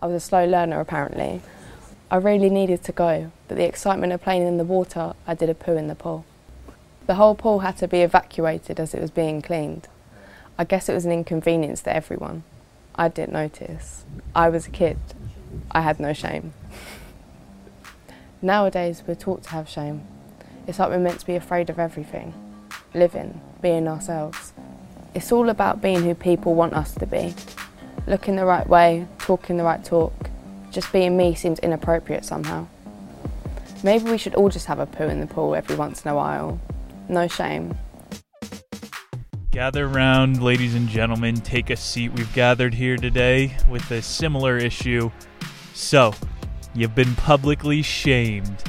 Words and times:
I 0.00 0.06
was 0.06 0.14
a 0.16 0.26
slow 0.26 0.46
learner 0.46 0.80
apparently. 0.80 1.42
I 2.10 2.16
really 2.16 2.50
needed 2.50 2.82
to 2.84 2.92
go, 2.92 3.30
but 3.46 3.56
the 3.56 3.66
excitement 3.66 4.12
of 4.12 4.22
playing 4.22 4.46
in 4.46 4.56
the 4.56 4.64
water, 4.64 5.12
I 5.26 5.34
did 5.34 5.50
a 5.50 5.54
poo 5.54 5.76
in 5.76 5.86
the 5.86 5.94
pool. 5.94 6.24
The 7.06 7.14
whole 7.14 7.34
pool 7.34 7.60
had 7.60 7.76
to 7.78 7.88
be 7.88 8.00
evacuated 8.00 8.80
as 8.80 8.94
it 8.94 9.00
was 9.00 9.10
being 9.10 9.42
cleaned. 9.42 9.88
I 10.58 10.64
guess 10.64 10.88
it 10.88 10.94
was 10.94 11.04
an 11.04 11.12
inconvenience 11.12 11.82
to 11.82 11.94
everyone. 11.94 12.42
I 12.94 13.08
didn't 13.08 13.32
notice. 13.32 14.04
I 14.34 14.48
was 14.48 14.66
a 14.66 14.70
kid. 14.70 14.98
I 15.70 15.82
had 15.82 16.00
no 16.00 16.12
shame. 16.12 16.54
Nowadays, 18.42 19.02
we're 19.06 19.14
taught 19.14 19.44
to 19.44 19.50
have 19.50 19.68
shame. 19.68 20.02
It's 20.66 20.78
like 20.78 20.88
we're 20.88 20.98
meant 20.98 21.20
to 21.20 21.26
be 21.26 21.36
afraid 21.36 21.68
of 21.70 21.78
everything, 21.78 22.32
living, 22.94 23.40
being 23.60 23.86
ourselves. 23.86 24.52
It's 25.14 25.30
all 25.30 25.48
about 25.48 25.82
being 25.82 26.02
who 26.04 26.14
people 26.14 26.54
want 26.54 26.74
us 26.74 26.94
to 26.94 27.06
be. 27.06 27.34
Looking 28.06 28.36
the 28.36 28.44
right 28.44 28.68
way, 28.68 29.06
talking 29.18 29.56
the 29.56 29.64
right 29.64 29.84
talk. 29.84 30.12
Just 30.70 30.92
being 30.92 31.16
me 31.16 31.34
seems 31.34 31.58
inappropriate 31.60 32.24
somehow. 32.24 32.66
Maybe 33.82 34.10
we 34.10 34.18
should 34.18 34.34
all 34.34 34.48
just 34.48 34.66
have 34.66 34.78
a 34.78 34.86
poo 34.86 35.04
in 35.04 35.20
the 35.20 35.26
pool 35.26 35.54
every 35.54 35.76
once 35.76 36.04
in 36.04 36.10
a 36.10 36.14
while. 36.14 36.60
No 37.08 37.28
shame. 37.28 37.76
Gather 39.50 39.88
round, 39.88 40.42
ladies 40.42 40.74
and 40.74 40.88
gentlemen, 40.88 41.36
take 41.36 41.70
a 41.70 41.76
seat. 41.76 42.12
We've 42.12 42.32
gathered 42.34 42.74
here 42.74 42.96
today 42.96 43.56
with 43.68 43.90
a 43.90 44.00
similar 44.00 44.56
issue. 44.56 45.10
So, 45.74 46.14
you've 46.72 46.94
been 46.94 47.16
publicly 47.16 47.82
shamed. 47.82 48.62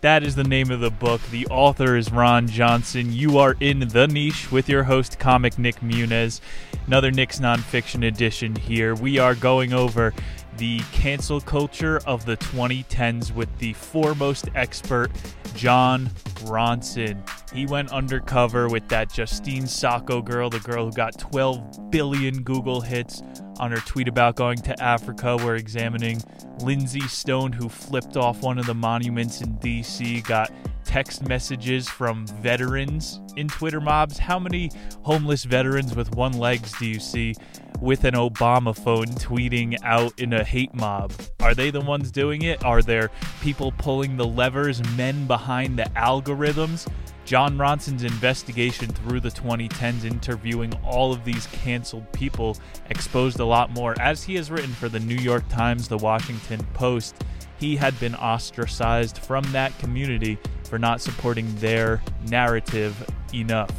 That 0.00 0.22
is 0.22 0.36
the 0.36 0.44
name 0.44 0.70
of 0.70 0.78
the 0.78 0.92
book. 0.92 1.20
The 1.32 1.48
author 1.48 1.96
is 1.96 2.12
Ron 2.12 2.46
Johnson. 2.46 3.12
You 3.12 3.38
are 3.38 3.56
in 3.58 3.80
the 3.80 4.06
niche 4.06 4.52
with 4.52 4.68
your 4.68 4.84
host, 4.84 5.18
comic 5.18 5.58
Nick 5.58 5.80
Muniz. 5.80 6.40
Another 6.86 7.10
Nick's 7.10 7.40
nonfiction 7.40 8.06
edition 8.06 8.54
here. 8.54 8.94
We 8.94 9.18
are 9.18 9.34
going 9.34 9.72
over 9.72 10.14
the 10.58 10.80
cancel 10.92 11.40
culture 11.40 12.00
of 12.04 12.26
the 12.26 12.36
2010s 12.36 13.32
with 13.32 13.48
the 13.58 13.72
foremost 13.74 14.48
expert, 14.56 15.10
John 15.54 16.10
Ronson. 16.42 17.22
He 17.52 17.64
went 17.64 17.92
undercover 17.92 18.68
with 18.68 18.88
that 18.88 19.12
Justine 19.12 19.68
Sacco 19.68 20.20
girl, 20.20 20.50
the 20.50 20.58
girl 20.60 20.86
who 20.86 20.92
got 20.92 21.16
12 21.16 21.90
billion 21.90 22.42
Google 22.42 22.80
hits 22.80 23.22
on 23.60 23.70
her 23.70 23.78
tweet 23.78 24.08
about 24.08 24.34
going 24.34 24.58
to 24.58 24.82
Africa. 24.82 25.36
We're 25.36 25.56
examining 25.56 26.20
Lindsey 26.60 27.06
Stone, 27.06 27.52
who 27.52 27.68
flipped 27.68 28.16
off 28.16 28.42
one 28.42 28.58
of 28.58 28.66
the 28.66 28.74
monuments 28.74 29.40
in 29.40 29.56
DC, 29.58 30.26
got 30.26 30.50
text 30.88 31.28
messages 31.28 31.86
from 31.86 32.26
veterans 32.40 33.20
in 33.36 33.46
Twitter 33.46 33.78
mobs. 33.78 34.16
How 34.16 34.38
many 34.38 34.70
homeless 35.02 35.44
veterans 35.44 35.94
with 35.94 36.14
one 36.14 36.32
legs 36.32 36.72
do 36.78 36.86
you 36.86 36.98
see 36.98 37.34
with 37.78 38.04
an 38.04 38.14
Obama 38.14 38.74
phone 38.74 39.04
tweeting 39.08 39.76
out 39.84 40.18
in 40.18 40.32
a 40.32 40.42
hate 40.42 40.72
mob? 40.72 41.12
Are 41.40 41.54
they 41.54 41.70
the 41.70 41.82
ones 41.82 42.10
doing 42.10 42.40
it? 42.40 42.64
Are 42.64 42.80
there 42.80 43.10
people 43.42 43.70
pulling 43.72 44.16
the 44.16 44.24
levers, 44.24 44.82
men 44.96 45.26
behind 45.26 45.78
the 45.78 45.84
algorithms? 45.94 46.90
John 47.26 47.58
Ronson's 47.58 48.04
investigation 48.04 48.88
through 48.88 49.20
the 49.20 49.28
2010s, 49.28 50.06
interviewing 50.06 50.72
all 50.82 51.12
of 51.12 51.22
these 51.22 51.46
canceled 51.48 52.10
people, 52.12 52.56
exposed 52.88 53.40
a 53.40 53.44
lot 53.44 53.70
more. 53.74 53.94
As 54.00 54.24
he 54.24 54.36
has 54.36 54.50
written 54.50 54.72
for 54.72 54.88
the 54.88 55.00
New 55.00 55.16
York 55.16 55.46
Times, 55.50 55.86
the 55.86 55.98
Washington 55.98 56.66
Post, 56.72 57.22
he 57.58 57.76
had 57.76 57.98
been 58.00 58.14
ostracized 58.14 59.18
from 59.18 59.44
that 59.52 59.76
community 59.78 60.38
for 60.68 60.78
not 60.78 61.00
supporting 61.00 61.54
their 61.56 62.02
narrative 62.28 62.94
enough. 63.32 63.72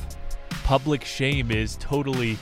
Public 0.63 1.03
shame 1.03 1.51
is 1.51 1.77
totally 1.77 2.37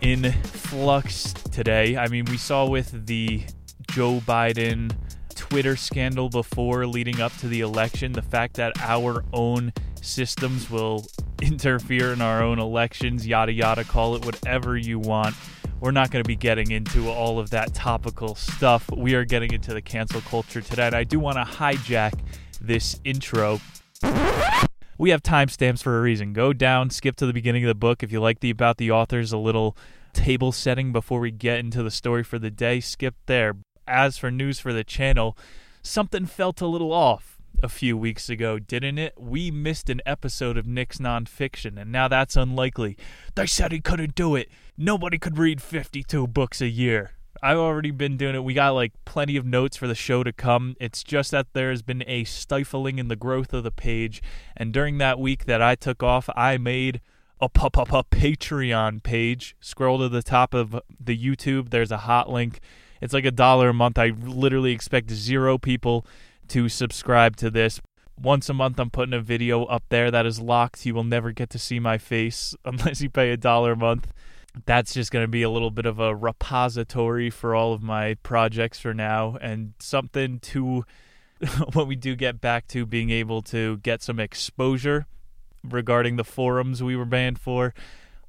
in 0.00 0.32
flux 0.42 1.32
today. 1.32 1.96
I 1.96 2.08
mean, 2.08 2.24
we 2.26 2.36
saw 2.36 2.66
with 2.66 3.06
the 3.06 3.42
Joe 3.90 4.20
Biden 4.20 4.92
Twitter 5.34 5.76
scandal 5.76 6.28
before 6.28 6.86
leading 6.86 7.20
up 7.20 7.34
to 7.38 7.48
the 7.48 7.60
election, 7.60 8.12
the 8.12 8.22
fact 8.22 8.54
that 8.56 8.72
our 8.80 9.24
own 9.32 9.72
systems 10.00 10.70
will 10.70 11.06
interfere 11.42 12.12
in 12.12 12.20
our 12.20 12.42
own 12.42 12.58
elections, 12.58 13.26
yada 13.26 13.52
yada, 13.52 13.84
call 13.84 14.14
it 14.14 14.24
whatever 14.24 14.76
you 14.76 14.98
want. 14.98 15.34
We're 15.80 15.92
not 15.92 16.10
going 16.10 16.24
to 16.24 16.28
be 16.28 16.36
getting 16.36 16.72
into 16.72 17.08
all 17.08 17.38
of 17.38 17.50
that 17.50 17.72
topical 17.72 18.34
stuff. 18.34 18.90
We 18.90 19.14
are 19.14 19.24
getting 19.24 19.52
into 19.52 19.72
the 19.72 19.80
cancel 19.80 20.20
culture 20.22 20.60
today. 20.60 20.86
And 20.86 20.94
I 20.94 21.04
do 21.04 21.20
want 21.20 21.36
to 21.36 21.44
hijack 21.44 22.14
this 22.60 23.00
intro. 23.04 23.60
We 24.98 25.10
have 25.10 25.22
timestamps 25.22 25.82
for 25.82 25.96
a 25.96 26.00
reason. 26.00 26.32
Go 26.32 26.52
down, 26.52 26.90
skip 26.90 27.16
to 27.16 27.26
the 27.26 27.32
beginning 27.32 27.64
of 27.64 27.68
the 27.68 27.74
book. 27.74 28.02
If 28.02 28.10
you 28.10 28.20
like 28.20 28.40
the 28.40 28.50
about 28.50 28.78
the 28.78 28.90
authors, 28.90 29.32
a 29.32 29.38
little 29.38 29.76
table 30.12 30.50
setting 30.50 30.92
before 30.92 31.20
we 31.20 31.30
get 31.30 31.60
into 31.60 31.82
the 31.82 31.90
story 31.90 32.24
for 32.24 32.38
the 32.38 32.50
day, 32.50 32.80
skip 32.80 33.14
there. 33.26 33.56
As 33.86 34.18
for 34.18 34.30
news 34.30 34.58
for 34.58 34.72
the 34.72 34.84
channel, 34.84 35.38
something 35.82 36.26
felt 36.26 36.60
a 36.60 36.66
little 36.66 36.92
off 36.92 37.38
a 37.62 37.68
few 37.68 37.96
weeks 37.96 38.28
ago, 38.28 38.58
didn't 38.58 38.98
it? 38.98 39.14
We 39.18 39.50
missed 39.50 39.88
an 39.88 40.00
episode 40.04 40.56
of 40.56 40.66
Nick's 40.66 40.98
nonfiction, 40.98 41.80
and 41.80 41.90
now 41.90 42.08
that's 42.08 42.36
unlikely. 42.36 42.96
They 43.34 43.46
said 43.46 43.72
he 43.72 43.80
couldn't 43.80 44.14
do 44.14 44.34
it. 44.36 44.48
Nobody 44.76 45.18
could 45.18 45.38
read 45.38 45.62
52 45.62 46.26
books 46.26 46.60
a 46.60 46.68
year. 46.68 47.12
I've 47.42 47.58
already 47.58 47.90
been 47.90 48.16
doing 48.16 48.34
it. 48.34 48.44
We 48.44 48.54
got 48.54 48.70
like 48.70 48.92
plenty 49.04 49.36
of 49.36 49.46
notes 49.46 49.76
for 49.76 49.86
the 49.86 49.94
show 49.94 50.24
to 50.24 50.32
come. 50.32 50.76
It's 50.80 51.04
just 51.04 51.30
that 51.30 51.46
there's 51.52 51.82
been 51.82 52.02
a 52.06 52.24
stifling 52.24 52.98
in 52.98 53.08
the 53.08 53.16
growth 53.16 53.52
of 53.52 53.64
the 53.64 53.70
page, 53.70 54.22
and 54.56 54.72
during 54.72 54.98
that 54.98 55.18
week 55.18 55.44
that 55.44 55.62
I 55.62 55.74
took 55.74 56.02
off, 56.02 56.28
I 56.36 56.58
made 56.58 57.00
a 57.40 57.48
Patreon 57.48 59.02
page. 59.02 59.56
Scroll 59.60 59.98
to 59.98 60.08
the 60.08 60.22
top 60.22 60.54
of 60.54 60.80
the 60.98 61.16
YouTube. 61.16 61.70
There's 61.70 61.92
a 61.92 61.98
hot 61.98 62.28
link. 62.30 62.60
It's 63.00 63.14
like 63.14 63.24
a 63.24 63.30
dollar 63.30 63.68
a 63.68 63.74
month. 63.74 63.98
I 63.98 64.08
literally 64.08 64.72
expect 64.72 65.10
zero 65.10 65.58
people 65.58 66.04
to 66.48 66.68
subscribe 66.68 67.36
to 67.36 67.50
this. 67.50 67.80
Once 68.20 68.48
a 68.48 68.54
month, 68.54 68.80
I'm 68.80 68.90
putting 68.90 69.14
a 69.14 69.20
video 69.20 69.64
up 69.64 69.84
there 69.90 70.10
that 70.10 70.26
is 70.26 70.40
locked. 70.40 70.84
You 70.84 70.94
will 70.94 71.04
never 71.04 71.30
get 71.30 71.50
to 71.50 71.58
see 71.58 71.78
my 71.78 71.98
face 71.98 72.56
unless 72.64 73.00
you 73.00 73.10
pay 73.10 73.30
a 73.30 73.36
dollar 73.36 73.72
a 73.72 73.76
month. 73.76 74.12
That's 74.66 74.94
just 74.94 75.10
going 75.10 75.24
to 75.24 75.28
be 75.28 75.42
a 75.42 75.50
little 75.50 75.70
bit 75.70 75.86
of 75.86 75.98
a 75.98 76.14
repository 76.14 77.30
for 77.30 77.54
all 77.54 77.72
of 77.72 77.82
my 77.82 78.14
projects 78.22 78.78
for 78.78 78.94
now 78.94 79.36
and 79.40 79.74
something 79.78 80.40
to 80.40 80.84
when 81.72 81.86
we 81.86 81.96
do 81.96 82.16
get 82.16 82.40
back 82.40 82.66
to 82.68 82.86
being 82.86 83.10
able 83.10 83.42
to 83.42 83.78
get 83.78 84.02
some 84.02 84.18
exposure 84.18 85.06
regarding 85.62 86.16
the 86.16 86.24
forums 86.24 86.82
we 86.82 86.96
were 86.96 87.04
banned 87.04 87.38
for. 87.38 87.74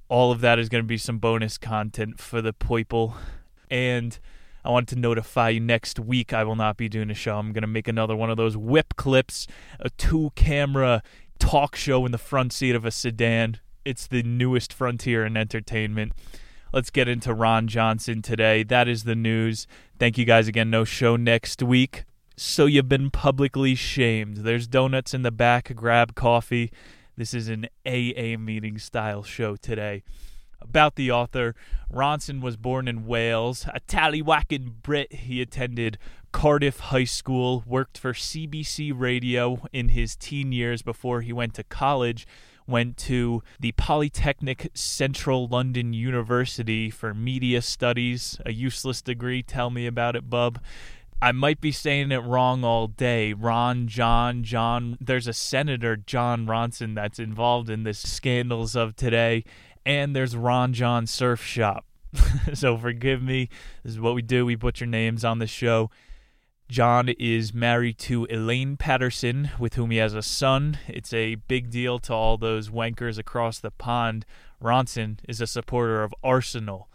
All 0.07 0.31
of 0.31 0.41
that 0.41 0.59
is 0.59 0.69
going 0.69 0.83
to 0.83 0.87
be 0.87 0.97
some 0.97 1.19
bonus 1.19 1.57
content 1.57 2.19
for 2.19 2.41
the 2.41 2.53
people. 2.53 3.15
And 3.69 4.17
I 4.63 4.71
wanted 4.71 4.89
to 4.89 4.99
notify 4.99 5.49
you 5.49 5.59
next 5.59 5.99
week 5.99 6.33
I 6.33 6.43
will 6.43 6.55
not 6.55 6.77
be 6.77 6.89
doing 6.89 7.09
a 7.09 7.13
show. 7.13 7.37
I'm 7.37 7.53
going 7.53 7.61
to 7.61 7.67
make 7.67 7.87
another 7.87 8.15
one 8.15 8.29
of 8.29 8.37
those 8.37 8.57
whip 8.57 8.95
clips, 8.97 9.47
a 9.79 9.89
two 9.91 10.31
camera 10.35 11.03
talk 11.39 11.75
show 11.75 12.05
in 12.05 12.11
the 12.11 12.17
front 12.17 12.53
seat 12.53 12.75
of 12.75 12.85
a 12.85 12.91
sedan. 12.91 13.59
It's 13.89 14.05
the 14.05 14.21
newest 14.21 14.71
frontier 14.71 15.25
in 15.25 15.35
entertainment. 15.35 16.13
Let's 16.71 16.91
get 16.91 17.07
into 17.07 17.33
Ron 17.33 17.67
Johnson 17.67 18.21
today. 18.21 18.61
That 18.61 18.87
is 18.87 19.03
the 19.03 19.15
news. 19.15 19.65
Thank 19.97 20.15
you 20.15 20.25
guys 20.25 20.47
again. 20.47 20.69
No 20.69 20.83
show 20.83 21.15
next 21.15 21.63
week. 21.63 22.03
So 22.37 22.67
you've 22.67 22.87
been 22.87 23.09
publicly 23.09 23.73
shamed. 23.73 24.37
There's 24.37 24.67
donuts 24.67 25.15
in 25.15 25.23
the 25.23 25.31
back. 25.31 25.75
Grab 25.75 26.13
coffee. 26.13 26.71
This 27.17 27.33
is 27.33 27.49
an 27.49 27.65
AA 27.83 28.37
meeting 28.37 28.77
style 28.77 29.23
show 29.23 29.55
today 29.55 30.03
about 30.61 30.93
the 30.93 31.09
author. 31.09 31.55
Ronson 31.91 32.41
was 32.41 32.57
born 32.57 32.87
in 32.87 33.07
Wales, 33.07 33.65
a 33.73 33.79
tallywhacking 33.79 34.83
Brit. 34.83 35.11
He 35.11 35.41
attended 35.41 35.97
Cardiff 36.31 36.79
High 36.79 37.05
School, 37.05 37.63
worked 37.65 37.97
for 37.97 38.13
CBC 38.13 38.93
Radio 38.95 39.65
in 39.73 39.89
his 39.89 40.15
teen 40.15 40.51
years 40.51 40.83
before 40.83 41.21
he 41.21 41.33
went 41.33 41.55
to 41.55 41.63
college. 41.63 42.27
Went 42.69 42.97
to 42.97 43.41
the 43.59 43.71
Polytechnic 43.73 44.69
Central 44.73 45.47
London 45.47 45.93
University 45.93 46.89
for 46.89 47.13
media 47.13 47.61
studies, 47.61 48.39
a 48.45 48.53
useless 48.53 49.01
degree. 49.01 49.41
Tell 49.41 49.69
me 49.69 49.87
about 49.87 50.15
it, 50.15 50.29
bub. 50.29 50.59
I 51.21 51.33
might 51.33 51.59
be 51.59 51.73
saying 51.73 52.13
it 52.13 52.19
wrong 52.19 52.63
all 52.63 52.87
day. 52.87 53.33
Ron, 53.33 53.87
John, 53.87 54.43
John. 54.43 54.97
There's 55.01 55.27
a 55.27 55.33
senator, 55.33 55.97
John 55.97 56.45
Ronson, 56.45 56.95
that's 56.95 57.19
involved 57.19 57.69
in 57.69 57.83
the 57.83 57.93
scandals 57.93 58.75
of 58.75 58.95
today 58.95 59.43
and 59.85 60.15
there's 60.15 60.35
Ron 60.35 60.73
John 60.73 61.07
Surf 61.07 61.43
Shop. 61.43 61.85
so 62.53 62.77
forgive 62.77 63.21
me. 63.21 63.49
This 63.83 63.93
is 63.93 63.99
what 63.99 64.15
we 64.15 64.21
do. 64.21 64.45
We 64.45 64.55
butcher 64.55 64.85
names 64.85 65.25
on 65.25 65.39
the 65.39 65.47
show. 65.47 65.89
Jon 66.69 67.09
is 67.09 67.51
married 67.51 67.97
to 67.97 68.27
Elaine 68.29 68.77
Patterson, 68.77 69.49
with 69.57 69.73
whom 69.73 69.89
he 69.89 69.97
has 69.97 70.13
a 70.13 70.21
son. 70.21 70.77
It's 70.87 71.11
a 71.11 71.33
big 71.33 71.71
deal 71.71 71.97
to 71.99 72.13
all 72.13 72.37
those 72.37 72.69
wankers 72.69 73.17
across 73.17 73.57
the 73.57 73.71
pond. 73.71 74.23
Ronson 74.61 75.17
is 75.27 75.41
a 75.41 75.47
supporter 75.47 76.03
of 76.03 76.13
Arsenal, 76.23 76.87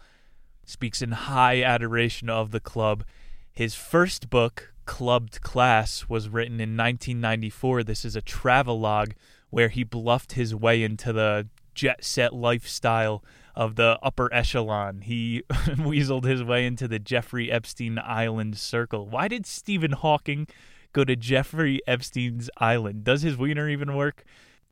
speaks 0.63 1.01
in 1.01 1.11
high 1.11 1.61
adoration 1.61 2.29
of 2.29 2.51
the 2.51 2.61
club. 2.61 3.03
His 3.51 3.75
first 3.75 4.29
book, 4.29 4.73
Clubbed 4.85 5.41
Class, 5.41 6.07
was 6.07 6.29
written 6.29 6.61
in 6.61 6.77
1994. 6.77 7.83
This 7.83 8.05
is 8.05 8.15
a 8.15 8.21
travelogue 8.21 9.11
where 9.49 9.69
he 9.69 9.83
bluffed 9.83 10.33
his 10.33 10.55
way 10.55 10.83
into 10.83 11.11
the 11.11 11.49
jet 11.73 12.05
set 12.05 12.33
lifestyle 12.33 13.21
of 13.55 13.75
the 13.75 13.97
upper 14.03 14.31
echelon. 14.33 15.01
He 15.01 15.43
weaseled 15.49 16.25
his 16.25 16.43
way 16.43 16.65
into 16.65 16.87
the 16.87 16.99
Jeffrey 16.99 17.51
Epstein 17.51 17.99
Island 17.99 18.57
circle. 18.57 19.07
Why 19.07 19.27
did 19.27 19.45
Stephen 19.45 19.93
Hawking 19.93 20.47
go 20.93 21.03
to 21.03 21.15
Jeffrey 21.15 21.81
Epstein's 21.87 22.49
island? 22.57 23.03
Does 23.03 23.21
his 23.21 23.37
wiener 23.37 23.69
even 23.69 23.95
work? 23.95 24.23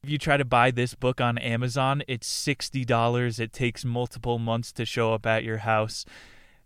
If 0.04 0.10
you 0.10 0.18
try 0.18 0.36
to 0.36 0.44
buy 0.44 0.72
this 0.72 0.96
book 0.96 1.22
on 1.22 1.38
Amazon, 1.38 2.04
it's 2.10 2.28
$60. 2.28 3.40
It 3.40 3.54
takes 3.54 3.86
multiple 3.86 4.38
months 4.38 4.74
to 4.74 4.86
show 4.86 5.14
up 5.14 5.26
at 5.26 5.46
your 5.46 5.60
house. 5.60 6.06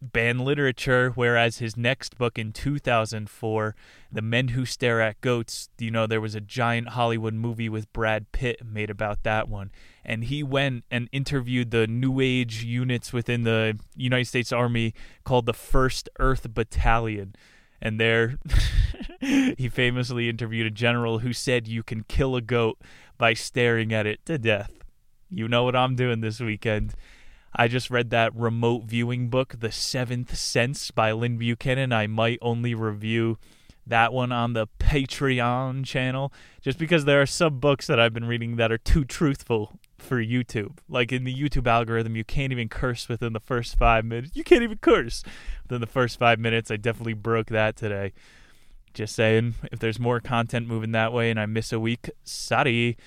Banned 0.01 0.41
literature, 0.41 1.11
whereas 1.15 1.57
his 1.57 1.75
next 1.75 2.17
book 2.17 2.37
in 2.37 2.53
2004, 2.53 3.75
The 4.11 4.21
Men 4.21 4.49
Who 4.49 4.65
Stare 4.65 5.01
at 5.01 5.19
Goats, 5.21 5.69
you 5.79 5.89
know, 5.89 6.05
there 6.05 6.21
was 6.21 6.35
a 6.35 6.41
giant 6.41 6.89
Hollywood 6.89 7.33
movie 7.33 7.69
with 7.69 7.91
Brad 7.93 8.31
Pitt 8.31 8.61
made 8.65 8.89
about 8.89 9.23
that 9.23 9.49
one. 9.49 9.71
And 10.05 10.25
he 10.25 10.43
went 10.43 10.85
and 10.91 11.09
interviewed 11.11 11.71
the 11.71 11.87
New 11.87 12.19
Age 12.19 12.63
units 12.63 13.11
within 13.11 13.43
the 13.43 13.79
United 13.95 14.25
States 14.25 14.51
Army 14.51 14.93
called 15.23 15.45
the 15.45 15.53
First 15.53 16.09
Earth 16.19 16.53
Battalion 16.53 17.35
and 17.81 17.99
there 17.99 18.37
he 19.19 19.69
famously 19.69 20.29
interviewed 20.29 20.67
a 20.67 20.71
general 20.71 21.19
who 21.19 21.33
said 21.33 21.67
you 21.67 21.83
can 21.83 22.03
kill 22.03 22.35
a 22.35 22.41
goat 22.41 22.79
by 23.17 23.33
staring 23.33 23.93
at 23.93 24.05
it 24.05 24.25
to 24.25 24.37
death. 24.37 24.71
You 25.29 25.47
know 25.47 25.63
what 25.63 25.75
I'm 25.75 25.95
doing 25.95 26.21
this 26.21 26.39
weekend. 26.39 26.93
I 27.55 27.67
just 27.67 27.89
read 27.89 28.09
that 28.11 28.35
remote 28.35 28.83
viewing 28.83 29.29
book, 29.29 29.55
The 29.59 29.71
Seventh 29.71 30.35
Sense 30.35 30.91
by 30.91 31.11
Lyn 31.11 31.37
Buchanan. 31.37 31.91
I 31.91 32.07
might 32.07 32.39
only 32.41 32.75
review 32.75 33.37
that 33.85 34.11
one 34.13 34.31
on 34.31 34.53
the 34.53 34.67
Patreon 34.79 35.85
channel 35.85 36.33
just 36.61 36.77
because 36.77 37.05
there 37.05 37.21
are 37.21 37.25
some 37.25 37.59
books 37.59 37.87
that 37.87 37.99
I've 37.99 38.13
been 38.13 38.25
reading 38.25 38.57
that 38.57 38.71
are 38.71 38.77
too 38.77 39.05
truthful 39.05 39.79
for 39.97 40.21
YouTube. 40.21 40.77
Like 40.89 41.11
in 41.11 41.23
the 41.23 41.33
YouTube 41.33 41.67
algorithm, 41.67 42.15
you 42.15 42.23
can't 42.23 42.51
even 42.51 42.69
curse 42.69 43.07
within 43.07 43.33
the 43.33 43.39
first 43.39 43.77
five 43.77 44.05
minutes. 44.05 44.35
You 44.35 44.43
can't 44.43 44.63
even 44.63 44.77
curse 44.79 45.23
within 45.63 45.81
the 45.81 45.87
first 45.87 46.19
five 46.19 46.39
minutes. 46.39 46.69
I 46.69 46.77
definitely 46.77 47.13
broke 47.13 47.47
that 47.47 47.75
today. 47.75 48.13
Just 48.93 49.15
saying, 49.15 49.55
if 49.71 49.79
there's 49.79 49.99
more 49.99 50.19
content 50.19 50.67
moving 50.67 50.91
that 50.91 51.13
way 51.13 51.29
and 51.29 51.39
I 51.39 51.45
miss 51.45 51.71
a 51.71 51.79
week, 51.79 52.09
sorry. 52.23 52.97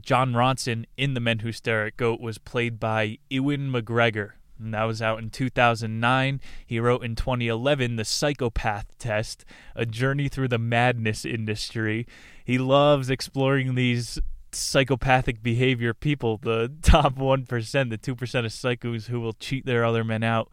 Jon 0.00 0.32
Ronson 0.32 0.84
in 0.96 1.14
The 1.14 1.20
Men 1.20 1.40
Who 1.40 1.52
Stare 1.52 1.86
at 1.86 1.96
Goat 1.96 2.20
was 2.20 2.38
played 2.38 2.78
by 2.78 3.18
Ewan 3.28 3.70
McGregor. 3.72 4.32
And 4.58 4.74
that 4.74 4.84
was 4.84 5.00
out 5.00 5.18
in 5.20 5.30
2009. 5.30 6.40
He 6.66 6.80
wrote 6.80 7.04
in 7.04 7.14
2011 7.14 7.96
The 7.96 8.04
Psychopath 8.04 8.98
Test, 8.98 9.44
a 9.76 9.86
journey 9.86 10.28
through 10.28 10.48
the 10.48 10.58
madness 10.58 11.24
industry. 11.24 12.06
He 12.44 12.58
loves 12.58 13.10
exploring 13.10 13.74
these 13.74 14.18
psychopathic 14.52 15.42
behavior 15.42 15.94
people, 15.94 16.38
the 16.38 16.72
top 16.82 17.14
1%, 17.14 17.46
the 17.46 17.98
2% 17.98 18.12
of 18.12 18.52
psychos 18.52 19.06
who 19.06 19.20
will 19.20 19.34
cheat 19.34 19.66
their 19.66 19.84
other 19.84 20.04
men 20.04 20.22
out 20.22 20.52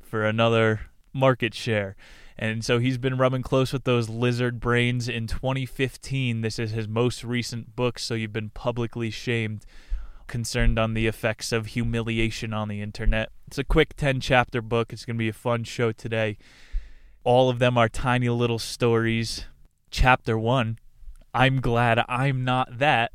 for 0.00 0.24
another 0.24 0.80
market 1.12 1.54
share. 1.54 1.96
And 2.36 2.64
so 2.64 2.78
he's 2.78 2.98
been 2.98 3.16
rubbing 3.16 3.42
close 3.42 3.72
with 3.72 3.84
those 3.84 4.08
lizard 4.08 4.58
brains 4.58 5.08
in 5.08 5.26
2015. 5.26 6.40
This 6.40 6.58
is 6.58 6.72
his 6.72 6.88
most 6.88 7.22
recent 7.22 7.76
book, 7.76 7.98
so 7.98 8.14
you've 8.14 8.32
been 8.32 8.50
publicly 8.50 9.10
shamed, 9.10 9.64
concerned 10.26 10.78
on 10.78 10.94
the 10.94 11.06
effects 11.06 11.52
of 11.52 11.66
humiliation 11.66 12.52
on 12.52 12.68
the 12.68 12.82
internet. 12.82 13.30
It's 13.46 13.58
a 13.58 13.64
quick 13.64 13.94
10 13.96 14.20
chapter 14.20 14.60
book. 14.60 14.92
It's 14.92 15.04
going 15.04 15.16
to 15.16 15.18
be 15.18 15.28
a 15.28 15.32
fun 15.32 15.62
show 15.64 15.92
today. 15.92 16.36
All 17.22 17.48
of 17.48 17.60
them 17.60 17.78
are 17.78 17.88
tiny 17.88 18.28
little 18.28 18.58
stories. 18.58 19.46
Chapter 19.90 20.36
1 20.36 20.78
I'm 21.32 21.60
glad 21.60 22.04
I'm 22.08 22.44
not 22.44 22.78
that. 22.78 23.12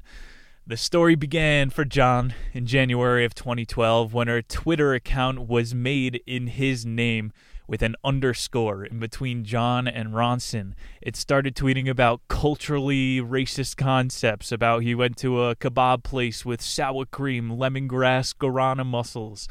The 0.66 0.78
story 0.78 1.16
began 1.16 1.70
for 1.72 1.84
John 1.84 2.34
in 2.54 2.66
January 2.66 3.26
of 3.26 3.34
2012 3.34 4.14
when 4.14 4.28
her 4.28 4.42
Twitter 4.42 4.94
account 4.94 5.48
was 5.48 5.74
made 5.74 6.22
in 6.28 6.48
his 6.48 6.86
name 6.86 7.32
with 7.70 7.84
an 7.84 7.96
underscore 8.04 8.84
in 8.84 9.00
between 9.00 9.46
John 9.46 9.88
and 9.88 10.10
Ronson. 10.10 10.74
It 11.02 11.16
started 11.16 11.56
tweeting 11.56 11.88
about 11.88 12.22
culturally 12.28 13.22
racist 13.22 13.78
concepts, 13.78 14.52
about 14.52 14.82
he 14.82 14.96
went 14.96 15.18
to 15.18 15.44
a 15.44 15.56
kebab 15.56 16.04
place 16.04 16.44
with 16.44 16.62
sour 16.62 17.06
cream, 17.06 17.52
lemongrass, 17.52 18.36
guarana 18.36 18.84
mussels. 18.84 19.48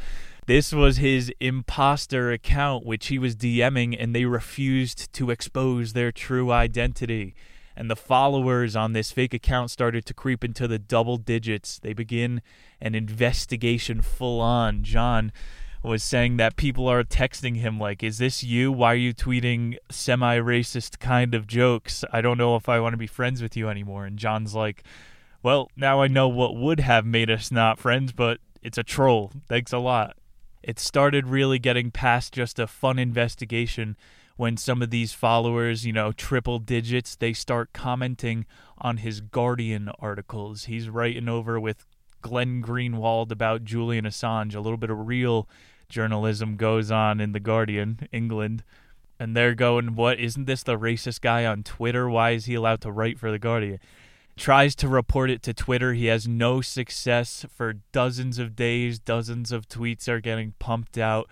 This 0.47 0.73
was 0.73 0.97
his 0.97 1.33
imposter 1.41 2.33
account, 2.33 2.85
which 2.85 3.07
he 3.07 3.19
was 3.19 3.37
DMing, 3.37 3.97
and 3.99 4.15
they 4.15 4.25
refused 4.25 5.13
to 5.13 5.31
expose 5.31 5.93
their 5.93 6.11
true 6.11 6.51
identity 6.51 7.35
and 7.79 7.89
the 7.89 7.95
followers 7.95 8.75
on 8.75 8.93
this 8.93 9.13
fake 9.13 9.33
account 9.33 9.71
started 9.71 10.05
to 10.05 10.13
creep 10.13 10.43
into 10.43 10.67
the 10.67 10.81
double 10.81 11.17
digits. 11.17 11.79
They 11.79 11.93
begin 11.93 12.43
an 12.81 12.97
investigation 12.97 14.03
full 14.03 14.41
on. 14.41 14.83
John 14.83 15.31
was 15.83 16.03
saying 16.03 16.37
that 16.39 16.57
people 16.57 16.89
are 16.89 17.05
texting 17.05 17.57
him 17.57 17.79
like, 17.79 18.03
"Is 18.03 18.19
this 18.19 18.43
you? 18.43 18.73
Why 18.73 18.93
are 18.93 18.97
you 18.97 19.15
tweeting 19.15 19.77
semi-racist 19.91 20.99
kind 20.99 21.35
of 21.35 21.47
jokes? 21.47 22.05
I 22.13 22.21
don't 22.21 22.39
know 22.39 22.57
if 22.57 22.69
I 22.69 22.81
want 22.81 22.95
to 22.95 22.99
be 22.99 23.07
friends 23.07 23.41
with 23.41 23.57
you 23.57 23.69
anymore." 23.69 24.05
And 24.05 24.19
John's 24.19 24.55
like, 24.55 24.83
"Well, 25.43 25.71
now 25.77 26.03
I 26.03 26.09
know 26.09 26.29
what 26.29 26.57
would 26.57 26.81
have 26.81 27.07
made 27.07 27.31
us 27.31 27.51
not 27.53 27.79
friends, 27.79 28.13
but 28.13 28.41
it's 28.63 28.79
a 28.79 28.83
troll. 28.83 29.33
Thanks 29.49 29.73
a 29.73 29.79
lot." 29.79 30.17
It 30.63 30.79
started 30.79 31.29
really 31.29 31.59
getting 31.59 31.91
past 31.91 32.35
just 32.35 32.59
a 32.59 32.67
fun 32.67 32.99
investigation 32.99 33.97
when 34.37 34.57
some 34.57 34.83
of 34.83 34.91
these 34.91 35.13
followers, 35.13 35.85
you 35.85 35.93
know, 35.93 36.13
triple 36.13 36.59
digits, 36.59 37.17
they 37.17 37.33
start 37.33 37.73
commenting 37.73 38.47
on 38.79 38.99
his 38.99 39.21
Guardian 39.21 39.91
articles. 39.99 40.65
He's 40.65 40.89
writing 40.89 41.29
over 41.29 41.59
with 41.59 41.85
Glenn 42.21 42.63
Greenwald 42.63 43.31
about 43.31 43.65
Julian 43.65 44.05
Assange. 44.05 44.55
A 44.55 44.61
little 44.61 44.77
bit 44.77 44.91
of 44.91 45.07
real 45.07 45.49
journalism 45.89 46.57
goes 46.57 46.91
on 46.91 47.21
in 47.21 47.33
the 47.33 47.41
Guardian, 47.41 48.09
England. 48.13 48.63
And 49.19 49.37
they're 49.37 49.55
going, 49.55 49.95
What? 49.95 50.19
Isn't 50.19 50.47
this 50.47 50.63
the 50.63 50.79
racist 50.79 51.21
guy 51.21 51.45
on 51.45 51.63
Twitter? 51.63 52.09
Why 52.09 52.31
is 52.31 52.45
he 52.45 52.55
allowed 52.55 52.81
to 52.83 52.93
write 52.93 53.19
for 53.19 53.31
the 53.31 53.39
Guardian? 53.39 53.81
Tries 54.37 54.77
to 54.77 54.89
report 54.89 55.31
it 55.31 55.43
to 55.43 55.53
Twitter. 55.53 55.95
He 55.95 56.07
has 56.07 56.29
no 56.29 56.61
success 56.61 57.45
for 57.51 57.75
dozens 57.91 58.39
of 58.39 58.55
days. 58.55 59.01
Dozens 59.01 59.51
of 59.51 59.69
tweets 59.69 60.07
are 60.07 60.21
getting 60.21 60.55
pumped 60.61 60.97
out. 60.97 61.29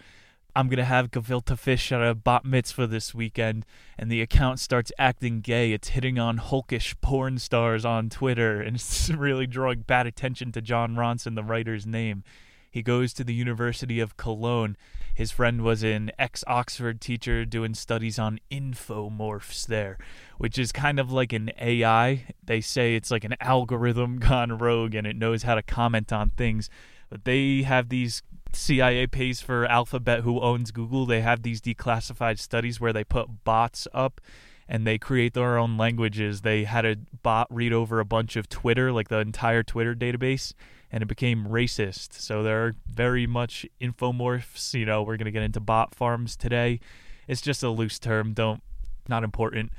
I'm 0.56 0.70
gonna 0.70 0.86
have 0.86 1.10
gefilte 1.10 1.58
fish 1.58 1.92
at 1.92 2.00
a 2.00 2.14
bat 2.14 2.46
mitzvah 2.46 2.86
this 2.86 3.14
weekend, 3.14 3.66
and 3.98 4.10
the 4.10 4.22
account 4.22 4.58
starts 4.58 4.90
acting 4.98 5.42
gay. 5.42 5.72
It's 5.72 5.88
hitting 5.88 6.18
on 6.18 6.38
hulkish 6.38 6.98
porn 7.02 7.38
stars 7.38 7.84
on 7.84 8.08
Twitter, 8.08 8.62
and 8.62 8.76
it's 8.76 9.10
really 9.14 9.46
drawing 9.46 9.80
bad 9.80 10.06
attention 10.06 10.52
to 10.52 10.62
John 10.62 10.96
Ronson, 10.96 11.34
the 11.34 11.44
writer's 11.44 11.86
name. 11.86 12.24
He 12.70 12.80
goes 12.82 13.12
to 13.14 13.24
the 13.24 13.34
University 13.34 14.00
of 14.00 14.16
Cologne. 14.16 14.78
His 15.14 15.30
friend 15.30 15.60
was 15.60 15.82
an 15.82 16.10
ex 16.18 16.42
Oxford 16.46 17.02
teacher 17.02 17.44
doing 17.44 17.74
studies 17.74 18.18
on 18.18 18.40
infomorphs 18.50 19.66
there, 19.66 19.98
which 20.38 20.58
is 20.58 20.72
kind 20.72 20.98
of 20.98 21.12
like 21.12 21.34
an 21.34 21.50
AI. 21.60 22.28
They 22.42 22.62
say 22.62 22.94
it's 22.94 23.10
like 23.10 23.24
an 23.24 23.36
algorithm 23.42 24.18
gone 24.20 24.56
rogue 24.56 24.94
and 24.94 25.06
it 25.06 25.16
knows 25.16 25.42
how 25.42 25.54
to 25.54 25.62
comment 25.62 26.14
on 26.14 26.30
things. 26.30 26.70
But 27.10 27.24
they 27.24 27.62
have 27.62 27.90
these 27.90 28.22
CIA 28.56 29.06
pays 29.06 29.40
for 29.40 29.66
Alphabet, 29.66 30.20
who 30.20 30.40
owns 30.40 30.70
Google. 30.70 31.06
They 31.06 31.20
have 31.20 31.42
these 31.42 31.60
declassified 31.60 32.38
studies 32.38 32.80
where 32.80 32.92
they 32.92 33.04
put 33.04 33.44
bots 33.44 33.86
up 33.92 34.20
and 34.68 34.86
they 34.86 34.98
create 34.98 35.34
their 35.34 35.58
own 35.58 35.76
languages. 35.76 36.40
They 36.40 36.64
had 36.64 36.84
a 36.84 36.96
bot 37.22 37.46
read 37.50 37.72
over 37.72 38.00
a 38.00 38.04
bunch 38.04 38.36
of 38.36 38.48
Twitter, 38.48 38.90
like 38.92 39.08
the 39.08 39.18
entire 39.18 39.62
Twitter 39.62 39.94
database, 39.94 40.52
and 40.90 41.02
it 41.02 41.06
became 41.06 41.46
racist. 41.46 42.14
So 42.14 42.42
they're 42.42 42.74
very 42.88 43.26
much 43.26 43.66
infomorphs. 43.80 44.74
You 44.74 44.86
know, 44.86 45.02
we're 45.02 45.16
going 45.16 45.26
to 45.26 45.30
get 45.30 45.42
into 45.42 45.60
bot 45.60 45.94
farms 45.94 46.36
today. 46.36 46.80
It's 47.28 47.40
just 47.40 47.62
a 47.62 47.70
loose 47.70 47.98
term, 47.98 48.32
don't, 48.32 48.62
not 49.08 49.24
important. 49.24 49.72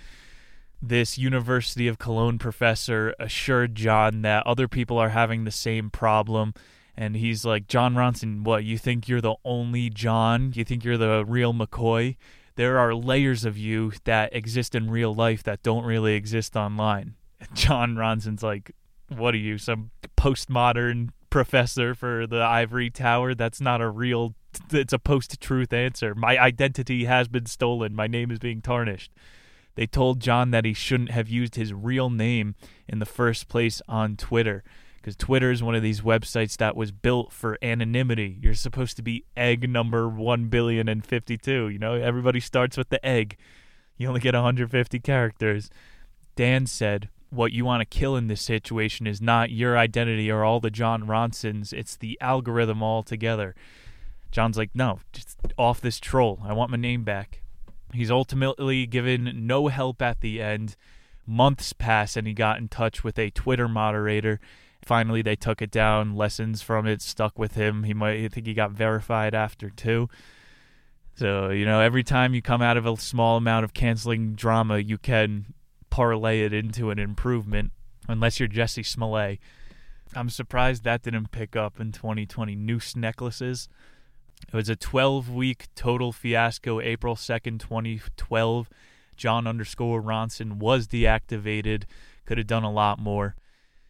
This 0.81 1.17
University 1.17 1.87
of 1.87 1.97
Cologne 1.97 2.37
professor 2.37 3.13
assured 3.19 3.75
John 3.75 4.21
that 4.21 4.45
other 4.45 4.67
people 4.67 4.97
are 4.97 5.09
having 5.09 5.43
the 5.43 5.51
same 5.51 5.89
problem 5.89 6.53
and 6.97 7.15
he's 7.15 7.45
like, 7.45 7.67
John 7.67 7.93
Ronson, 7.93 8.41
what, 8.41 8.63
you 8.63 8.77
think 8.77 9.07
you're 9.07 9.21
the 9.21 9.35
only 9.45 9.89
John? 9.89 10.51
You 10.55 10.65
think 10.65 10.83
you're 10.83 10.97
the 10.97 11.23
real 11.25 11.53
McCoy? 11.53 12.17
There 12.55 12.79
are 12.79 12.95
layers 12.95 13.45
of 13.45 13.55
you 13.55 13.91
that 14.05 14.35
exist 14.35 14.73
in 14.73 14.89
real 14.89 15.13
life 15.13 15.43
that 15.43 15.61
don't 15.61 15.85
really 15.85 16.15
exist 16.15 16.55
online. 16.55 17.13
John 17.53 17.95
Ronson's 17.95 18.41
like, 18.41 18.71
what 19.15 19.35
are 19.35 19.37
you, 19.37 19.59
some 19.59 19.91
postmodern 20.17 21.09
professor 21.29 21.93
for 21.93 22.25
the 22.25 22.41
ivory 22.41 22.89
tower? 22.89 23.35
That's 23.35 23.61
not 23.61 23.79
a 23.79 23.89
real, 23.89 24.33
it's 24.71 24.93
a 24.93 24.99
post 24.99 25.39
truth 25.39 25.71
answer. 25.71 26.15
My 26.15 26.39
identity 26.39 27.05
has 27.05 27.27
been 27.27 27.45
stolen. 27.45 27.93
My 27.93 28.07
name 28.07 28.31
is 28.31 28.39
being 28.39 28.61
tarnished. 28.61 29.11
They 29.75 29.85
told 29.85 30.19
John 30.19 30.49
that 30.49 30.65
he 30.65 30.73
shouldn't 30.73 31.11
have 31.11 31.29
used 31.29 31.53
his 31.53 31.71
real 31.71 32.09
name 32.09 32.55
in 32.87 32.97
the 32.97 33.05
first 33.05 33.47
place 33.47 33.83
on 33.87 34.17
Twitter 34.17 34.63
because 35.07 35.15
Twitter 35.15 35.51
is 35.51 35.63
one 35.63 35.73
of 35.73 35.81
these 35.81 36.01
websites 36.01 36.57
that 36.57 36.75
was 36.75 36.91
built 36.91 37.31
for 37.31 37.57
anonymity. 37.61 38.37
You're 38.41 38.53
supposed 38.53 38.97
to 38.97 39.01
be 39.01 39.23
egg 39.37 39.69
number 39.69 40.09
one 40.09 40.49
billion 40.49 40.89
and 40.89 41.05
fifty-two. 41.05 41.69
You 41.69 41.79
know, 41.79 41.93
everybody 41.93 42.41
starts 42.41 42.75
with 42.75 42.89
the 42.89 43.05
egg. 43.05 43.37
You 43.95 44.09
only 44.09 44.19
get 44.19 44.33
150 44.33 44.99
characters. 44.99 45.69
Dan 46.35 46.65
said, 46.67 47.07
what 47.29 47.53
you 47.53 47.63
want 47.63 47.79
to 47.79 47.85
kill 47.85 48.17
in 48.17 48.27
this 48.27 48.41
situation 48.41 49.07
is 49.07 49.21
not 49.21 49.49
your 49.49 49.77
identity 49.77 50.29
or 50.29 50.43
all 50.43 50.59
the 50.59 50.69
John 50.69 51.03
Ronsons, 51.03 51.71
it's 51.71 51.95
the 51.95 52.17
algorithm 52.19 52.83
altogether. 52.83 53.55
John's 54.29 54.57
like, 54.57 54.71
no, 54.73 54.99
just 55.13 55.37
off 55.57 55.79
this 55.79 56.01
troll. 56.01 56.41
I 56.43 56.51
want 56.51 56.69
my 56.69 56.75
name 56.75 57.05
back. 57.05 57.43
He's 57.93 58.11
ultimately 58.11 58.85
given 58.85 59.47
no 59.47 59.69
help 59.69 60.01
at 60.01 60.19
the 60.19 60.41
end. 60.41 60.75
Months 61.25 61.71
pass 61.71 62.17
and 62.17 62.27
he 62.27 62.33
got 62.33 62.57
in 62.57 62.67
touch 62.67 63.05
with 63.05 63.17
a 63.17 63.29
Twitter 63.29 63.69
moderator. 63.69 64.41
Finally, 64.87 65.21
they 65.21 65.35
took 65.35 65.61
it 65.61 65.69
down. 65.69 66.15
Lessons 66.15 66.61
from 66.61 66.87
it 66.87 67.01
stuck 67.01 67.37
with 67.37 67.55
him. 67.55 67.83
He 67.83 67.93
might 67.93 68.23
I 68.23 68.29
think 68.29 68.47
he 68.47 68.53
got 68.53 68.71
verified 68.71 69.35
after 69.35 69.69
too. 69.69 70.07
So, 71.15 71.49
you 71.49 71.65
know, 71.65 71.81
every 71.81 72.03
time 72.03 72.33
you 72.33 72.41
come 72.41 72.61
out 72.61 72.77
of 72.77 72.85
a 72.85 72.95
small 72.95 73.35
amount 73.35 73.65
of 73.65 73.73
canceling 73.73 74.33
drama, 74.33 74.77
you 74.77 74.97
can 74.97 75.53
parlay 75.89 76.41
it 76.41 76.53
into 76.53 76.89
an 76.89 76.99
improvement, 76.99 77.71
unless 78.07 78.39
you're 78.39 78.47
Jussie 78.47 78.85
Smollett. 78.85 79.39
I'm 80.15 80.29
surprised 80.29 80.85
that 80.85 81.03
didn't 81.03 81.31
pick 81.31 81.57
up 81.57 81.81
in 81.81 81.91
2020. 81.91 82.55
Noose 82.55 82.95
necklaces. 82.95 83.67
It 84.47 84.53
was 84.53 84.69
a 84.69 84.77
12 84.77 85.29
week 85.29 85.67
total 85.75 86.13
fiasco. 86.13 86.79
April 86.79 87.17
2nd, 87.17 87.59
2012. 87.59 88.69
John 89.17 89.47
underscore 89.47 90.01
Ronson 90.01 90.59
was 90.59 90.87
deactivated. 90.87 91.83
Could 92.25 92.37
have 92.37 92.47
done 92.47 92.63
a 92.63 92.71
lot 92.71 92.99
more. 92.99 93.35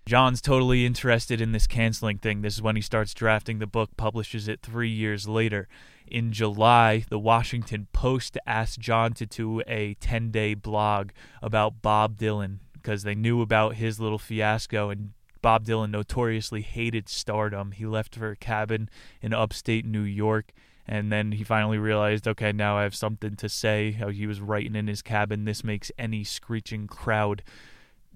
Jon's 0.08 0.42
totally 0.42 0.86
interested 0.86 1.42
in 1.42 1.52
this 1.52 1.68
canceling 1.68 2.18
thing. 2.18 2.42
This 2.42 2.54
is 2.54 2.62
when 2.62 2.78
he 2.78 2.82
starts 2.82 3.14
drafting 3.14 3.60
the 3.60 3.68
book, 3.68 3.90
publishes 3.98 4.48
it 4.48 4.62
three 4.62 4.90
years 4.90 5.28
later. 5.28 5.68
In 6.08 6.32
July, 6.32 7.04
the 7.10 7.20
Washington 7.20 7.88
Post 7.92 8.38
asked 8.48 8.80
John 8.80 9.12
to 9.16 9.26
do 9.26 9.62
a 9.68 9.96
10 9.96 10.32
day 10.32 10.54
blog 10.54 11.10
about 11.42 11.82
Bob 11.82 12.18
Dylan 12.18 12.60
because 12.72 13.04
they 13.04 13.16
knew 13.16 13.42
about 13.42 13.76
his 13.76 14.00
little 14.00 14.18
fiasco 14.18 14.90
and 14.90 15.12
Bob 15.42 15.66
Dylan 15.66 15.92
notoriously 15.92 16.62
hated 16.62 17.10
stardom. 17.10 17.74
He 17.74 17.86
left 17.86 18.16
for 18.16 18.32
a 18.32 18.38
cabin 18.38 18.90
in 19.22 19.34
upstate 19.34 19.86
New 19.86 20.04
York 20.04 20.54
and 20.88 21.12
then 21.12 21.34
he 21.34 21.44
finally 21.44 21.80
realized, 21.80 22.30
okay, 22.30 22.54
now 22.54 22.78
I 22.78 22.84
have 22.84 22.96
something 22.96 23.36
to 23.36 23.50
say. 23.50 23.92
How 23.92 24.08
he 24.08 24.26
was 24.26 24.40
writing 24.40 24.76
in 24.76 24.88
his 24.88 25.02
cabin. 25.02 25.44
This 25.44 25.66
makes 25.66 25.92
any 26.00 26.24
screeching 26.24 26.88
crowd 26.88 27.44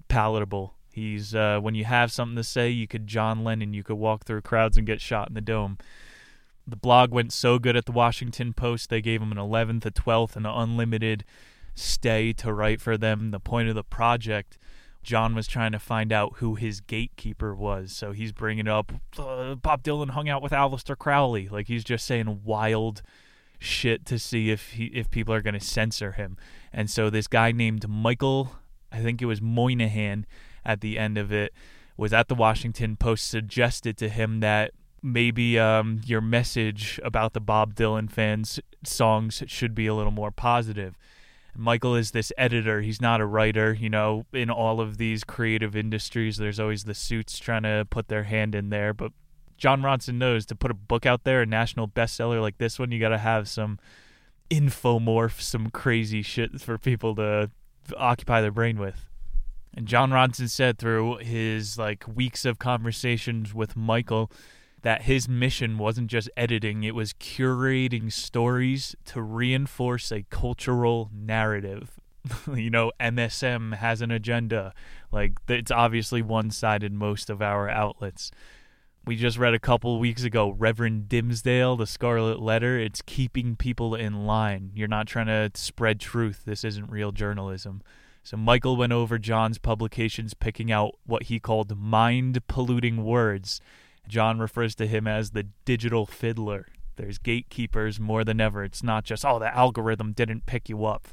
palatable. 0.08 0.72
He's 0.92 1.34
uh, 1.34 1.58
when 1.60 1.74
you 1.74 1.84
have 1.84 2.12
something 2.12 2.36
to 2.36 2.44
say, 2.44 2.68
you 2.70 2.86
could 2.86 3.06
John 3.06 3.44
Lennon. 3.44 3.72
You 3.72 3.82
could 3.82 3.96
walk 3.96 4.24
through 4.24 4.42
crowds 4.42 4.76
and 4.76 4.86
get 4.86 5.00
shot 5.00 5.28
in 5.28 5.34
the 5.34 5.40
dome. 5.40 5.78
The 6.66 6.76
blog 6.76 7.10
went 7.10 7.32
so 7.32 7.58
good 7.58 7.76
at 7.76 7.86
the 7.86 7.92
Washington 7.92 8.52
Post, 8.52 8.88
they 8.88 9.00
gave 9.00 9.20
him 9.20 9.32
an 9.32 9.38
11th, 9.38 9.84
a 9.84 9.90
12th, 9.90 10.36
and 10.36 10.46
an 10.46 10.52
unlimited 10.54 11.24
stay 11.74 12.32
to 12.34 12.52
write 12.52 12.80
for 12.80 12.96
them. 12.96 13.30
The 13.32 13.40
point 13.40 13.68
of 13.68 13.74
the 13.74 13.82
project, 13.82 14.58
John 15.02 15.34
was 15.34 15.48
trying 15.48 15.72
to 15.72 15.78
find 15.78 16.12
out 16.12 16.34
who 16.36 16.54
his 16.54 16.80
gatekeeper 16.80 17.54
was. 17.54 17.92
So 17.92 18.12
he's 18.12 18.32
bringing 18.32 18.68
up 18.68 18.92
uh, 19.18 19.56
Bob 19.56 19.82
Dylan 19.82 20.10
hung 20.10 20.28
out 20.28 20.42
with 20.42 20.52
Aleister 20.52 20.96
Crowley. 20.96 21.48
Like 21.48 21.66
he's 21.66 21.84
just 21.84 22.06
saying 22.06 22.42
wild 22.44 23.02
shit 23.58 24.04
to 24.06 24.18
see 24.18 24.50
if 24.50 24.72
he 24.72 24.86
if 24.86 25.10
people 25.10 25.34
are 25.34 25.42
going 25.42 25.54
to 25.54 25.60
censor 25.60 26.12
him. 26.12 26.36
And 26.72 26.88
so 26.88 27.10
this 27.10 27.26
guy 27.26 27.50
named 27.50 27.88
Michael, 27.88 28.56
I 28.92 29.00
think 29.00 29.20
it 29.20 29.26
was 29.26 29.40
Moynihan 29.40 30.26
at 30.64 30.80
the 30.80 30.98
end 30.98 31.18
of 31.18 31.32
it 31.32 31.52
was 31.96 32.12
at 32.12 32.28
the 32.28 32.34
Washington 32.34 32.96
Post 32.96 33.28
suggested 33.28 33.96
to 33.98 34.08
him 34.08 34.40
that 34.40 34.72
maybe 35.02 35.58
um, 35.58 36.00
your 36.04 36.20
message 36.20 37.00
about 37.02 37.32
the 37.32 37.40
Bob 37.40 37.74
Dylan 37.74 38.10
fans 38.10 38.60
songs 38.84 39.42
should 39.46 39.74
be 39.74 39.86
a 39.86 39.94
little 39.94 40.12
more 40.12 40.30
positive. 40.30 40.96
Michael 41.54 41.94
is 41.94 42.12
this 42.12 42.32
editor. 42.38 42.80
He's 42.80 43.00
not 43.00 43.20
a 43.20 43.26
writer. 43.26 43.74
You 43.74 43.90
know, 43.90 44.24
in 44.32 44.48
all 44.48 44.80
of 44.80 44.96
these 44.96 45.22
creative 45.22 45.76
industries, 45.76 46.38
there's 46.38 46.58
always 46.58 46.84
the 46.84 46.94
suits 46.94 47.38
trying 47.38 47.64
to 47.64 47.86
put 47.90 48.08
their 48.08 48.24
hand 48.24 48.54
in 48.54 48.70
there. 48.70 48.94
But 48.94 49.12
John 49.58 49.82
Ronson 49.82 50.14
knows 50.14 50.46
to 50.46 50.56
put 50.56 50.70
a 50.70 50.74
book 50.74 51.04
out 51.04 51.24
there, 51.24 51.42
a 51.42 51.46
national 51.46 51.88
bestseller 51.88 52.40
like 52.40 52.58
this 52.58 52.78
one, 52.78 52.90
you 52.90 52.98
got 52.98 53.10
to 53.10 53.18
have 53.18 53.48
some 53.48 53.78
infomorph, 54.50 55.40
some 55.40 55.68
crazy 55.70 56.22
shit 56.22 56.60
for 56.60 56.78
people 56.78 57.14
to 57.16 57.50
occupy 57.96 58.40
their 58.40 58.50
brain 58.50 58.78
with. 58.78 59.08
And 59.74 59.86
John 59.86 60.10
Ronson 60.10 60.50
said 60.50 60.78
through 60.78 61.18
his 61.18 61.78
like 61.78 62.04
weeks 62.06 62.44
of 62.44 62.58
conversations 62.58 63.54
with 63.54 63.76
Michael 63.76 64.30
that 64.82 65.02
his 65.02 65.28
mission 65.28 65.78
wasn't 65.78 66.08
just 66.08 66.28
editing, 66.36 66.82
it 66.82 66.94
was 66.94 67.12
curating 67.14 68.12
stories 68.12 68.94
to 69.06 69.22
reinforce 69.22 70.10
a 70.10 70.24
cultural 70.24 71.10
narrative. 71.14 72.00
you 72.54 72.70
know, 72.70 72.92
MSM 73.00 73.76
has 73.76 74.02
an 74.02 74.10
agenda. 74.10 74.74
Like 75.10 75.38
it's 75.48 75.70
obviously 75.70 76.20
one-sided 76.20 76.92
most 76.92 77.30
of 77.30 77.40
our 77.40 77.68
outlets. 77.68 78.30
We 79.04 79.16
just 79.16 79.38
read 79.38 79.54
a 79.54 79.58
couple 79.58 79.98
weeks 79.98 80.22
ago 80.22 80.50
Reverend 80.50 81.08
Dimmesdale, 81.08 81.76
The 81.76 81.86
Scarlet 81.86 82.40
Letter. 82.40 82.78
It's 82.78 83.02
keeping 83.02 83.56
people 83.56 83.94
in 83.94 84.26
line. 84.26 84.70
You're 84.74 84.88
not 84.88 85.06
trying 85.06 85.26
to 85.26 85.50
spread 85.54 85.98
truth. 85.98 86.42
This 86.44 86.62
isn't 86.64 86.90
real 86.90 87.10
journalism. 87.10 87.82
So 88.22 88.36
Michael 88.36 88.76
went 88.76 88.92
over 88.92 89.18
John's 89.18 89.58
publications, 89.58 90.34
picking 90.34 90.70
out 90.70 90.94
what 91.04 91.24
he 91.24 91.40
called 91.40 91.76
mind 91.76 92.46
polluting 92.46 93.04
words. 93.04 93.60
John 94.06 94.38
refers 94.38 94.74
to 94.76 94.86
him 94.86 95.06
as 95.06 95.30
the 95.30 95.48
digital 95.64 96.06
fiddler. 96.06 96.68
There's 96.96 97.18
gatekeepers 97.18 97.98
more 97.98 98.22
than 98.24 98.40
ever. 98.40 98.62
It's 98.62 98.82
not 98.82 99.04
just, 99.04 99.24
oh, 99.24 99.38
the 99.38 99.54
algorithm 99.54 100.12
didn't 100.12 100.46
pick 100.46 100.68
you 100.68 100.84
up. 100.84 101.08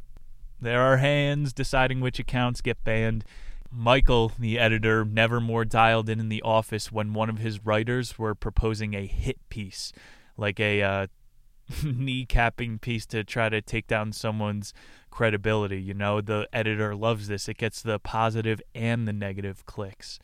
There 0.61 0.81
are 0.81 0.97
hands 0.97 1.53
deciding 1.53 2.01
which 2.01 2.19
accounts 2.19 2.61
get 2.61 2.83
banned. 2.83 3.23
Michael, 3.71 4.33
the 4.37 4.59
editor, 4.59 5.05
never 5.05 5.39
more 5.39 5.63
dialed 5.63 6.09
in 6.09 6.19
in 6.19 6.29
the 6.29 6.41
office 6.41 6.91
when 6.91 7.13
one 7.13 7.29
of 7.29 7.37
his 7.37 7.65
writers 7.65 8.19
were 8.19 8.35
proposing 8.35 8.93
a 8.93 9.05
hit 9.05 9.37
piece, 9.49 9.93
like 10.37 10.59
a 10.59 10.81
uh, 10.81 11.07
kneecapping 11.71 12.81
piece 12.81 13.05
to 13.05 13.23
try 13.23 13.47
to 13.47 13.61
take 13.61 13.87
down 13.87 14.11
someone's 14.11 14.73
credibility. 15.09 15.81
You 15.81 15.93
know, 15.93 16.21
the 16.21 16.47
editor 16.53 16.95
loves 16.95 17.27
this. 17.27 17.47
It 17.47 17.57
gets 17.57 17.81
the 17.81 17.99
positive 17.99 18.61
and 18.73 19.07
the 19.07 19.13
negative 19.13 19.65
clicks. 19.65 20.19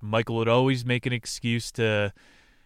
Michael 0.00 0.36
would 0.36 0.48
always 0.48 0.84
make 0.84 1.06
an 1.06 1.12
excuse 1.12 1.70
to 1.72 2.12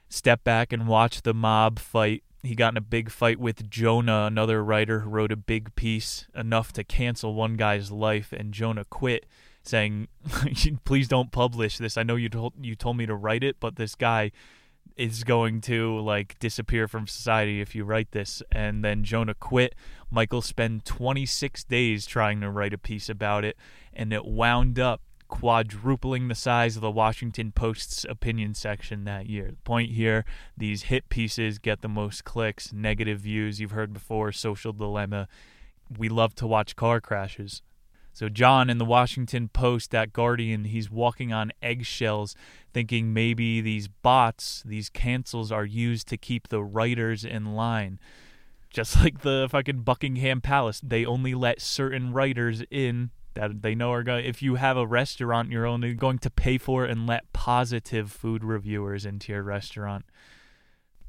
step 0.09 0.42
back 0.45 0.73
and 0.73 0.88
watch 0.88 1.23
the 1.23 1.35
mob 1.35 1.78
fight. 1.78 2.23
He 2.42 2.54
got 2.54 2.73
in 2.73 2.76
a 2.76 2.83
big 2.83 3.11
fight 3.11 3.38
with 3.38 3.68
Jonah, 3.68 4.25
another 4.26 4.62
writer 4.64 5.00
who 5.00 5.11
wrote 5.11 5.33
a 5.33 5.37
big 5.37 5.75
piece 5.75 6.26
enough 6.35 6.73
to 6.75 6.85
cancel 6.85 7.35
one 7.35 7.54
guy's 7.56 7.90
life, 7.90 8.33
and 8.33 8.52
Jonah 8.52 8.85
quit, 8.85 9.26
saying, 9.62 10.09
"Please 10.85 11.09
don't 11.09 11.33
publish 11.33 11.78
this. 11.78 11.97
I 11.97 12.04
know 12.04 12.16
you 12.16 12.28
told 12.28 12.54
you 12.61 12.75
told 12.75 12.97
me 12.97 13.06
to 13.06 13.14
write 13.14 13.42
it, 13.42 13.56
but 13.59 13.76
this 13.76 13.95
guy 13.95 14.30
is 14.97 15.25
going 15.25 15.61
to 15.62 15.99
like 16.00 16.38
disappear 16.38 16.88
from 16.88 17.07
society 17.07 17.61
if 17.61 17.75
you 17.75 17.85
write 17.85 18.12
this. 18.12 18.43
And 18.52 18.85
then 18.85 19.05
Jonah 19.05 19.35
quit. 19.35 19.75
Michael 20.11 20.43
spent 20.43 20.85
26 20.85 21.64
days 21.64 22.07
trying 22.07 22.40
to 22.40 22.50
write 22.50 22.73
a 22.73 22.78
piece 22.78 23.09
about 23.09 23.45
it, 23.45 23.57
and 23.93 24.12
it 24.12 24.25
wound 24.25 24.78
up 24.78 25.00
quadrupling 25.28 26.28
the 26.28 26.35
size 26.35 26.76
of 26.76 26.83
the 26.83 26.90
Washington 26.90 27.50
Post's 27.52 28.05
opinion 28.09 28.55
section 28.55 29.05
that 29.05 29.28
year. 29.28 29.50
The 29.50 29.57
point 29.64 29.93
here 29.93 30.25
these 30.57 30.85
hit 30.85 31.09
pieces 31.09 31.59
get 31.59 31.83
the 31.83 31.88
most 31.88 32.25
clicks, 32.25 32.73
negative 32.73 33.21
views 33.21 33.61
you've 33.61 33.73
heard 33.73 33.93
before, 33.93 34.33
social 34.33 34.73
dilemma. 34.73 35.28
We 35.99 36.09
love 36.09 36.35
to 36.37 36.47
watch 36.47 36.76
car 36.76 37.00
crashes. 37.00 37.62
So 38.16 38.30
John 38.30 38.70
in 38.70 38.78
the 38.78 38.87
Washington 38.87 39.50
Post, 39.50 39.90
that 39.90 40.14
Guardian, 40.14 40.64
he's 40.64 40.90
walking 40.90 41.35
on 41.35 41.52
eggshells, 41.61 42.35
thinking 42.73 43.12
maybe 43.12 43.61
these 43.61 43.88
bots, 43.88 44.62
these 44.64 44.88
cancels, 44.88 45.52
are 45.52 45.66
used 45.66 46.08
to 46.08 46.16
keep 46.16 46.49
the 46.49 46.64
writers 46.64 47.26
in 47.26 47.54
line. 47.54 48.00
Just 48.70 48.96
like 49.02 49.20
the 49.20 49.49
fucking 49.50 49.82
Buckingham 49.82 50.40
Palace, 50.40 50.80
they 50.82 51.04
only 51.04 51.35
let 51.35 51.61
certain 51.61 52.14
writers 52.14 52.62
in 52.70 53.11
that 53.35 53.61
they 53.61 53.75
know 53.75 53.92
are 53.92 54.02
going. 54.02 54.25
If 54.25 54.40
you 54.40 54.54
have 54.54 54.78
a 54.78 54.87
restaurant, 54.87 55.50
you're 55.50 55.66
only 55.66 55.92
going 55.92 56.18
to 56.20 56.30
pay 56.30 56.56
for 56.56 56.87
and 56.87 57.06
let 57.06 57.30
positive 57.35 58.11
food 58.11 58.42
reviewers 58.42 59.04
into 59.04 59.32
your 59.32 59.42
restaurant. 59.42 60.06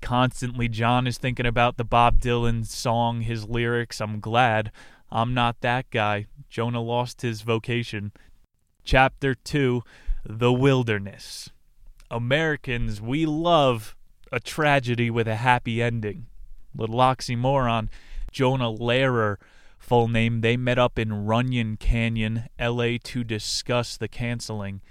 Constantly, 0.01 0.67
John 0.67 1.07
is 1.07 1.17
thinking 1.17 1.45
about 1.45 1.77
the 1.77 1.85
Bob 1.85 2.19
Dylan 2.19 2.65
song, 2.65 3.21
his 3.21 3.47
lyrics. 3.47 4.01
I'm 4.01 4.19
glad 4.19 4.73
I'm 5.11 5.33
not 5.33 5.61
that 5.61 5.89
guy. 5.89 6.27
Jonah 6.49 6.81
lost 6.81 7.21
his 7.21 7.41
vocation. 7.41 8.11
Chapter 8.83 9.35
2 9.35 9.83
The 10.25 10.51
Wilderness. 10.51 11.49
Americans, 12.11 13.01
we 13.01 13.25
love 13.25 13.95
a 14.31 14.39
tragedy 14.39 15.09
with 15.09 15.27
a 15.27 15.35
happy 15.35 15.81
ending. 15.81 16.27
Little 16.75 16.97
oxymoron. 16.97 17.89
Jonah 18.31 18.71
Lehrer, 18.71 19.37
full 19.79 20.07
name, 20.07 20.41
they 20.41 20.57
met 20.57 20.77
up 20.77 20.99
in 20.99 21.25
Runyon 21.25 21.77
Canyon, 21.77 22.45
LA, 22.59 22.97
to 23.03 23.23
discuss 23.23 23.97
the 23.97 24.07
canceling. 24.07 24.81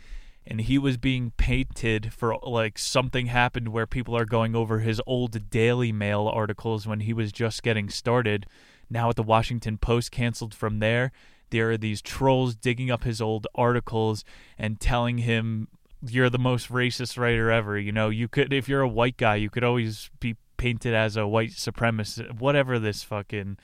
And 0.46 0.62
he 0.62 0.78
was 0.78 0.96
being 0.96 1.32
painted 1.36 2.12
for 2.12 2.38
like 2.42 2.78
something 2.78 3.26
happened 3.26 3.68
where 3.68 3.86
people 3.86 4.16
are 4.16 4.24
going 4.24 4.54
over 4.54 4.78
his 4.78 5.00
old 5.06 5.50
Daily 5.50 5.92
Mail 5.92 6.28
articles 6.28 6.86
when 6.86 7.00
he 7.00 7.12
was 7.12 7.32
just 7.32 7.62
getting 7.62 7.90
started 7.90 8.46
now 8.90 9.08
at 9.10 9.16
the 9.16 9.22
Washington 9.22 9.78
Post 9.78 10.10
canceled 10.10 10.54
from 10.54 10.78
there. 10.78 11.12
there 11.50 11.70
are 11.70 11.76
these 11.76 12.02
trolls 12.02 12.56
digging 12.56 12.90
up 12.90 13.04
his 13.04 13.20
old 13.20 13.46
articles 13.54 14.24
and 14.58 14.80
telling 14.80 15.18
him 15.18 15.68
you're 16.02 16.30
the 16.30 16.38
most 16.38 16.70
racist 16.70 17.18
writer 17.18 17.50
ever. 17.50 17.78
You 17.78 17.92
know, 17.92 18.08
you 18.08 18.28
could 18.28 18.52
if 18.52 18.68
you're 18.68 18.80
a 18.80 18.88
white 18.88 19.16
guy, 19.16 19.36
you 19.36 19.50
could 19.50 19.64
always 19.64 20.10
be 20.20 20.36
painted 20.56 20.94
as 20.94 21.16
a 21.16 21.26
white 21.26 21.50
supremacist, 21.50 22.40
whatever 22.40 22.78
this 22.78 23.02
fucking 23.02 23.58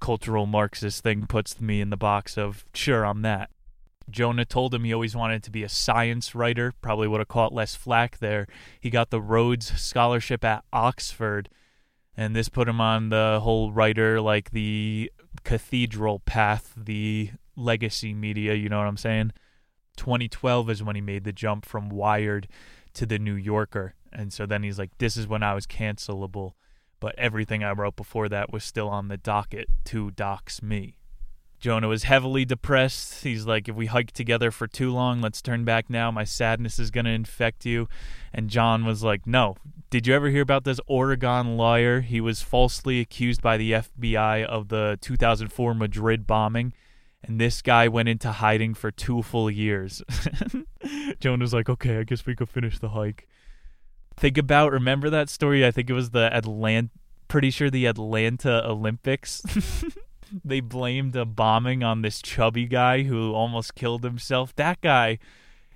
cultural 0.00 0.46
Marxist 0.46 1.02
thing 1.02 1.26
puts 1.26 1.60
me 1.60 1.80
in 1.80 1.90
the 1.90 1.96
box 1.96 2.36
of. 2.36 2.64
Sure, 2.74 3.06
I'm 3.06 3.22
that. 3.22 3.50
Jonah 4.10 4.44
told 4.44 4.74
him 4.74 4.84
he 4.84 4.92
always 4.92 5.16
wanted 5.16 5.42
to 5.44 5.50
be 5.50 5.62
a 5.62 5.68
science 5.68 6.34
writer, 6.34 6.72
probably 6.82 7.08
would 7.08 7.20
have 7.20 7.28
caught 7.28 7.54
less 7.54 7.74
flack 7.74 8.18
there. 8.18 8.46
He 8.80 8.90
got 8.90 9.10
the 9.10 9.20
Rhodes 9.20 9.80
Scholarship 9.80 10.44
at 10.44 10.64
Oxford, 10.72 11.48
and 12.16 12.36
this 12.36 12.48
put 12.48 12.68
him 12.68 12.80
on 12.80 13.08
the 13.08 13.40
whole 13.42 13.72
writer, 13.72 14.20
like 14.20 14.50
the 14.50 15.10
cathedral 15.44 16.20
path, 16.20 16.72
the 16.76 17.30
legacy 17.56 18.14
media, 18.14 18.54
you 18.54 18.68
know 18.68 18.78
what 18.78 18.86
I'm 18.86 18.96
saying? 18.96 19.32
2012 19.96 20.70
is 20.70 20.82
when 20.82 20.96
he 20.96 21.02
made 21.02 21.24
the 21.24 21.32
jump 21.32 21.64
from 21.64 21.88
Wired 21.88 22.48
to 22.94 23.06
the 23.06 23.18
New 23.18 23.34
Yorker. 23.34 23.94
And 24.12 24.32
so 24.32 24.46
then 24.46 24.62
he's 24.62 24.78
like, 24.78 24.96
this 24.98 25.16
is 25.16 25.26
when 25.26 25.42
I 25.42 25.54
was 25.54 25.66
cancelable. 25.66 26.52
But 27.00 27.18
everything 27.18 27.64
I 27.64 27.72
wrote 27.72 27.96
before 27.96 28.28
that 28.28 28.52
was 28.52 28.62
still 28.62 28.88
on 28.88 29.08
the 29.08 29.16
docket 29.16 29.68
to 29.86 30.10
dox 30.12 30.62
me. 30.62 30.98
Jonah 31.58 31.88
was 31.88 32.04
heavily 32.04 32.44
depressed. 32.44 33.22
He's 33.22 33.46
like, 33.46 33.68
if 33.68 33.76
we 33.76 33.86
hike 33.86 34.12
together 34.12 34.50
for 34.50 34.66
too 34.66 34.92
long, 34.92 35.20
let's 35.20 35.40
turn 35.40 35.64
back 35.64 35.88
now. 35.88 36.10
My 36.10 36.24
sadness 36.24 36.78
is 36.78 36.90
going 36.90 37.04
to 37.04 37.12
infect 37.12 37.64
you. 37.64 37.88
And 38.32 38.50
John 38.50 38.84
was 38.84 39.04
like, 39.04 39.26
no. 39.26 39.56
Did 39.92 40.06
you 40.06 40.14
ever 40.14 40.30
hear 40.30 40.40
about 40.40 40.64
this 40.64 40.80
Oregon 40.86 41.58
lawyer? 41.58 42.00
He 42.00 42.18
was 42.18 42.40
falsely 42.40 42.98
accused 42.98 43.42
by 43.42 43.58
the 43.58 43.72
FBI 43.72 44.42
of 44.42 44.68
the 44.68 44.96
2004 45.02 45.74
Madrid 45.74 46.26
bombing. 46.26 46.72
And 47.22 47.38
this 47.38 47.60
guy 47.60 47.88
went 47.88 48.08
into 48.08 48.32
hiding 48.32 48.72
for 48.72 48.90
two 48.90 49.20
full 49.20 49.50
years. 49.50 50.02
Jonah's 51.20 51.52
like, 51.52 51.68
okay, 51.68 51.98
I 51.98 52.04
guess 52.04 52.24
we 52.24 52.34
could 52.34 52.48
finish 52.48 52.78
the 52.78 52.88
hike. 52.88 53.28
Think 54.16 54.38
about, 54.38 54.72
remember 54.72 55.10
that 55.10 55.28
story? 55.28 55.66
I 55.66 55.70
think 55.70 55.90
it 55.90 55.92
was 55.92 56.12
the 56.12 56.34
Atlanta, 56.34 56.88
pretty 57.28 57.50
sure 57.50 57.68
the 57.68 57.84
Atlanta 57.84 58.66
Olympics. 58.66 59.42
they 60.42 60.60
blamed 60.60 61.14
a 61.16 61.26
bombing 61.26 61.84
on 61.84 62.00
this 62.00 62.22
chubby 62.22 62.64
guy 62.64 63.02
who 63.02 63.34
almost 63.34 63.74
killed 63.74 64.04
himself. 64.04 64.56
That 64.56 64.80
guy, 64.80 65.18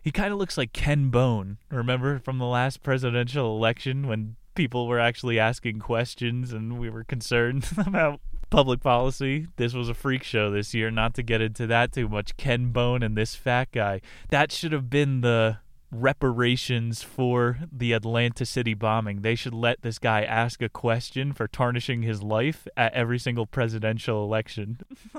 he 0.07 0.13
kind 0.13 0.33
of 0.33 0.39
looks 0.39 0.57
like 0.57 0.73
Ken 0.73 1.09
Bone. 1.09 1.59
Remember 1.69 2.21
from 2.21 2.39
the 2.39 2.47
last 2.47 2.85
presidential 2.85 3.57
election 3.57 4.07
when 4.07 4.37
people 4.55 4.87
were 4.87 5.01
actually 5.01 5.37
asking 5.37 5.81
questions 5.81 6.53
and 6.53 6.79
we 6.79 6.89
were 6.89 7.03
concerned 7.03 7.69
about 7.77 8.21
public 8.49 8.81
policy. 8.81 9.49
This 9.57 9.75
was 9.75 9.89
a 9.89 9.95
freak 9.95 10.23
show 10.23 10.49
this 10.49 10.73
year, 10.73 10.93
not 10.93 11.15
to 11.15 11.25
get 11.25 11.41
into 11.41 11.67
that 11.67 11.91
too 11.91 12.09
much. 12.09 12.37
Ken 12.37 12.71
Bone 12.71 13.03
and 13.03 13.17
this 13.17 13.35
fat 13.35 13.73
guy. 13.73 14.01
That 14.29 14.53
should 14.53 14.71
have 14.71 14.89
been 14.89 15.23
the 15.23 15.57
reparations 15.91 17.03
for 17.03 17.59
the 17.73 17.93
Atlanta 17.93 18.47
City 18.47 18.75
bombing. 18.75 19.23
They 19.23 19.35
should 19.35 19.55
let 19.55 19.83
this 19.83 19.99
guy 19.99 20.23
ask 20.23 20.63
a 20.63 20.69
question 20.69 21.33
for 21.33 21.49
tarnishing 21.49 22.03
his 22.03 22.23
life 22.23 22.69
at 22.77 22.93
every 22.93 23.19
single 23.19 23.47
presidential 23.47 24.23
election. 24.23 24.79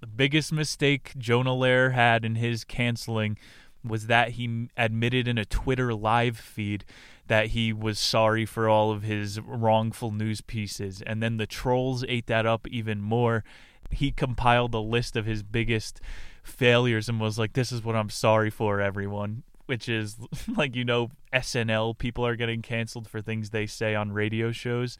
the 0.00 0.06
biggest 0.08 0.52
mistake 0.52 1.12
Jonah 1.16 1.50
Lehrer 1.50 1.92
had 1.92 2.24
in 2.24 2.34
his 2.34 2.64
canceling 2.64 3.38
was 3.84 4.06
that 4.06 4.30
he 4.30 4.68
admitted 4.76 5.28
in 5.28 5.38
a 5.38 5.44
Twitter 5.44 5.94
live 5.94 6.36
feed 6.36 6.84
that 7.26 7.48
he 7.48 7.72
was 7.72 7.98
sorry 7.98 8.46
for 8.46 8.68
all 8.68 8.90
of 8.90 9.02
his 9.02 9.40
wrongful 9.40 10.10
news 10.10 10.40
pieces. 10.40 11.02
And 11.02 11.22
then 11.22 11.36
the 11.36 11.46
trolls 11.46 12.04
ate 12.08 12.26
that 12.26 12.46
up 12.46 12.66
even 12.68 13.00
more. 13.00 13.44
He 13.90 14.10
compiled 14.10 14.74
a 14.74 14.78
list 14.78 15.16
of 15.16 15.26
his 15.26 15.42
biggest 15.42 16.00
failures 16.42 17.08
and 17.08 17.20
was 17.20 17.38
like, 17.38 17.52
This 17.52 17.72
is 17.72 17.84
what 17.84 17.96
I'm 17.96 18.10
sorry 18.10 18.50
for, 18.50 18.80
everyone 18.80 19.42
which 19.68 19.86
is 19.86 20.16
like 20.56 20.74
you 20.74 20.82
know 20.82 21.10
SNL 21.30 21.98
people 21.98 22.26
are 22.26 22.36
getting 22.36 22.62
canceled 22.62 23.06
for 23.06 23.20
things 23.20 23.50
they 23.50 23.66
say 23.66 23.94
on 23.94 24.12
radio 24.12 24.50
shows. 24.50 24.96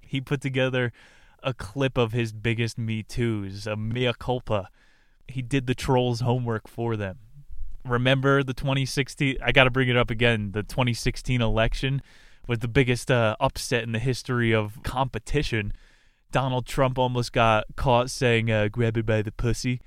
He 0.00 0.20
put 0.20 0.40
together 0.40 0.92
a 1.42 1.52
clip 1.52 1.98
of 1.98 2.12
his 2.12 2.32
biggest 2.32 2.78
Me 2.78 3.02
Too's, 3.02 3.66
a 3.66 3.76
mea 3.76 4.12
culpa. 4.16 4.70
He 5.26 5.42
did 5.42 5.66
the 5.66 5.74
trolls' 5.74 6.20
homework 6.20 6.68
for 6.68 6.96
them. 6.96 7.18
Remember 7.84 8.42
the 8.42 8.54
2016? 8.54 9.36
I 9.42 9.52
got 9.52 9.64
to 9.64 9.70
bring 9.70 9.88
it 9.88 9.96
up 9.96 10.10
again. 10.10 10.52
The 10.52 10.62
2016 10.62 11.40
election 11.40 12.02
was 12.46 12.60
the 12.60 12.68
biggest 12.68 13.10
uh, 13.10 13.36
upset 13.40 13.82
in 13.82 13.92
the 13.92 13.98
history 13.98 14.54
of 14.54 14.82
competition. 14.82 15.72
Donald 16.32 16.66
Trump 16.66 16.98
almost 16.98 17.32
got 17.32 17.64
caught 17.76 18.10
saying 18.10 18.50
uh, 18.50 18.68
"grab 18.68 18.96
it 18.96 19.06
by 19.06 19.22
the 19.22 19.32
pussy." 19.32 19.80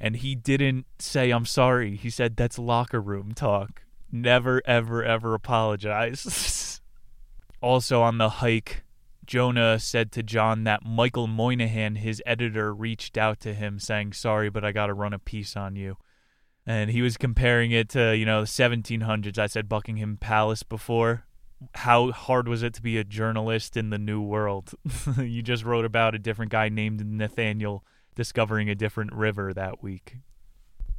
and 0.00 0.16
he 0.16 0.34
didn't 0.34 0.86
say 0.98 1.30
I'm 1.30 1.46
sorry. 1.46 1.96
He 1.96 2.10
said 2.10 2.36
that's 2.36 2.58
locker 2.58 3.00
room 3.00 3.32
talk. 3.34 3.82
Never 4.10 4.60
ever 4.66 5.02
ever 5.02 5.34
apologize. 5.34 6.80
also 7.62 8.02
on 8.02 8.18
the 8.18 8.28
hike, 8.28 8.84
Jonah 9.24 9.78
said 9.78 10.12
to 10.12 10.22
John 10.22 10.64
that 10.64 10.84
Michael 10.84 11.26
Moynihan, 11.26 11.96
his 11.96 12.22
editor, 12.26 12.74
reached 12.74 13.16
out 13.16 13.40
to 13.40 13.54
him 13.54 13.78
saying, 13.78 14.12
"Sorry, 14.12 14.50
but 14.50 14.64
I 14.64 14.72
got 14.72 14.86
to 14.86 14.94
run 14.94 15.14
a 15.14 15.18
piece 15.18 15.56
on 15.56 15.76
you." 15.76 15.96
And 16.66 16.90
he 16.90 17.02
was 17.02 17.16
comparing 17.16 17.72
it 17.72 17.90
to, 17.90 18.16
you 18.16 18.24
know, 18.24 18.42
the 18.42 18.46
1700s. 18.46 19.38
I 19.38 19.46
said 19.46 19.68
Buckingham 19.68 20.16
Palace 20.16 20.62
before. 20.62 21.26
How 21.74 22.10
hard 22.12 22.48
was 22.48 22.62
it 22.62 22.74
to 22.74 22.82
be 22.82 22.98
a 22.98 23.04
journalist 23.04 23.76
in 23.76 23.90
the 23.90 23.98
New 23.98 24.20
World? 24.20 24.74
you 25.18 25.42
just 25.42 25.64
wrote 25.64 25.84
about 25.84 26.14
a 26.14 26.18
different 26.18 26.52
guy 26.52 26.68
named 26.68 27.04
Nathaniel 27.06 27.84
discovering 28.14 28.70
a 28.70 28.74
different 28.74 29.12
river 29.12 29.52
that 29.52 29.82
week. 29.82 30.16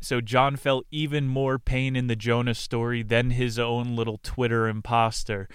So 0.02 0.22
John 0.22 0.56
felt 0.56 0.86
even 0.92 1.28
more 1.28 1.58
pain 1.58 1.96
in 1.96 2.08
the 2.08 2.16
Jonah 2.16 2.54
story 2.54 3.02
than 3.02 3.32
his 3.32 3.58
own 3.58 3.96
little 3.96 4.20
Twitter 4.22 4.68
imposter. 4.68 5.48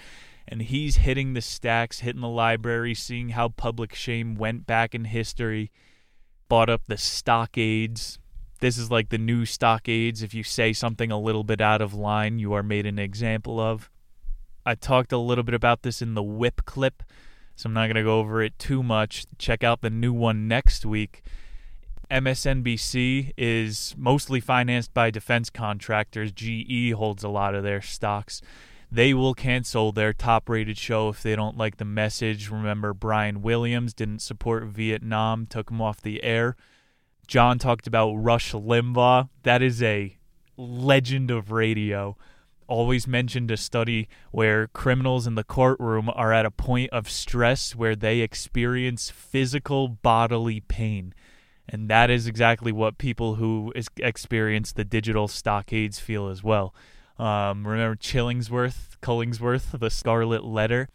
And 0.47 0.61
he's 0.61 0.97
hitting 0.97 1.33
the 1.33 1.41
stacks, 1.41 1.99
hitting 1.99 2.21
the 2.21 2.27
library, 2.27 2.93
seeing 2.93 3.29
how 3.29 3.49
public 3.49 3.95
shame 3.95 4.35
went 4.35 4.65
back 4.65 4.93
in 4.93 5.05
history. 5.05 5.71
Bought 6.49 6.69
up 6.69 6.81
the 6.87 6.97
stockades. 6.97 8.19
This 8.61 8.77
is 8.77 8.91
like 8.91 9.09
the 9.09 9.17
new 9.17 9.45
stockades. 9.45 10.21
If 10.21 10.35
you 10.35 10.43
say 10.43 10.71
something 10.71 11.11
a 11.11 11.19
little 11.19 11.43
bit 11.43 11.61
out 11.61 11.81
of 11.81 11.95
line, 11.95 12.37
you 12.37 12.53
are 12.53 12.61
made 12.61 12.85
an 12.85 12.99
example 12.99 13.59
of. 13.59 13.89
I 14.63 14.75
talked 14.75 15.11
a 15.11 15.17
little 15.17 15.43
bit 15.43 15.55
about 15.55 15.81
this 15.81 15.99
in 15.99 16.13
the 16.13 16.21
whip 16.21 16.61
clip, 16.65 17.01
so 17.55 17.67
I'm 17.67 17.73
not 17.73 17.87
going 17.87 17.95
to 17.95 18.03
go 18.03 18.19
over 18.19 18.43
it 18.43 18.59
too 18.59 18.83
much. 18.83 19.25
Check 19.39 19.63
out 19.63 19.81
the 19.81 19.89
new 19.89 20.13
one 20.13 20.47
next 20.47 20.85
week. 20.85 21.23
MSNBC 22.11 23.33
is 23.35 23.95
mostly 23.97 24.39
financed 24.39 24.93
by 24.93 25.09
defense 25.09 25.49
contractors. 25.49 26.31
GE 26.31 26.91
holds 26.91 27.23
a 27.23 27.29
lot 27.29 27.55
of 27.55 27.63
their 27.63 27.81
stocks. 27.81 28.43
They 28.91 29.15
will 29.15 29.33
cancel 29.33 29.91
their 29.91 30.13
top 30.13 30.47
rated 30.47 30.77
show 30.77 31.09
if 31.09 31.23
they 31.23 31.35
don't 31.35 31.57
like 31.57 31.77
the 31.77 31.85
message. 31.85 32.51
Remember, 32.51 32.93
Brian 32.93 33.41
Williams 33.41 33.95
didn't 33.95 34.19
support 34.19 34.65
Vietnam, 34.65 35.47
took 35.47 35.71
him 35.71 35.81
off 35.81 35.99
the 35.99 36.23
air. 36.23 36.55
John 37.27 37.59
talked 37.59 37.87
about 37.87 38.13
Rush 38.13 38.51
Limbaugh. 38.51 39.29
That 39.43 39.61
is 39.61 39.81
a 39.81 40.17
legend 40.57 41.31
of 41.31 41.51
radio. 41.51 42.17
Always 42.67 43.07
mentioned 43.07 43.51
a 43.51 43.57
study 43.57 44.07
where 44.31 44.67
criminals 44.67 45.27
in 45.27 45.35
the 45.35 45.43
courtroom 45.43 46.09
are 46.13 46.31
at 46.33 46.45
a 46.45 46.51
point 46.51 46.89
of 46.91 47.09
stress 47.09 47.75
where 47.75 47.95
they 47.95 48.19
experience 48.19 49.09
physical 49.09 49.87
bodily 49.87 50.61
pain. 50.61 51.13
And 51.67 51.89
that 51.89 52.09
is 52.09 52.27
exactly 52.27 52.71
what 52.71 52.97
people 52.97 53.35
who 53.35 53.73
experience 53.97 54.73
the 54.73 54.83
digital 54.83 55.27
stockades 55.27 55.99
feel 55.99 56.27
as 56.27 56.43
well. 56.43 56.73
Um, 57.17 57.67
remember 57.67 57.95
Chillingsworth, 57.95 58.97
Cullingsworth, 59.01 59.77
the 59.79 59.89
Scarlet 59.89 60.43
Letter? 60.43 60.89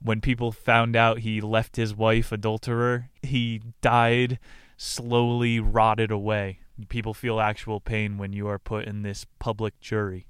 When 0.00 0.20
people 0.20 0.52
found 0.52 0.94
out 0.94 1.20
he 1.20 1.40
left 1.40 1.76
his 1.76 1.94
wife 1.94 2.30
adulterer, 2.30 3.08
he 3.22 3.62
died 3.80 4.38
slowly 4.76 5.60
rotted 5.60 6.10
away. 6.10 6.60
People 6.88 7.14
feel 7.14 7.40
actual 7.40 7.80
pain 7.80 8.18
when 8.18 8.32
you 8.32 8.48
are 8.48 8.58
put 8.58 8.84
in 8.84 9.02
this 9.02 9.26
public 9.38 9.78
jury. 9.80 10.26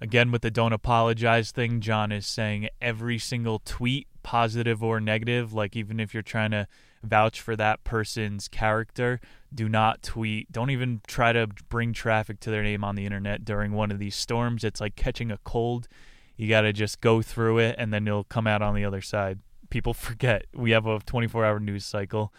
Again, 0.00 0.30
with 0.30 0.42
the 0.42 0.50
don't 0.50 0.72
apologize 0.72 1.50
thing, 1.50 1.80
John 1.80 2.10
is 2.10 2.26
saying 2.26 2.68
every 2.80 3.18
single 3.18 3.60
tweet, 3.64 4.08
positive 4.22 4.82
or 4.82 5.00
negative, 5.00 5.52
like 5.52 5.76
even 5.76 6.00
if 6.00 6.14
you're 6.14 6.22
trying 6.22 6.52
to 6.52 6.66
vouch 7.02 7.40
for 7.40 7.56
that 7.56 7.84
person's 7.84 8.48
character, 8.48 9.20
do 9.54 9.68
not 9.68 10.02
tweet. 10.02 10.50
Don't 10.52 10.70
even 10.70 11.00
try 11.06 11.32
to 11.32 11.48
bring 11.68 11.92
traffic 11.92 12.40
to 12.40 12.50
their 12.50 12.62
name 12.62 12.84
on 12.84 12.94
the 12.94 13.04
internet 13.04 13.44
during 13.44 13.72
one 13.72 13.90
of 13.90 13.98
these 13.98 14.16
storms. 14.16 14.64
It's 14.64 14.80
like 14.80 14.96
catching 14.96 15.30
a 15.30 15.38
cold. 15.44 15.88
You 16.36 16.48
got 16.48 16.62
to 16.62 16.72
just 16.72 17.00
go 17.00 17.20
through 17.20 17.58
it 17.58 17.76
and 17.78 17.92
then 17.92 18.06
you'll 18.06 18.24
come 18.24 18.46
out 18.46 18.62
on 18.62 18.74
the 18.74 18.84
other 18.84 19.02
side. 19.02 19.40
People 19.68 19.94
forget 19.94 20.46
we 20.54 20.70
have 20.70 20.86
a 20.86 21.00
24 21.00 21.44
hour 21.44 21.60
news 21.60 21.84
cycle. 21.84 22.32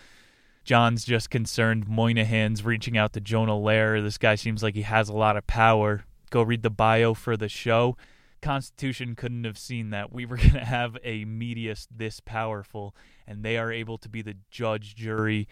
John's 0.72 1.04
just 1.04 1.30
concerned 1.30 1.86
Moynihan's 1.90 2.64
reaching 2.64 2.98
out 2.98 3.12
to 3.12 3.20
Jonah 3.20 3.52
Lehrer. 3.52 4.02
This 4.02 4.18
guy 4.18 4.36
seems 4.36 4.64
like 4.64 4.74
he 4.74 4.84
has 4.84 5.10
a 5.10 5.14
lot 5.14 5.36
of 5.36 5.46
power. 5.46 6.06
Go 6.30 6.42
read 6.42 6.64
the 6.64 6.70
bio 6.70 7.14
for 7.14 7.36
the 7.36 7.50
show. 7.50 7.98
Constitution 8.42 9.14
couldn't 9.14 9.44
have 9.44 9.58
seen 9.58 9.90
that 9.90 10.14
we 10.14 10.26
were 10.26 10.38
going 10.38 10.52
to 10.52 10.64
have 10.64 10.96
a 11.04 11.26
media 11.26 11.76
this 11.94 12.22
powerful, 12.22 12.96
and 13.28 13.44
they 13.44 13.58
are 13.58 13.70
able 13.70 13.98
to 13.98 14.08
be 14.08 14.22
the 14.22 14.38
judge, 14.50 14.96
jury, 14.96 15.46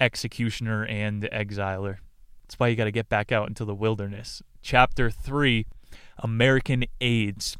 executioner, 0.00 0.86
and 0.86 1.24
exiler. 1.24 1.98
That's 2.44 2.58
why 2.58 2.68
you 2.68 2.76
got 2.76 2.84
to 2.84 2.90
get 2.90 3.10
back 3.10 3.30
out 3.30 3.48
into 3.48 3.66
the 3.66 3.74
wilderness. 3.74 4.42
Chapter 4.62 5.10
3 5.10 5.66
American 6.20 6.86
AIDS. 7.02 7.58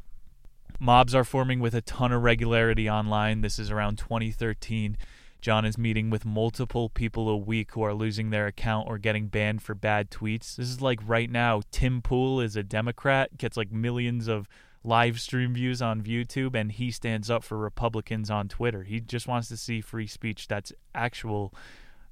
Mobs 0.79 1.13
are 1.13 1.23
forming 1.23 1.59
with 1.59 1.75
a 1.75 1.81
ton 1.81 2.11
of 2.11 2.23
regularity 2.23 2.89
online. 2.89 3.41
This 3.41 3.59
is 3.59 3.69
around 3.69 3.99
2013. 3.99 4.97
John 5.45 5.63
is 5.63 5.77
meeting 5.77 6.09
with 6.09 6.25
multiple 6.25 6.89
people 6.89 7.29
a 7.29 7.37
week 7.37 7.73
who 7.73 7.83
are 7.83 7.93
losing 7.93 8.31
their 8.31 8.47
account 8.47 8.87
or 8.89 8.97
getting 8.97 9.27
banned 9.27 9.61
for 9.61 9.75
bad 9.75 10.09
tweets. 10.09 10.55
This 10.55 10.67
is 10.67 10.81
like 10.81 10.99
right 11.05 11.29
now, 11.29 11.61
Tim 11.69 12.01
Pool 12.01 12.41
is 12.41 12.55
a 12.55 12.63
Democrat, 12.63 13.37
gets 13.37 13.55
like 13.55 13.71
millions 13.71 14.27
of 14.27 14.47
live 14.83 15.19
stream 15.19 15.53
views 15.53 15.83
on 15.83 16.01
YouTube, 16.01 16.55
and 16.55 16.71
he 16.71 16.89
stands 16.89 17.29
up 17.29 17.43
for 17.43 17.59
Republicans 17.59 18.31
on 18.31 18.47
Twitter. 18.47 18.85
He 18.85 18.99
just 18.99 19.27
wants 19.27 19.47
to 19.49 19.55
see 19.55 19.81
free 19.81 20.07
speech 20.07 20.47
that's 20.47 20.73
actual 20.95 21.53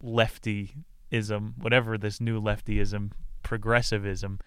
leftyism, 0.04 1.58
whatever 1.58 1.98
this 1.98 2.22
new 2.22 2.39
leftyism, 2.39 3.13
progressivism. 3.41 4.41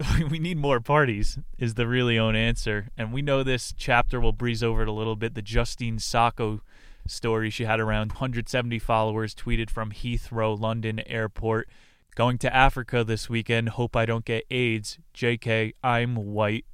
we 0.28 0.40
need 0.40 0.58
more 0.58 0.80
parties 0.80 1.38
is 1.56 1.74
the 1.74 1.86
really 1.86 2.18
own 2.18 2.34
answer. 2.34 2.88
And 2.98 3.12
we 3.12 3.22
know 3.22 3.44
this 3.44 3.72
chapter 3.76 4.20
will 4.20 4.32
breeze 4.32 4.64
over 4.64 4.82
it 4.82 4.88
a 4.88 4.92
little 4.92 5.14
bit. 5.14 5.36
The 5.36 5.40
Justine 5.42 6.00
Sacco 6.00 6.62
story. 7.08 7.50
She 7.50 7.64
had 7.64 7.80
around 7.80 8.12
170 8.12 8.78
followers 8.78 9.34
tweeted 9.34 9.70
from 9.70 9.90
Heathrow, 9.90 10.58
London 10.58 11.00
airport. 11.06 11.68
Going 12.14 12.38
to 12.38 12.54
Africa 12.54 13.04
this 13.04 13.28
weekend. 13.28 13.70
Hope 13.70 13.94
I 13.94 14.04
don't 14.06 14.24
get 14.24 14.46
AIDS. 14.50 14.98
JK, 15.14 15.74
I'm 15.84 16.16
white. 16.16 16.64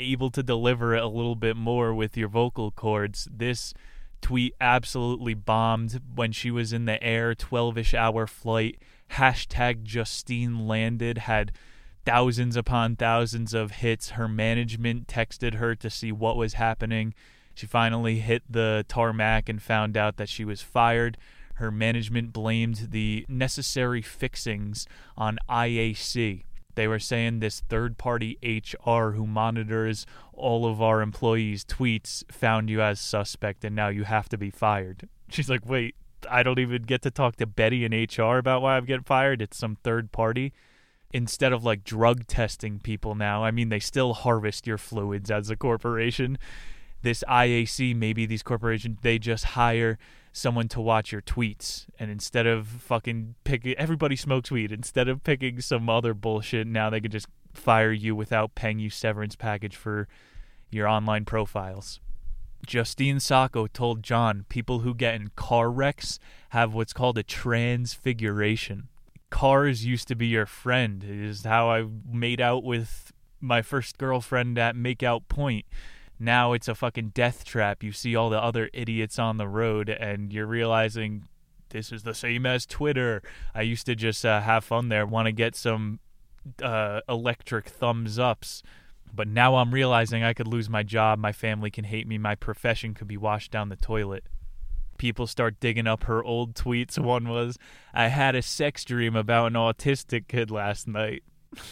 Able 0.00 0.30
to 0.30 0.42
deliver 0.42 0.94
it 0.94 1.02
a 1.02 1.08
little 1.08 1.34
bit 1.34 1.56
more 1.56 1.92
with 1.92 2.16
your 2.16 2.28
vocal 2.28 2.70
cords. 2.70 3.28
This 3.30 3.74
tweet 4.20 4.54
absolutely 4.60 5.34
bombed 5.34 6.00
when 6.14 6.32
she 6.32 6.50
was 6.50 6.72
in 6.72 6.84
the 6.84 7.02
air, 7.02 7.34
12 7.34 7.78
ish 7.78 7.94
hour 7.94 8.26
flight. 8.26 8.80
Hashtag 9.12 9.82
Justine 9.82 10.66
landed, 10.66 11.18
had 11.18 11.52
thousands 12.04 12.56
upon 12.56 12.96
thousands 12.96 13.52
of 13.54 13.72
hits. 13.72 14.10
Her 14.10 14.28
management 14.28 15.06
texted 15.06 15.54
her 15.54 15.74
to 15.76 15.90
see 15.90 16.12
what 16.12 16.36
was 16.36 16.54
happening. 16.54 17.14
She 17.58 17.66
finally 17.66 18.20
hit 18.20 18.44
the 18.48 18.84
tarmac 18.86 19.48
and 19.48 19.60
found 19.60 19.96
out 19.96 20.16
that 20.16 20.28
she 20.28 20.44
was 20.44 20.62
fired. 20.62 21.18
Her 21.54 21.72
management 21.72 22.32
blamed 22.32 22.90
the 22.92 23.26
necessary 23.28 24.00
fixings 24.00 24.86
on 25.16 25.40
IAC. 25.50 26.44
They 26.76 26.86
were 26.86 27.00
saying 27.00 27.40
this 27.40 27.58
third 27.68 27.98
party 27.98 28.38
HR 28.44 29.10
who 29.10 29.26
monitors 29.26 30.06
all 30.32 30.66
of 30.66 30.80
our 30.80 31.02
employees' 31.02 31.64
tweets 31.64 32.22
found 32.30 32.70
you 32.70 32.80
as 32.80 33.00
suspect 33.00 33.64
and 33.64 33.74
now 33.74 33.88
you 33.88 34.04
have 34.04 34.28
to 34.28 34.38
be 34.38 34.50
fired. 34.50 35.08
She's 35.28 35.50
like, 35.50 35.68
wait, 35.68 35.96
I 36.30 36.44
don't 36.44 36.60
even 36.60 36.82
get 36.82 37.02
to 37.02 37.10
talk 37.10 37.38
to 37.38 37.46
Betty 37.46 37.84
in 37.84 37.92
HR 37.92 38.38
about 38.38 38.62
why 38.62 38.76
I'm 38.76 38.84
getting 38.84 39.02
fired. 39.02 39.42
It's 39.42 39.58
some 39.58 39.78
third 39.82 40.12
party. 40.12 40.52
Instead 41.12 41.52
of 41.52 41.64
like 41.64 41.82
drug 41.82 42.28
testing 42.28 42.78
people 42.78 43.16
now, 43.16 43.42
I 43.42 43.50
mean, 43.50 43.68
they 43.68 43.80
still 43.80 44.14
harvest 44.14 44.64
your 44.64 44.78
fluids 44.78 45.28
as 45.28 45.50
a 45.50 45.56
corporation 45.56 46.38
this 47.02 47.24
IAC, 47.28 47.94
maybe 47.94 48.26
these 48.26 48.42
corporations, 48.42 48.98
they 49.02 49.18
just 49.18 49.44
hire 49.44 49.98
someone 50.32 50.68
to 50.68 50.80
watch 50.80 51.12
your 51.12 51.22
tweets. 51.22 51.86
And 51.98 52.10
instead 52.10 52.46
of 52.46 52.66
fucking 52.66 53.34
picking, 53.44 53.74
everybody 53.74 54.16
smokes 54.16 54.50
weed. 54.50 54.72
Instead 54.72 55.08
of 55.08 55.24
picking 55.24 55.60
some 55.60 55.88
other 55.88 56.14
bullshit, 56.14 56.66
now 56.66 56.90
they 56.90 57.00
can 57.00 57.10
just 57.10 57.28
fire 57.52 57.92
you 57.92 58.14
without 58.14 58.54
paying 58.54 58.78
you 58.78 58.90
severance 58.90 59.36
package 59.36 59.76
for 59.76 60.08
your 60.70 60.86
online 60.86 61.24
profiles. 61.24 62.00
Justine 62.66 63.20
Sacco 63.20 63.66
told 63.66 64.02
John 64.02 64.44
people 64.48 64.80
who 64.80 64.94
get 64.94 65.14
in 65.14 65.30
car 65.36 65.70
wrecks 65.70 66.18
have 66.50 66.74
what's 66.74 66.92
called 66.92 67.16
a 67.18 67.22
transfiguration. 67.22 68.88
Cars 69.30 69.84
used 69.84 70.08
to 70.08 70.14
be 70.14 70.26
your 70.26 70.46
friend, 70.46 71.04
it 71.04 71.10
is 71.10 71.44
how 71.44 71.70
I 71.70 71.86
made 72.10 72.40
out 72.40 72.64
with 72.64 73.12
my 73.40 73.62
first 73.62 73.98
girlfriend 73.98 74.58
at 74.58 74.74
Makeout 74.74 75.28
Point 75.28 75.66
now 76.18 76.52
it's 76.52 76.68
a 76.68 76.74
fucking 76.74 77.10
death 77.10 77.44
trap. 77.44 77.82
You 77.82 77.92
see 77.92 78.16
all 78.16 78.30
the 78.30 78.42
other 78.42 78.70
idiots 78.72 79.18
on 79.18 79.36
the 79.36 79.48
road, 79.48 79.88
and 79.88 80.32
you're 80.32 80.46
realizing 80.46 81.28
this 81.70 81.92
is 81.92 82.02
the 82.02 82.14
same 82.14 82.46
as 82.46 82.66
Twitter. 82.66 83.22
I 83.54 83.62
used 83.62 83.86
to 83.86 83.94
just 83.94 84.24
uh, 84.24 84.40
have 84.40 84.64
fun 84.64 84.88
there, 84.88 85.06
want 85.06 85.26
to 85.26 85.32
get 85.32 85.54
some 85.54 86.00
uh, 86.62 87.00
electric 87.08 87.68
thumbs 87.68 88.18
ups. 88.18 88.62
But 89.14 89.28
now 89.28 89.56
I'm 89.56 89.72
realizing 89.72 90.22
I 90.22 90.34
could 90.34 90.48
lose 90.48 90.68
my 90.68 90.82
job, 90.82 91.18
my 91.18 91.32
family 91.32 91.70
can 91.70 91.84
hate 91.84 92.06
me, 92.06 92.18
my 92.18 92.34
profession 92.34 92.94
could 92.94 93.08
be 93.08 93.16
washed 93.16 93.50
down 93.50 93.68
the 93.68 93.76
toilet. 93.76 94.24
People 94.98 95.26
start 95.26 95.60
digging 95.60 95.86
up 95.86 96.04
her 96.04 96.22
old 96.24 96.54
tweets. 96.54 96.98
One 96.98 97.28
was, 97.28 97.56
I 97.94 98.08
had 98.08 98.34
a 98.34 98.42
sex 98.42 98.84
dream 98.84 99.14
about 99.14 99.46
an 99.46 99.52
autistic 99.54 100.26
kid 100.26 100.50
last 100.50 100.88
night. 100.88 101.22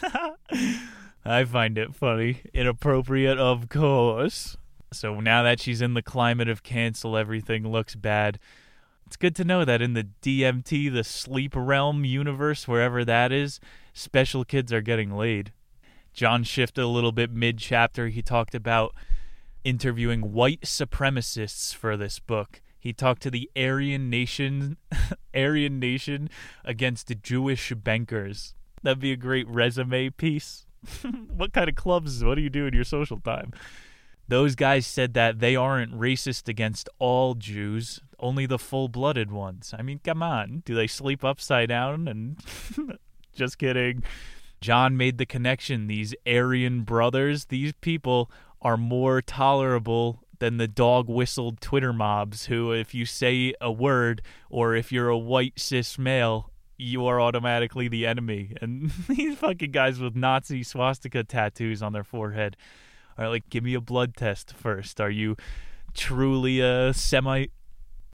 I 1.26 1.44
find 1.44 1.76
it 1.76 1.94
funny. 1.94 2.42
Inappropriate, 2.54 3.38
of 3.38 3.68
course. 3.68 4.56
So 4.92 5.20
now 5.20 5.42
that 5.42 5.60
she's 5.60 5.82
in 5.82 5.94
the 5.94 6.02
climate 6.02 6.48
of 6.48 6.62
cancel, 6.62 7.16
everything 7.16 7.70
looks 7.70 7.94
bad. 7.94 8.38
It's 9.06 9.16
good 9.16 9.36
to 9.36 9.44
know 9.44 9.64
that 9.64 9.82
in 9.82 9.94
the 9.94 10.08
DMT, 10.22 10.92
the 10.92 11.04
sleep 11.04 11.52
realm 11.54 12.04
universe, 12.04 12.66
wherever 12.66 13.04
that 13.04 13.32
is, 13.32 13.60
special 13.92 14.44
kids 14.44 14.72
are 14.72 14.80
getting 14.80 15.12
laid. 15.12 15.52
John 16.12 16.44
shifted 16.44 16.82
a 16.82 16.88
little 16.88 17.12
bit 17.12 17.30
mid 17.30 17.58
chapter. 17.58 18.08
He 18.08 18.22
talked 18.22 18.54
about 18.54 18.94
interviewing 19.64 20.32
white 20.32 20.62
supremacists 20.62 21.74
for 21.74 21.96
this 21.96 22.18
book. 22.18 22.62
He 22.78 22.92
talked 22.92 23.22
to 23.22 23.30
the 23.30 23.50
Aryan 23.56 24.08
Nation, 24.08 24.76
Aryan 25.34 25.78
Nation 25.78 26.30
against 26.64 27.12
Jewish 27.22 27.72
bankers. 27.72 28.54
That'd 28.82 29.00
be 29.00 29.12
a 29.12 29.16
great 29.16 29.48
resume 29.48 30.10
piece. 30.10 30.65
what 31.34 31.52
kind 31.52 31.68
of 31.68 31.74
clubs? 31.74 32.24
What 32.24 32.36
do 32.36 32.42
you 32.42 32.50
do 32.50 32.66
in 32.66 32.74
your 32.74 32.84
social 32.84 33.20
time? 33.20 33.52
Those 34.28 34.54
guys 34.56 34.86
said 34.86 35.14
that 35.14 35.38
they 35.38 35.54
aren't 35.54 35.92
racist 35.92 36.48
against 36.48 36.88
all 36.98 37.34
Jews, 37.34 38.00
only 38.18 38.46
the 38.46 38.58
full 38.58 38.88
blooded 38.88 39.30
ones. 39.30 39.72
I 39.76 39.82
mean, 39.82 40.00
come 40.02 40.22
on. 40.22 40.62
Do 40.64 40.74
they 40.74 40.88
sleep 40.88 41.24
upside 41.24 41.68
down? 41.68 42.08
And 42.08 42.38
just 43.34 43.58
kidding. 43.58 44.02
John 44.60 44.96
made 44.96 45.18
the 45.18 45.26
connection. 45.26 45.86
These 45.86 46.14
Aryan 46.26 46.82
brothers, 46.82 47.46
these 47.46 47.72
people 47.80 48.30
are 48.60 48.76
more 48.76 49.22
tolerable 49.22 50.24
than 50.38 50.56
the 50.56 50.68
dog 50.68 51.08
whistled 51.08 51.60
Twitter 51.60 51.92
mobs 51.92 52.46
who, 52.46 52.72
if 52.72 52.94
you 52.94 53.06
say 53.06 53.54
a 53.60 53.70
word 53.70 54.22
or 54.50 54.74
if 54.74 54.90
you're 54.90 55.08
a 55.08 55.16
white 55.16 55.58
cis 55.58 55.98
male, 55.98 56.50
you 56.78 57.06
are 57.06 57.20
automatically 57.20 57.88
the 57.88 58.06
enemy. 58.06 58.54
And 58.60 58.90
these 59.08 59.38
fucking 59.38 59.70
guys 59.70 59.98
with 59.98 60.16
Nazi 60.16 60.62
swastika 60.62 61.24
tattoos 61.24 61.82
on 61.82 61.92
their 61.92 62.04
forehead 62.04 62.56
are 63.18 63.28
like, 63.28 63.48
give 63.50 63.64
me 63.64 63.74
a 63.74 63.80
blood 63.80 64.16
test 64.16 64.52
first. 64.52 65.00
Are 65.00 65.10
you 65.10 65.36
truly 65.94 66.60
a 66.60 66.92
Semite? 66.92 67.52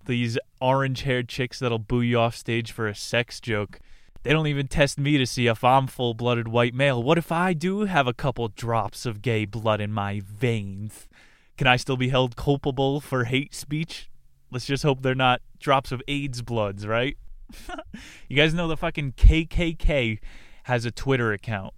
These 0.05 0.39
orange 0.61 1.03
haired 1.03 1.29
chicks 1.29 1.59
that'll 1.59 1.79
boo 1.79 2.01
you 2.01 2.19
off 2.19 2.35
stage 2.35 2.73
for 2.73 2.89
a 2.89 2.95
sex 2.95 3.41
joke. 3.41 3.79
They 4.25 4.33
don't 4.33 4.47
even 4.47 4.69
test 4.69 4.99
me 4.99 5.19
to 5.19 5.27
see 5.27 5.47
if 5.47 5.65
I'm 5.65 5.87
full 5.87 6.15
blooded 6.15 6.49
white 6.49 6.75
male. 6.75 7.03
What 7.03 7.19
if 7.19 7.33
I 7.33 7.53
do 7.53 7.81
have 7.81 8.07
a 8.07 8.15
couple 8.15 8.49
drops 8.49 9.07
of 9.07 9.23
gay 9.23 9.45
blood 9.45 9.81
in 9.81 9.93
my 9.93 10.21
veins? 10.25 11.09
Can 11.57 11.67
I 11.67 11.77
still 11.77 11.97
be 11.97 12.09
held 12.09 12.37
culpable 12.37 13.01
for 13.01 13.25
hate 13.25 13.55
speech? 13.55 14.11
Let's 14.51 14.67
just 14.67 14.83
hope 14.83 15.03
they're 15.03 15.15
not 15.15 15.41
drops 15.59 15.93
of 15.93 16.03
AIDS 16.07 16.43
bloods, 16.43 16.87
right? 16.87 17.17
you 18.29 18.37
guys 18.37 18.55
know 18.55 18.69
the 18.69 18.77
fucking 18.77 19.13
KKK 19.13 20.19
has 20.65 20.85
a 20.85 20.91
Twitter 20.91 21.33
account. 21.33 21.75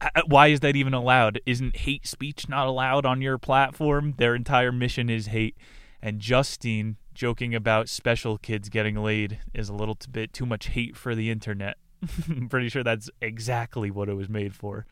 Uh, 0.00 0.08
uh, 0.16 0.22
why 0.26 0.48
is 0.48 0.60
that 0.60 0.76
even 0.76 0.94
allowed? 0.94 1.40
Isn't 1.46 1.76
hate 1.76 2.06
speech 2.06 2.48
not 2.48 2.66
allowed 2.66 3.06
on 3.06 3.22
your 3.22 3.38
platform? 3.38 4.14
Their 4.18 4.34
entire 4.34 4.72
mission 4.72 5.08
is 5.10 5.26
hate. 5.26 5.56
And 6.00 6.20
Justine 6.20 6.96
joking 7.14 7.54
about 7.54 7.88
special 7.88 8.38
kids 8.38 8.68
getting 8.68 8.96
laid 8.96 9.38
is 9.54 9.68
a 9.68 9.74
little 9.74 9.96
bit 10.10 10.32
too 10.32 10.46
much 10.46 10.68
hate 10.68 10.96
for 10.96 11.14
the 11.14 11.30
internet. 11.30 11.76
I'm 12.28 12.48
pretty 12.48 12.68
sure 12.68 12.82
that's 12.82 13.10
exactly 13.20 13.90
what 13.90 14.08
it 14.08 14.14
was 14.14 14.28
made 14.28 14.54
for. 14.54 14.86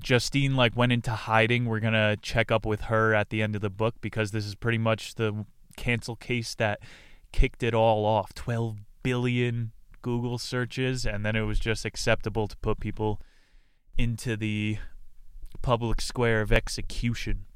Justine 0.00 0.56
like 0.56 0.74
went 0.74 0.92
into 0.92 1.10
hiding. 1.10 1.66
We're 1.66 1.80
gonna 1.80 2.16
check 2.16 2.50
up 2.50 2.64
with 2.64 2.82
her 2.82 3.14
at 3.14 3.28
the 3.28 3.42
end 3.42 3.54
of 3.54 3.60
the 3.60 3.68
book 3.68 3.96
because 4.00 4.30
this 4.30 4.46
is 4.46 4.54
pretty 4.54 4.78
much 4.78 5.16
the 5.16 5.44
cancel 5.76 6.16
case 6.16 6.54
that 6.54 6.80
kicked 7.32 7.62
it 7.62 7.74
all 7.74 8.06
off. 8.06 8.32
Twelve 8.32 8.78
billion 9.02 9.72
Google 10.02 10.38
searches, 10.38 11.06
and 11.06 11.24
then 11.24 11.36
it 11.36 11.42
was 11.42 11.58
just 11.58 11.84
acceptable 11.84 12.48
to 12.48 12.56
put 12.58 12.80
people 12.80 13.20
into 13.96 14.36
the 14.36 14.78
public 15.62 16.00
square 16.00 16.40
of 16.40 16.52
execution. 16.52 17.46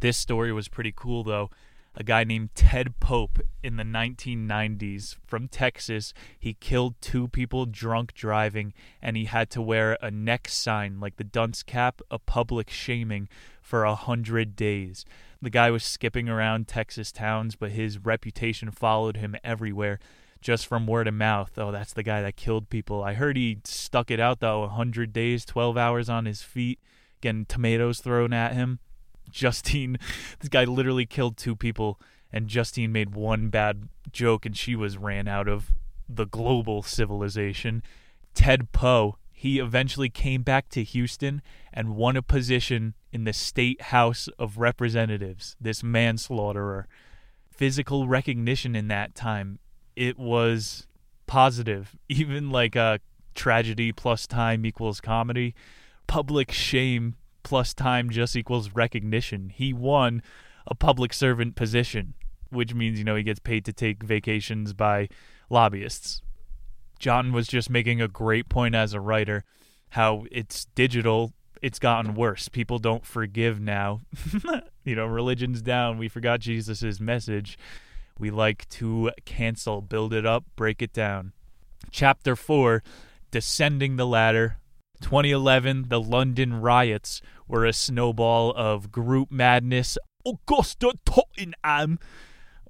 This 0.00 0.16
story 0.16 0.52
was 0.52 0.68
pretty 0.68 0.92
cool, 0.94 1.22
though. 1.24 1.50
A 1.96 2.02
guy 2.02 2.24
named 2.24 2.50
Ted 2.56 2.98
Pope 2.98 3.38
in 3.62 3.76
the 3.76 3.84
1990s 3.84 5.16
from 5.26 5.46
Texas. 5.46 6.12
He 6.36 6.54
killed 6.54 6.96
two 7.00 7.28
people 7.28 7.66
drunk 7.66 8.14
driving, 8.14 8.74
and 9.00 9.16
he 9.16 9.26
had 9.26 9.48
to 9.50 9.62
wear 9.62 9.96
a 10.02 10.10
neck 10.10 10.48
sign 10.48 10.98
like 10.98 11.16
the 11.16 11.24
dunce 11.24 11.62
cap, 11.62 12.00
a 12.10 12.18
public 12.18 12.68
shaming, 12.68 13.28
for 13.62 13.84
a 13.84 13.94
hundred 13.94 14.56
days. 14.56 15.04
The 15.40 15.50
guy 15.50 15.70
was 15.70 15.84
skipping 15.84 16.28
around 16.28 16.66
Texas 16.66 17.12
towns, 17.12 17.54
but 17.54 17.70
his 17.70 17.98
reputation 17.98 18.72
followed 18.72 19.16
him 19.16 19.36
everywhere 19.44 20.00
just 20.44 20.66
from 20.66 20.86
word 20.86 21.08
of 21.08 21.14
mouth. 21.14 21.50
Oh, 21.56 21.72
that's 21.72 21.94
the 21.94 22.02
guy 22.02 22.20
that 22.20 22.36
killed 22.36 22.68
people. 22.68 23.02
I 23.02 23.14
heard 23.14 23.38
he 23.38 23.60
stuck 23.64 24.10
it 24.10 24.20
out 24.20 24.40
though, 24.40 24.60
100 24.60 25.10
days, 25.10 25.42
12 25.46 25.78
hours 25.78 26.10
on 26.10 26.26
his 26.26 26.42
feet, 26.42 26.78
getting 27.22 27.46
tomatoes 27.46 28.00
thrown 28.00 28.34
at 28.34 28.52
him. 28.52 28.78
Justine, 29.30 29.96
this 30.40 30.50
guy 30.50 30.64
literally 30.64 31.06
killed 31.06 31.38
two 31.38 31.56
people, 31.56 31.98
and 32.30 32.46
Justine 32.46 32.92
made 32.92 33.14
one 33.14 33.48
bad 33.48 33.88
joke, 34.12 34.44
and 34.44 34.54
she 34.54 34.76
was 34.76 34.98
ran 34.98 35.26
out 35.26 35.48
of 35.48 35.72
the 36.06 36.26
global 36.26 36.82
civilization. 36.82 37.82
Ted 38.34 38.70
Poe, 38.70 39.16
he 39.32 39.58
eventually 39.58 40.10
came 40.10 40.42
back 40.42 40.68
to 40.68 40.84
Houston 40.84 41.40
and 41.72 41.96
won 41.96 42.18
a 42.18 42.22
position 42.22 42.94
in 43.12 43.24
the 43.24 43.32
state 43.32 43.80
House 43.80 44.28
of 44.38 44.58
Representatives, 44.58 45.56
this 45.58 45.82
manslaughterer. 45.82 46.86
Physical 47.50 48.08
recognition 48.08 48.76
in 48.76 48.88
that 48.88 49.14
time, 49.14 49.58
it 49.96 50.18
was 50.18 50.86
positive. 51.26 51.96
Even 52.08 52.50
like 52.50 52.76
a 52.76 53.00
tragedy 53.34 53.92
plus 53.92 54.26
time 54.26 54.64
equals 54.64 55.00
comedy. 55.00 55.54
Public 56.06 56.52
shame 56.52 57.16
plus 57.42 57.74
time 57.74 58.10
just 58.10 58.36
equals 58.36 58.70
recognition. 58.74 59.50
He 59.50 59.72
won 59.72 60.22
a 60.66 60.74
public 60.74 61.12
servant 61.12 61.56
position, 61.56 62.14
which 62.50 62.74
means, 62.74 62.98
you 62.98 63.04
know, 63.04 63.16
he 63.16 63.22
gets 63.22 63.40
paid 63.40 63.64
to 63.66 63.72
take 63.72 64.02
vacations 64.02 64.72
by 64.72 65.08
lobbyists. 65.50 66.22
John 66.98 67.32
was 67.32 67.48
just 67.48 67.68
making 67.68 68.00
a 68.00 68.08
great 68.08 68.48
point 68.48 68.74
as 68.74 68.94
a 68.94 69.00
writer 69.00 69.44
how 69.90 70.24
it's 70.32 70.64
digital, 70.74 71.32
it's 71.62 71.78
gotten 71.78 72.14
worse. 72.14 72.48
People 72.48 72.78
don't 72.78 73.06
forgive 73.06 73.60
now. 73.60 74.00
you 74.84 74.96
know, 74.96 75.06
religion's 75.06 75.62
down. 75.62 75.98
We 75.98 76.08
forgot 76.08 76.40
Jesus' 76.40 76.98
message. 76.98 77.56
We 78.18 78.30
like 78.30 78.68
to 78.70 79.10
cancel, 79.24 79.80
build 79.82 80.12
it 80.12 80.24
up, 80.24 80.44
break 80.56 80.80
it 80.82 80.92
down. 80.92 81.32
Chapter 81.90 82.36
4 82.36 82.82
Descending 83.30 83.96
the 83.96 84.06
Ladder. 84.06 84.58
2011, 85.00 85.86
the 85.88 86.00
London 86.00 86.60
riots 86.60 87.20
were 87.48 87.66
a 87.66 87.72
snowball 87.72 88.52
of 88.52 88.92
group 88.92 89.30
madness. 89.30 89.98
Augusta 90.24 90.92
Tottenham 91.04 91.98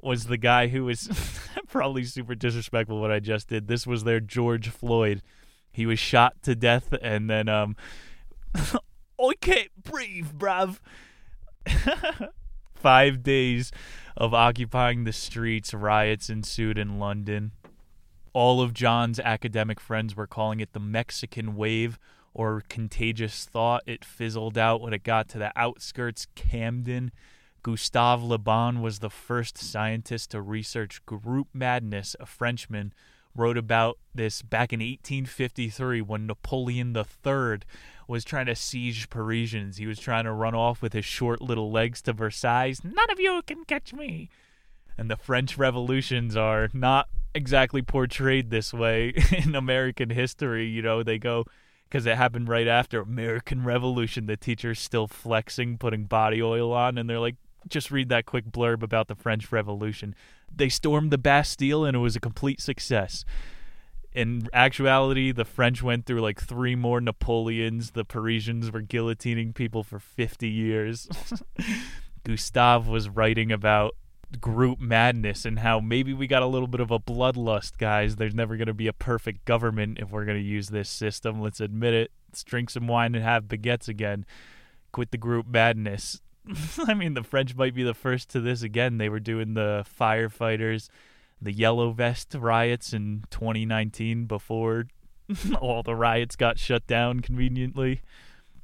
was 0.01 0.27
the 0.27 0.39
guy 0.39 0.69
who 0.69 0.85
was 0.85 1.09
probably 1.69 2.05
super 2.05 2.35
disrespectful 2.35 3.01
what 3.01 3.13
I 3.13 3.21
just 3.21 3.49
did. 3.49 3.69
This 3.69 3.87
was 3.87 4.05
their 4.05 4.21
George 4.21 4.69
Floyd. 4.69 5.23
He 5.71 5.87
was 5.87 5.99
shot 5.99 6.43
to 6.43 6.55
death 6.55 6.95
and 7.03 7.29
then 7.29 7.49
um 7.49 7.77
I 8.55 9.33
can't 9.41 9.71
breathe, 9.83 10.33
bruv. 10.37 10.79
Five 12.75 13.23
days 13.23 13.71
of 14.17 14.33
occupying 14.33 15.05
the 15.05 15.13
streets, 15.13 15.75
riots 15.75 16.31
ensued 16.31 16.79
in 16.79 16.99
London. 16.99 17.53
All 18.33 18.61
of 18.61 18.75
John's 18.75 19.21
academic 19.21 19.81
friends 19.81 20.17
were 20.17 20.27
calling 20.27 20.61
it 20.61 20.73
the 20.73 20.81
Mexican 20.81 21.57
wave 21.57 21.99
or 22.33 22.63
contagious 22.69 23.45
thought. 23.45 23.83
It 23.87 24.05
fizzled 24.05 24.59
out 24.59 24.81
when 24.81 24.93
it 24.93 25.05
got 25.05 25.29
to 25.31 25.39
the 25.39 25.53
outskirts, 25.57 26.27
Camden. 26.35 27.13
Gustave 27.63 28.25
Le 28.25 28.39
Bon 28.39 28.83
was 28.83 28.99
the 28.99 29.11
first 29.11 29.57
scientist 29.57 30.33
to 30.33 30.43
research 30.43 31.05
group 31.07 31.49
madness. 31.55 32.15
A 32.21 32.27
Frenchman 32.27 32.93
wrote 33.35 33.59
about 33.59 33.99
this 34.15 34.43
back 34.43 34.73
in 34.73 34.81
1853 34.81 36.01
when 36.03 36.27
Napoleon 36.27 36.97
III 36.97 37.61
was 38.07 38.25
trying 38.25 38.47
to 38.47 38.55
siege 38.55 39.11
Parisians. 39.11 39.77
He 39.77 39.87
was 39.87 39.99
trying 39.99 40.25
to 40.25 40.33
run 40.33 40.55
off 40.55 40.83
with 40.83 40.93
his 40.93 41.05
short 41.05 41.41
little 41.41 41.71
legs 41.71 42.03
to 42.03 42.13
Versailles. 42.13 42.77
None 42.83 43.11
of 43.11 43.19
you 43.19 43.43
can 43.47 43.65
catch 43.65 43.93
me. 43.93 44.29
And 44.97 45.11
the 45.11 45.17
French 45.17 45.59
revolutions 45.59 46.37
are 46.37 46.69
not 46.73 47.09
exactly 47.35 47.83
portrayed 47.83 48.51
this 48.51 48.73
way 48.73 49.15
in 49.33 49.55
American 49.55 50.11
history. 50.11 50.67
You 50.67 50.83
know, 50.83 51.03
they 51.03 51.19
go 51.19 51.45
because 51.89 52.07
it 52.07 52.17
happened 52.17 52.49
right 52.49 52.69
after 52.69 53.01
American 53.01 53.65
Revolution. 53.65 54.27
The 54.27 54.37
teacher's 54.37 54.81
still 54.81 55.07
flexing, 55.07 55.79
putting 55.79 56.05
body 56.05 56.43
oil 56.43 56.73
on, 56.73 56.99
and 56.99 57.09
they're 57.09 57.21
like, 57.21 57.37
just 57.69 57.91
read 57.91 58.09
that 58.09 58.27
quick 58.27 58.47
blurb 58.47 58.83
about 58.83 59.09
the 59.09 59.15
French 59.15 59.51
Revolution. 59.53 60.15
They 60.55 60.69
stormed 60.69 61.11
the 61.11 61.19
Bastille 61.19 61.85
and 61.85 61.97
it 61.97 62.01
was 62.01 62.17
a 62.17 62.21
complete 62.21 62.61
success. 62.61 63.25
In 64.13 64.49
actuality, 64.53 65.33
the 65.33 65.45
French 65.45 65.83
went 65.83 66.07
through 66.07 66.21
like 66.21 66.41
three 66.41 66.77
more 66.77 67.01
Napoleons. 67.01 67.93
The 67.93 68.05
Parisians 68.05 68.71
were 68.71 68.83
guillotining 68.83 69.55
people 69.55 69.83
for 69.83 69.99
50 69.99 70.49
years. 70.49 71.09
Gustave 72.25 72.89
was 72.89 73.09
writing 73.09 73.51
about 73.51 73.97
group 74.41 74.81
madness 74.81 75.45
and 75.45 75.59
how 75.59 75.81
maybe 75.81 76.13
we 76.13 76.27
got 76.27 76.43
a 76.43 76.47
little 76.47 76.69
bit 76.69 76.81
of 76.81 76.91
a 76.91 76.99
bloodlust, 76.99 77.79
guys. 77.79 78.17
There's 78.17 78.35
never 78.35 78.57
going 78.57 78.69
to 78.69 78.75
be 78.75 78.87
a 78.87 78.93
perfect 78.93 79.45
government 79.45 79.99
if 79.99 80.11
we're 80.11 80.25
going 80.25 80.39
to 80.39 80.45
use 80.45 80.69
this 80.69 80.89
system. 80.89 81.41
Let's 81.41 81.61
admit 81.61 81.95
it. 81.95 82.11
Let's 82.29 82.45
drink 82.45 82.71
some 82.71 82.87
wine 82.87 83.15
and 83.15 83.25
have 83.25 83.45
baguettes 83.45 83.89
again. 83.89 84.27
Quit 84.93 85.11
the 85.11 85.19
group 85.19 85.47
madness. 85.47 86.21
I 86.87 86.95
mean, 86.95 87.15
the 87.15 87.23
French 87.23 87.55
might 87.55 87.75
be 87.75 87.83
the 87.83 87.95
first 87.95 88.29
to 88.31 88.41
this 88.41 88.63
again. 88.63 88.99
They 88.99 89.09
were 89.09 89.21
doing 89.21 89.55
the 89.55 89.85
firefighters, 89.99 90.89
the 91.41 91.53
yellow 91.53 91.93
vest 91.93 92.35
riots 92.35 92.93
in 92.93 93.25
2019 93.31 94.27
before 94.27 94.87
all 95.61 95.83
the 95.83 95.95
riots 95.95 96.37
got 96.37 96.59
shut 96.59 96.87
down 96.87 97.21
conveniently. 97.21 98.03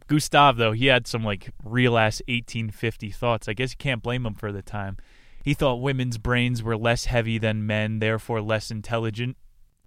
Gustave, 0.07 0.59
though, 0.59 0.73
he 0.73 0.87
had 0.87 1.07
some 1.07 1.25
like 1.25 1.51
real 1.65 1.97
ass 1.97 2.21
1850 2.27 3.11
thoughts. 3.11 3.49
I 3.49 3.53
guess 3.53 3.73
you 3.73 3.77
can't 3.79 4.03
blame 4.03 4.27
him 4.27 4.35
for 4.35 4.53
the 4.53 4.63
time. 4.63 4.97
He 5.43 5.55
thought 5.55 5.77
women's 5.77 6.19
brains 6.19 6.63
were 6.63 6.77
less 6.77 7.07
heavy 7.07 7.39
than 7.39 7.67
men, 7.67 8.01
therefore 8.01 8.43
less 8.43 8.71
intelligent. 8.71 9.37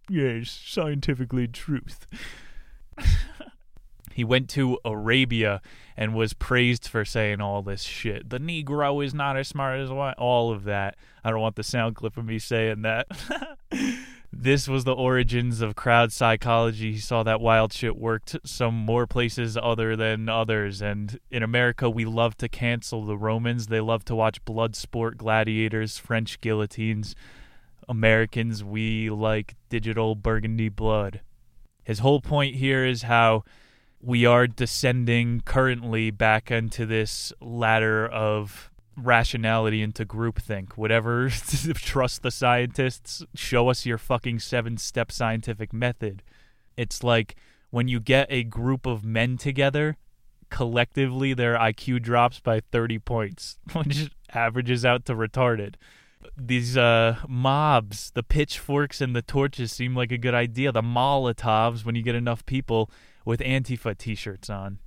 Yes, 0.10 0.49
scientifically 0.65 1.47
truth. 1.47 2.08
he 4.13 4.23
went 4.23 4.49
to 4.49 4.78
Arabia 4.86 5.62
and 5.97 6.13
was 6.13 6.34
praised 6.34 6.88
for 6.88 7.04
saying 7.04 7.41
all 7.41 7.62
this 7.62 7.82
shit. 7.82 8.30
The 8.30 8.39
Negro 8.39 9.04
is 9.04 9.13
not 9.13 9.38
as 9.38 9.47
smart 9.47 9.80
as 9.80 9.89
all 9.89 10.52
of 10.52 10.63
that. 10.65 10.95
I 11.23 11.32
don't 11.32 11.41
want 11.41 11.56
the 11.56 11.63
sound 11.63 11.95
clip 11.95 12.17
of 12.17 12.26
me 12.26 12.39
saying 12.39 12.84
that. 12.84 13.08
this 14.32 14.67
was 14.67 14.84
the 14.84 14.95
origins 14.95 15.62
of 15.62 15.76
crowd 15.76 16.12
psychology. 16.12 16.93
He 16.93 16.99
saw 16.99 17.23
that 17.23 17.41
wild 17.41 17.73
shit 17.73 17.95
worked 17.95 18.38
some 18.43 18.73
more 18.73 19.08
places 19.08 19.58
other 19.58 19.95
than 19.95 20.30
others. 20.30 20.82
And 20.82 21.19
in 21.32 21.43
America, 21.43 21.89
we 21.89 22.06
love 22.06 22.38
to 22.38 22.49
cancel 22.49 23.06
the 23.06 23.17
Romans. 23.17 23.67
They 23.67 23.82
love 23.82 24.06
to 24.06 24.15
watch 24.15 24.43
blood 24.45 24.76
sport, 24.76 25.17
gladiators, 25.17 25.97
French 25.97 26.39
guillotines. 26.41 27.15
Americans, 27.89 28.63
we 28.63 29.10
like 29.10 29.56
digital 29.69 30.15
burgundy 30.15 30.69
blood. 30.69 31.21
His 31.84 31.99
whole 31.99 32.21
point 32.21 32.56
here 32.56 32.86
is 32.86 33.04
how 33.04 33.43
we 34.04 34.26
are 34.26 34.48
descending 34.48 35.42
currently 35.46 36.12
back 36.12 36.52
into 36.52 36.86
this 36.86 37.32
ladder 37.39 38.06
of 38.06 38.70
rationality 38.98 39.82
into 39.82 40.06
groupthink. 40.06 40.74
Whatever, 40.74 41.30
trust 41.76 42.22
the 42.22 42.30
scientists, 42.30 43.24
show 43.34 43.70
us 43.70 43.86
your 43.86 43.98
fucking 43.98 44.39
seven 44.39 44.78
step 44.78 45.10
scientific 45.10 45.72
method. 45.72 46.22
It's 46.76 47.02
like 47.02 47.36
when 47.70 47.88
you 47.88 48.02
get 48.02 48.28
a 48.30 48.44
group 48.44 48.86
of 48.86 49.06
men 49.06 49.38
together, 49.38 49.98
collectively 50.50 51.34
their 51.34 51.58
IQ 51.58 52.02
drops 52.02 52.42
by 52.42 52.60
30 52.60 53.00
points, 53.00 53.58
which 53.74 54.12
averages 54.34 54.84
out 54.84 55.06
to 55.06 55.16
retarded. 55.16 55.76
These 56.38 56.76
uh, 56.76 57.18
mobs, 57.28 58.12
the 58.12 58.24
pitchforks 58.24 59.00
and 59.00 59.16
the 59.16 59.22
torches 59.22 59.72
seem 59.72 59.96
like 59.96 60.12
a 60.12 60.18
good 60.18 60.34
idea. 60.34 60.74
The 60.74 60.82
Molotovs, 60.82 61.86
when 61.86 61.96
you 61.96 62.04
get 62.04 62.16
enough 62.16 62.46
people, 62.46 62.89
with 63.26 63.40
Antifa 63.40 63.98
t 63.98 64.16
shirts 64.16 64.50
on. 64.50 64.80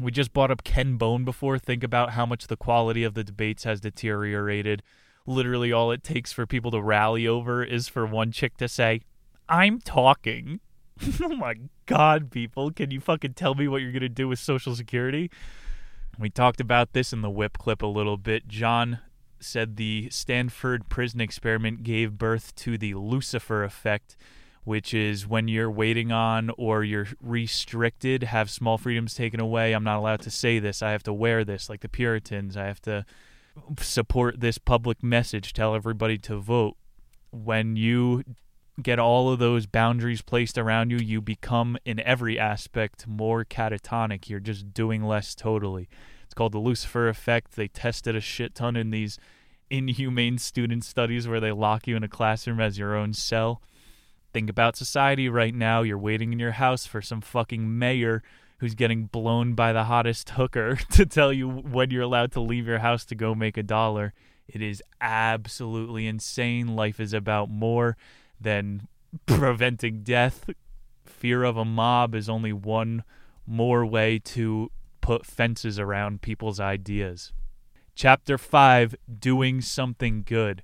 We 0.00 0.10
just 0.10 0.32
brought 0.32 0.50
up 0.50 0.64
Ken 0.64 0.96
Bone 0.96 1.24
before. 1.24 1.58
Think 1.58 1.84
about 1.84 2.10
how 2.10 2.24
much 2.24 2.46
the 2.46 2.56
quality 2.56 3.04
of 3.04 3.14
the 3.14 3.24
debates 3.24 3.64
has 3.64 3.80
deteriorated. 3.80 4.82
Literally, 5.26 5.72
all 5.72 5.92
it 5.92 6.02
takes 6.02 6.32
for 6.32 6.46
people 6.46 6.70
to 6.70 6.80
rally 6.80 7.26
over 7.26 7.62
is 7.62 7.88
for 7.88 8.06
one 8.06 8.32
chick 8.32 8.56
to 8.56 8.68
say, 8.68 9.02
I'm 9.48 9.80
talking. 9.80 10.60
oh 11.22 11.36
my 11.36 11.54
God, 11.86 12.30
people. 12.30 12.70
Can 12.70 12.90
you 12.90 13.00
fucking 13.00 13.34
tell 13.34 13.54
me 13.54 13.68
what 13.68 13.82
you're 13.82 13.92
going 13.92 14.00
to 14.00 14.08
do 14.08 14.28
with 14.28 14.38
Social 14.38 14.74
Security? 14.74 15.30
We 16.18 16.30
talked 16.30 16.60
about 16.60 16.92
this 16.92 17.12
in 17.12 17.22
the 17.22 17.30
whip 17.30 17.58
clip 17.58 17.82
a 17.82 17.86
little 17.86 18.16
bit. 18.16 18.48
John 18.48 19.00
said 19.40 19.76
the 19.76 20.08
Stanford 20.10 20.88
prison 20.88 21.20
experiment 21.20 21.82
gave 21.82 22.18
birth 22.18 22.54
to 22.56 22.78
the 22.78 22.94
Lucifer 22.94 23.64
effect 23.64 24.16
which 24.64 24.94
is 24.94 25.26
when 25.26 25.48
you're 25.48 25.70
waiting 25.70 26.12
on 26.12 26.50
or 26.56 26.84
you're 26.84 27.08
restricted, 27.20 28.22
have 28.22 28.50
small 28.50 28.78
freedoms 28.78 29.14
taken 29.14 29.40
away. 29.40 29.72
I'm 29.72 29.84
not 29.84 29.98
allowed 29.98 30.20
to 30.22 30.30
say 30.30 30.58
this. 30.58 30.82
I 30.82 30.92
have 30.92 31.02
to 31.04 31.12
wear 31.12 31.44
this, 31.44 31.68
like 31.68 31.80
the 31.80 31.88
Puritans. 31.88 32.56
I 32.56 32.66
have 32.66 32.80
to 32.82 33.04
support 33.78 34.40
this 34.40 34.58
public 34.58 35.02
message, 35.02 35.52
tell 35.52 35.74
everybody 35.74 36.16
to 36.18 36.36
vote. 36.36 36.76
When 37.30 37.76
you 37.76 38.22
get 38.80 38.98
all 38.98 39.30
of 39.30 39.38
those 39.38 39.66
boundaries 39.66 40.22
placed 40.22 40.56
around 40.56 40.90
you, 40.90 40.98
you 40.98 41.20
become, 41.20 41.76
in 41.84 42.00
every 42.00 42.38
aspect, 42.38 43.06
more 43.06 43.44
catatonic. 43.44 44.28
You're 44.28 44.40
just 44.40 44.72
doing 44.72 45.02
less 45.02 45.34
totally. 45.34 45.88
It's 46.24 46.34
called 46.34 46.52
the 46.52 46.58
Lucifer 46.58 47.08
effect. 47.08 47.56
They 47.56 47.68
tested 47.68 48.16
a 48.16 48.20
shit 48.20 48.54
ton 48.54 48.76
in 48.76 48.90
these 48.90 49.18
inhumane 49.68 50.38
student 50.38 50.84
studies 50.84 51.26
where 51.26 51.40
they 51.40 51.52
lock 51.52 51.86
you 51.86 51.96
in 51.96 52.04
a 52.04 52.08
classroom 52.08 52.60
as 52.60 52.78
your 52.78 52.94
own 52.94 53.12
cell. 53.12 53.60
Think 54.32 54.48
about 54.48 54.76
society 54.76 55.28
right 55.28 55.54
now. 55.54 55.82
You're 55.82 55.98
waiting 55.98 56.32
in 56.32 56.38
your 56.38 56.52
house 56.52 56.86
for 56.86 57.02
some 57.02 57.20
fucking 57.20 57.78
mayor 57.78 58.22
who's 58.58 58.74
getting 58.74 59.06
blown 59.06 59.54
by 59.54 59.72
the 59.72 59.84
hottest 59.84 60.30
hooker 60.30 60.76
to 60.92 61.04
tell 61.04 61.32
you 61.32 61.48
when 61.48 61.90
you're 61.90 62.02
allowed 62.02 62.32
to 62.32 62.40
leave 62.40 62.66
your 62.66 62.78
house 62.78 63.04
to 63.06 63.14
go 63.14 63.34
make 63.34 63.56
a 63.56 63.62
dollar. 63.62 64.14
It 64.48 64.62
is 64.62 64.82
absolutely 65.00 66.06
insane. 66.06 66.76
Life 66.76 67.00
is 67.00 67.12
about 67.12 67.50
more 67.50 67.96
than 68.40 68.88
preventing 69.26 70.02
death. 70.02 70.48
Fear 71.04 71.44
of 71.44 71.56
a 71.56 71.64
mob 71.64 72.14
is 72.14 72.28
only 72.28 72.52
one 72.52 73.04
more 73.46 73.84
way 73.84 74.18
to 74.18 74.70
put 75.00 75.26
fences 75.26 75.78
around 75.78 76.22
people's 76.22 76.60
ideas. 76.60 77.32
Chapter 77.94 78.38
5 78.38 78.94
Doing 79.18 79.60
Something 79.60 80.22
Good. 80.24 80.62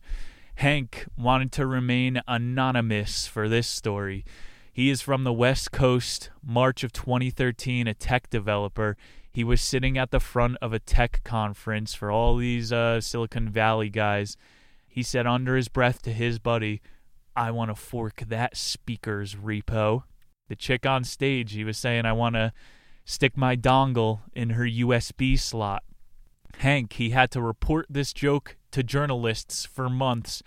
Hank 0.58 1.06
wanted 1.16 1.52
to 1.52 1.66
remain 1.66 2.20
anonymous 2.26 3.28
for 3.28 3.48
this 3.48 3.68
story. 3.68 4.24
He 4.72 4.90
is 4.90 5.00
from 5.00 5.22
the 5.22 5.32
West 5.32 5.70
Coast, 5.70 6.30
March 6.44 6.82
of 6.82 6.92
2013, 6.92 7.86
a 7.86 7.94
tech 7.94 8.28
developer. 8.28 8.96
He 9.30 9.44
was 9.44 9.60
sitting 9.60 9.96
at 9.96 10.10
the 10.10 10.18
front 10.18 10.56
of 10.60 10.72
a 10.72 10.80
tech 10.80 11.22
conference 11.22 11.94
for 11.94 12.10
all 12.10 12.36
these 12.36 12.72
uh, 12.72 13.00
Silicon 13.00 13.48
Valley 13.48 13.88
guys. 13.88 14.36
He 14.88 15.04
said 15.04 15.28
under 15.28 15.54
his 15.54 15.68
breath 15.68 16.02
to 16.02 16.12
his 16.12 16.40
buddy, 16.40 16.80
I 17.36 17.52
want 17.52 17.70
to 17.70 17.76
fork 17.76 18.24
that 18.26 18.56
speaker's 18.56 19.36
repo. 19.36 20.02
The 20.48 20.56
chick 20.56 20.84
on 20.84 21.04
stage, 21.04 21.52
he 21.52 21.62
was 21.62 21.78
saying, 21.78 22.04
I 22.04 22.14
want 22.14 22.34
to 22.34 22.52
stick 23.04 23.36
my 23.36 23.54
dongle 23.54 24.22
in 24.34 24.50
her 24.50 24.64
USB 24.64 25.38
slot. 25.38 25.84
Hank, 26.56 26.94
he 26.94 27.10
had 27.10 27.30
to 27.30 27.40
report 27.40 27.86
this 27.88 28.12
joke 28.12 28.56
to 28.72 28.82
journalists 28.82 29.64
for 29.64 29.88
months 29.88 30.42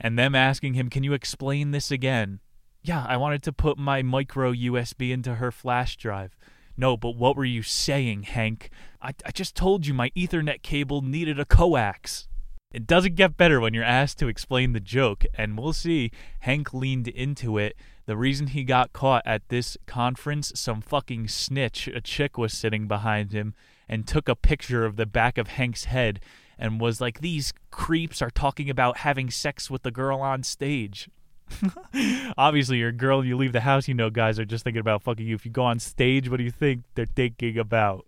and 0.00 0.18
them 0.18 0.34
asking 0.34 0.74
him, 0.74 0.90
Can 0.90 1.02
you 1.02 1.12
explain 1.12 1.70
this 1.70 1.90
again? 1.90 2.40
Yeah, 2.82 3.04
I 3.08 3.16
wanted 3.16 3.42
to 3.44 3.52
put 3.52 3.78
my 3.78 4.02
micro 4.02 4.52
USB 4.52 5.10
into 5.10 5.36
her 5.36 5.50
flash 5.50 5.96
drive. 5.96 6.36
No, 6.76 6.96
but 6.96 7.16
what 7.16 7.36
were 7.36 7.44
you 7.44 7.62
saying, 7.62 8.22
Hank? 8.22 8.70
I, 9.02 9.12
I 9.26 9.32
just 9.32 9.56
told 9.56 9.86
you 9.86 9.92
my 9.92 10.10
Ethernet 10.10 10.62
cable 10.62 11.02
needed 11.02 11.40
a 11.40 11.44
coax. 11.44 12.28
It 12.70 12.86
doesn't 12.86 13.16
get 13.16 13.36
better 13.36 13.60
when 13.60 13.74
you're 13.74 13.82
asked 13.82 14.18
to 14.18 14.28
explain 14.28 14.72
the 14.72 14.80
joke, 14.80 15.24
and 15.34 15.58
we'll 15.58 15.72
see. 15.72 16.12
Hank 16.40 16.72
leaned 16.74 17.08
into 17.08 17.58
it. 17.58 17.76
The 18.06 18.16
reason 18.16 18.48
he 18.48 18.62
got 18.62 18.92
caught 18.92 19.22
at 19.26 19.48
this 19.48 19.76
conference, 19.86 20.52
some 20.54 20.80
fucking 20.80 21.28
snitch, 21.28 21.88
a 21.88 22.00
chick 22.00 22.38
was 22.38 22.52
sitting 22.52 22.86
behind 22.86 23.32
him 23.32 23.54
and 23.88 24.06
took 24.06 24.28
a 24.28 24.36
picture 24.36 24.84
of 24.84 24.96
the 24.96 25.06
back 25.06 25.38
of 25.38 25.48
Hank's 25.48 25.84
head 25.84 26.20
and 26.58 26.80
was 26.80 27.00
like, 27.00 27.20
These 27.20 27.52
creeps 27.70 28.20
are 28.22 28.30
talking 28.30 28.68
about 28.68 28.98
having 28.98 29.30
sex 29.30 29.70
with 29.70 29.82
the 29.82 29.90
girl 29.90 30.20
on 30.20 30.42
stage. 30.42 31.08
Obviously, 32.36 32.78
you're 32.78 32.88
a 32.90 32.92
girl 32.92 33.20
and 33.20 33.28
you 33.28 33.36
leave 33.36 33.52
the 33.52 33.60
house, 33.60 33.88
you 33.88 33.94
know, 33.94 34.10
guys 34.10 34.38
are 34.38 34.44
just 34.44 34.64
thinking 34.64 34.80
about 34.80 35.02
fucking 35.02 35.26
you. 35.26 35.34
If 35.34 35.46
you 35.46 35.50
go 35.50 35.64
on 35.64 35.78
stage, 35.78 36.28
what 36.28 36.38
do 36.38 36.44
you 36.44 36.50
think 36.50 36.84
they're 36.94 37.06
thinking 37.06 37.58
about? 37.58 38.06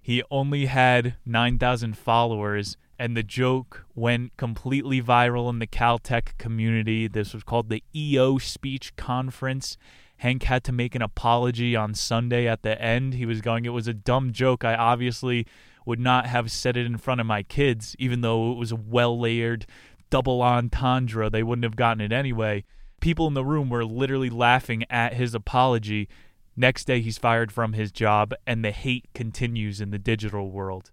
He 0.00 0.22
only 0.30 0.66
had 0.66 1.14
9,000 1.24 1.96
followers, 1.96 2.76
and 2.98 3.16
the 3.16 3.22
joke 3.22 3.86
went 3.94 4.36
completely 4.36 5.00
viral 5.00 5.48
in 5.48 5.60
the 5.60 5.66
Caltech 5.66 6.36
community. 6.38 7.06
This 7.06 7.32
was 7.32 7.44
called 7.44 7.68
the 7.68 7.84
EO 7.94 8.38
Speech 8.38 8.96
Conference. 8.96 9.76
Hank 10.16 10.44
had 10.44 10.64
to 10.64 10.72
make 10.72 10.94
an 10.94 11.02
apology 11.02 11.74
on 11.76 11.94
Sunday 11.94 12.46
at 12.46 12.62
the 12.62 12.80
end. 12.80 13.14
He 13.14 13.26
was 13.26 13.40
going, 13.40 13.64
It 13.64 13.70
was 13.70 13.88
a 13.88 13.94
dumb 13.94 14.32
joke. 14.32 14.64
I 14.64 14.74
obviously 14.74 15.46
would 15.84 16.00
not 16.00 16.26
have 16.26 16.50
said 16.50 16.76
it 16.76 16.86
in 16.86 16.98
front 16.98 17.20
of 17.20 17.26
my 17.26 17.42
kids, 17.42 17.96
even 17.98 18.20
though 18.20 18.52
it 18.52 18.58
was 18.58 18.72
a 18.72 18.76
well 18.76 19.18
layered 19.18 19.66
double 20.10 20.42
entendre. 20.42 21.30
They 21.30 21.42
wouldn't 21.42 21.64
have 21.64 21.76
gotten 21.76 22.00
it 22.00 22.12
anyway. 22.12 22.64
People 23.00 23.26
in 23.26 23.34
the 23.34 23.44
room 23.44 23.68
were 23.68 23.84
literally 23.84 24.30
laughing 24.30 24.84
at 24.90 25.14
his 25.14 25.34
apology. 25.34 26.08
Next 26.56 26.84
day, 26.84 27.00
he's 27.00 27.18
fired 27.18 27.50
from 27.50 27.72
his 27.72 27.90
job, 27.90 28.34
and 28.46 28.64
the 28.64 28.70
hate 28.70 29.08
continues 29.14 29.80
in 29.80 29.90
the 29.90 29.98
digital 29.98 30.50
world. 30.50 30.90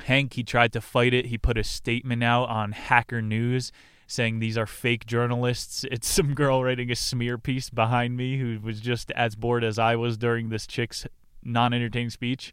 Hank, 0.00 0.34
he 0.34 0.42
tried 0.42 0.72
to 0.72 0.80
fight 0.80 1.14
it. 1.14 1.26
He 1.26 1.38
put 1.38 1.56
a 1.56 1.64
statement 1.64 2.22
out 2.22 2.48
on 2.48 2.72
Hacker 2.72 3.22
News 3.22 3.72
saying 4.08 4.38
these 4.38 4.58
are 4.58 4.66
fake 4.66 5.06
journalists. 5.06 5.84
It's 5.90 6.08
some 6.12 6.34
girl 6.34 6.64
writing 6.64 6.90
a 6.90 6.96
smear 6.96 7.38
piece 7.38 7.70
behind 7.70 8.16
me 8.16 8.38
who 8.38 8.58
was 8.60 8.80
just 8.80 9.12
as 9.12 9.36
bored 9.36 9.62
as 9.62 9.78
I 9.78 9.94
was 9.94 10.16
during 10.18 10.48
this 10.48 10.66
chick's 10.66 11.06
non 11.44 11.72
entertaining 11.72 12.10
speech. 12.10 12.52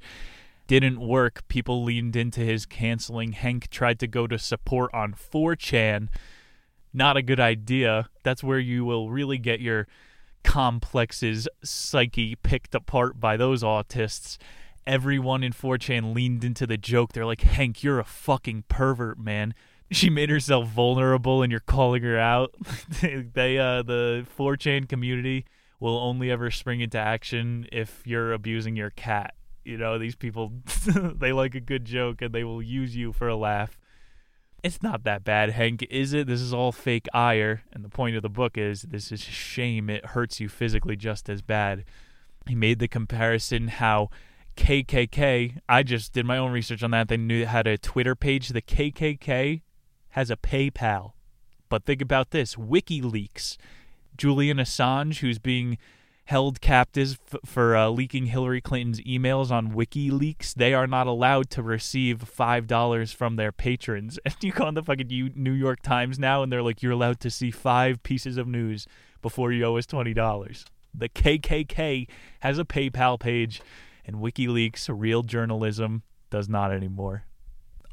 Didn't 0.68 1.00
work. 1.00 1.48
People 1.48 1.84
leaned 1.84 2.16
into 2.16 2.42
his 2.42 2.66
canceling. 2.66 3.34
Hank 3.34 3.70
tried 3.70 4.00
to 4.00 4.08
go 4.08 4.28
to 4.28 4.40
support 4.40 4.94
on 4.94 5.14
4chan. 5.14 6.10
Not 6.94 7.18
a 7.18 7.22
good 7.22 7.40
idea. 7.40 8.10
That's 8.24 8.44
where 8.44 8.60
you 8.60 8.86
will 8.86 9.10
really 9.10 9.38
get 9.38 9.60
your 9.60 9.88
complexes 10.44 11.48
psyche 11.64 12.36
picked 12.36 12.76
apart 12.76 13.20
by 13.20 13.36
those 13.38 13.64
autists 13.64 14.38
everyone 14.88 15.44
in 15.44 15.52
4chan 15.52 16.14
leaned 16.14 16.44
into 16.44 16.68
the 16.68 16.78
joke. 16.78 17.14
They're 17.14 17.26
like, 17.26 17.42
Hank, 17.42 17.84
you're 17.84 18.00
a 18.00 18.06
fucking 18.06 18.66
pervert, 18.70 19.18
man 19.18 19.56
she 19.92 20.10
made 20.10 20.30
herself 20.30 20.68
vulnerable 20.68 21.42
and 21.44 21.52
you're 21.52 21.60
calling 21.60 22.04
her 22.04 22.18
out. 22.18 22.56
they 23.02 23.58
uh 23.58 23.84
the 23.84 24.26
4chan 24.38 24.90
community 24.90 25.46
will 25.80 25.98
only 25.98 26.32
ever 26.32 26.50
spring 26.50 26.82
into 26.82 26.98
action 26.98 27.68
if 27.72 28.02
you're 28.06 28.34
abusing 28.34 28.76
your 28.76 28.90
cat. 28.92 29.36
You 29.66 29.78
know, 29.78 29.98
these 29.98 30.16
people 30.16 30.54
they 30.88 31.34
like 31.34 31.56
a 31.56 31.60
good 31.60 31.86
joke 31.86 32.22
and 32.22 32.34
they 32.34 32.44
will 32.44 32.62
use 32.62 32.96
you 32.96 33.12
for 33.12 33.28
a 33.28 33.36
laugh. 33.36 33.78
It's 34.64 34.82
not 34.82 35.04
that 35.04 35.24
bad, 35.24 35.52
Hank, 35.52 35.86
is 35.92 36.14
it? 36.14 36.26
This 36.26 36.42
is 36.42 36.52
all 36.54 36.72
fake 36.72 37.08
ire, 37.14 37.62
and 37.72 37.86
the 37.86 37.90
point 37.90 38.16
of 38.16 38.24
the 38.24 38.30
book 38.30 38.58
is 38.58 38.82
this 38.84 39.12
is 39.12 39.22
shame. 39.22 39.92
It 39.92 40.08
hurts 40.08 40.40
you 40.40 40.50
physically 40.50 40.96
just 40.96 41.30
as 41.30 41.44
bad. 41.44 41.84
He 42.48 42.56
made 42.56 42.80
the 42.80 42.88
comparison 42.88 43.68
how 43.68 44.10
KKK. 44.58 45.60
I 45.70 45.84
just 45.84 46.14
did 46.14 46.26
my 46.26 46.38
own 46.38 46.52
research 46.52 46.82
on 46.82 46.92
that. 46.92 47.10
They 47.10 47.18
knew 47.18 47.46
had 47.46 47.68
a 47.68 47.78
Twitter 47.78 48.16
page. 48.16 48.50
The 48.50 48.62
KKK 48.62 49.62
has 50.10 50.32
a 50.32 50.38
PayPal. 50.38 51.12
But 51.70 51.86
think 51.86 52.02
about 52.02 52.32
this 52.32 52.56
WikiLeaks, 52.56 53.58
Julian 54.18 54.58
Assange, 54.58 55.20
who's 55.20 55.40
being 55.40 55.78
held 56.26 56.60
captive 56.60 57.20
f- 57.32 57.40
for 57.46 57.76
uh, 57.76 57.90
leaking 57.90 58.28
Hillary 58.28 58.62
Clinton's 58.62 59.00
emails 59.02 59.52
on 59.52 59.72
WikiLeaks, 59.72 60.54
they 60.56 60.74
are 60.74 60.88
not 60.88 61.08
allowed 61.08 61.50
to 61.52 61.64
receive 61.64 62.20
$5 62.20 63.14
from 63.14 63.36
their 63.36 63.52
patrons. 63.52 64.20
And 64.26 64.36
you 64.42 64.52
go 64.52 64.66
on 64.66 64.74
the 64.74 64.84
fucking 64.84 65.34
New 65.36 65.52
York 65.52 65.82
Times 65.82 66.20
now, 66.20 66.44
and 66.44 66.52
they're 66.52 66.64
like, 66.64 66.82
you're 66.82 66.92
allowed 66.92 67.20
to 67.22 67.30
see 67.30 67.52
five 67.52 68.02
pieces 68.04 68.38
of 68.38 68.48
news 68.48 68.88
before 69.22 69.52
you 69.52 69.64
owe 69.66 69.78
us 69.78 69.86
$20. 69.86 70.66
The 70.94 71.10
KKK 71.10 72.08
has 72.40 72.58
a 72.58 72.66
PayPal 72.66 73.20
page, 73.20 73.62
and 74.06 74.18
WikiLeaks, 74.18 74.90
real 74.92 75.24
journalism, 75.24 76.04
does 76.30 76.50
not 76.50 76.72
anymore. 76.72 77.26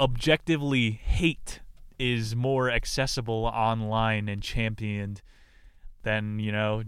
Objectively 0.00 0.90
hate 0.90 1.60
is 1.98 2.34
more 2.34 2.70
accessible 2.70 3.44
online 3.44 4.28
and 4.28 4.42
championed 4.42 5.22
than, 6.02 6.38
you 6.38 6.50
know, 6.50 6.82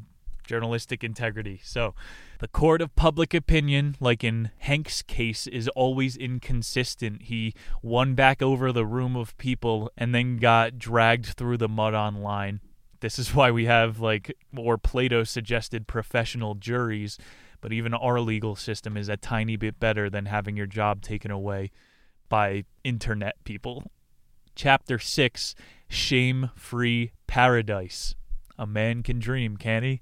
journalistic 0.45 1.03
integrity. 1.03 1.61
So, 1.63 1.95
the 2.39 2.49
court 2.49 2.81
of 2.81 2.95
public 2.95 3.35
opinion, 3.35 3.97
like 4.01 4.23
in 4.23 4.51
Hank's 4.59 5.03
case, 5.03 5.47
is 5.47 5.69
always 5.69 6.17
inconsistent. 6.17 7.23
He 7.23 7.55
won 7.83 8.15
back 8.15 8.43
over 8.43 8.73
the 8.73 8.87
room 8.87 9.17
of 9.17 9.37
people 9.39 9.91
and 9.97 10.15
then 10.15 10.37
got 10.37 10.79
dragged 10.79 11.27
through 11.27 11.59
the 11.59 11.69
mud 11.69 11.95
online. 11.95 12.61
This 13.01 13.19
is 13.19 13.35
why 13.35 13.51
we 13.51 13.67
have, 13.67 14.01
like, 14.01 14.35
more 14.53 14.79
Plato 14.79 15.25
suggested 15.25 15.87
professional 15.87 16.55
juries, 16.55 17.19
but 17.61 17.73
even 17.73 17.95
our 17.95 18.21
legal 18.21 18.57
system 18.57 18.97
is 18.97 19.09
a 19.09 19.17
tiny 19.17 19.57
bit 19.57 19.79
better 19.81 20.09
than 20.09 20.27
having 20.27 20.57
your 20.57 20.67
job 20.67 21.03
taken 21.03 21.31
away 21.31 21.71
by 22.29 22.65
internet 22.83 23.43
people. 23.45 23.85
Chapter 24.55 24.99
6 24.99 25.55
Shame 25.89 26.51
Free 26.55 27.13
Paradise. 27.27 28.15
A 28.59 28.67
man 28.67 29.03
can 29.03 29.19
dream, 29.19 29.57
can 29.57 29.83
he? 29.83 30.01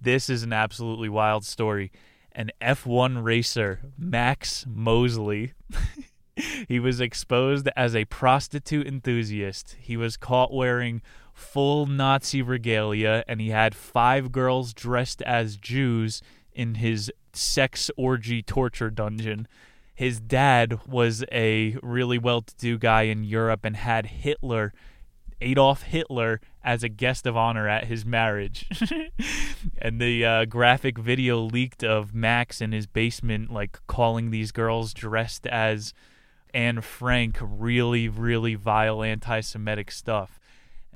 This 0.00 0.28
is 0.28 0.42
an 0.42 0.52
absolutely 0.52 1.08
wild 1.08 1.44
story. 1.44 1.92
An 2.32 2.50
F1 2.62 3.22
racer, 3.22 3.80
Max 3.98 4.64
Mosley, 4.68 5.52
he 6.68 6.78
was 6.78 7.00
exposed 7.00 7.68
as 7.76 7.94
a 7.94 8.04
prostitute 8.06 8.86
enthusiast. 8.86 9.76
He 9.80 9.96
was 9.96 10.16
caught 10.16 10.52
wearing 10.52 11.02
full 11.34 11.86
Nazi 11.86 12.42
regalia, 12.42 13.24
and 13.26 13.40
he 13.40 13.48
had 13.48 13.74
five 13.74 14.30
girls 14.32 14.72
dressed 14.72 15.22
as 15.22 15.56
Jews 15.56 16.22
in 16.52 16.76
his 16.76 17.12
sex 17.32 17.90
orgy 17.96 18.42
torture 18.42 18.90
dungeon 18.90 19.46
his 20.00 20.18
dad 20.18 20.80
was 20.86 21.22
a 21.30 21.76
really 21.82 22.16
well 22.16 22.40
to 22.40 22.56
do 22.56 22.78
guy 22.78 23.02
in 23.02 23.22
Europe 23.22 23.66
and 23.66 23.76
had 23.76 24.06
Hitler, 24.06 24.72
Adolf 25.42 25.82
Hitler, 25.82 26.40
as 26.62 26.82
a 26.82 26.88
guest 26.88 27.26
of 27.26 27.36
honor 27.36 27.68
at 27.68 27.84
his 27.84 28.04
marriage. 28.04 28.68
and 29.78 30.00
the 30.00 30.24
uh, 30.24 30.44
graphic 30.44 30.98
video 30.98 31.40
leaked 31.40 31.82
of 31.82 32.14
Max 32.14 32.60
in 32.60 32.72
his 32.72 32.86
basement, 32.86 33.52
like 33.52 33.78
calling 33.86 34.30
these 34.30 34.52
girls 34.52 34.92
dressed 34.92 35.46
as 35.46 35.94
Anne 36.52 36.80
Frank 36.80 37.38
really, 37.40 38.08
really 38.08 38.54
vile 38.54 39.02
anti 39.02 39.40
Semitic 39.40 39.90
stuff. 39.90 40.38